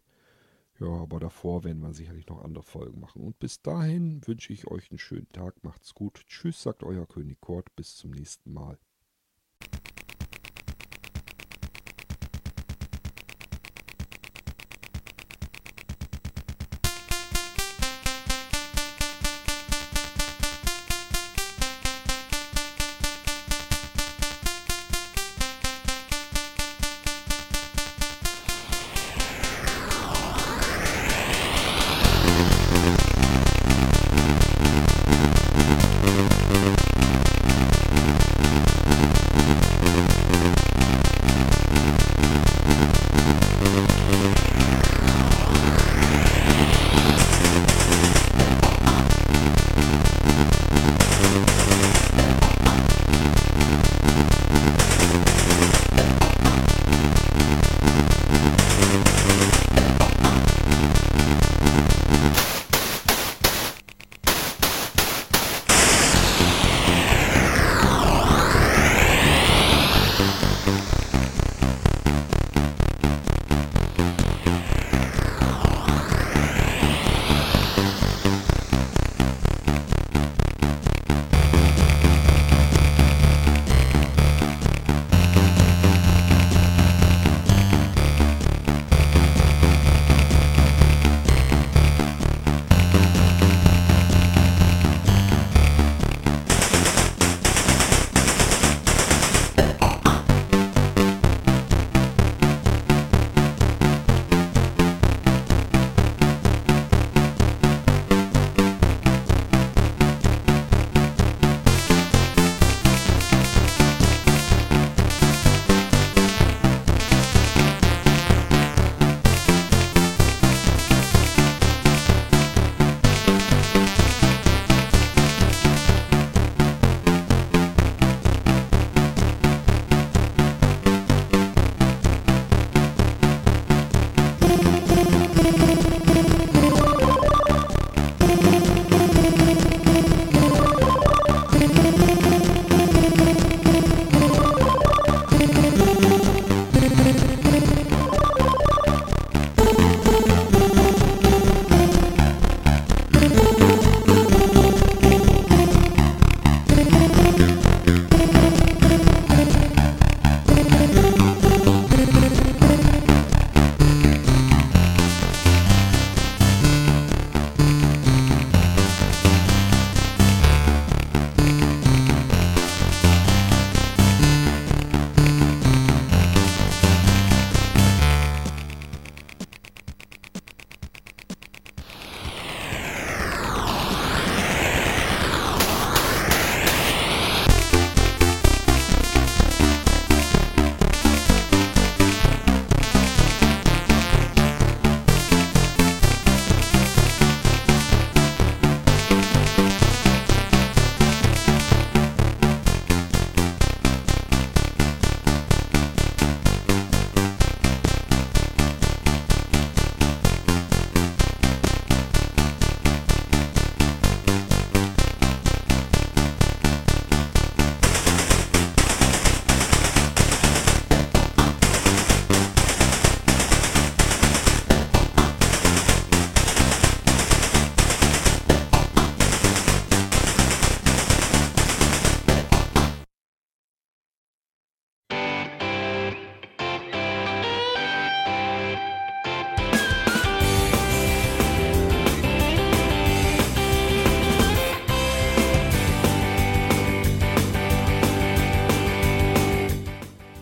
Ja, 0.79 0.87
aber 0.87 1.19
davor 1.19 1.63
werden 1.63 1.81
wir 1.81 1.93
sicherlich 1.93 2.27
noch 2.27 2.43
andere 2.43 2.63
Folgen 2.63 2.99
machen. 2.99 3.21
Und 3.21 3.39
bis 3.39 3.61
dahin 3.61 4.25
wünsche 4.27 4.53
ich 4.53 4.67
euch 4.67 4.89
einen 4.89 4.99
schönen 4.99 5.29
Tag. 5.29 5.55
Macht's 5.63 5.93
gut. 5.93 6.21
Tschüss, 6.27 6.61
sagt 6.61 6.83
euer 6.83 7.07
König 7.07 7.39
Kort. 7.41 7.75
Bis 7.75 7.95
zum 7.95 8.11
nächsten 8.11 8.53
Mal. 8.53 8.79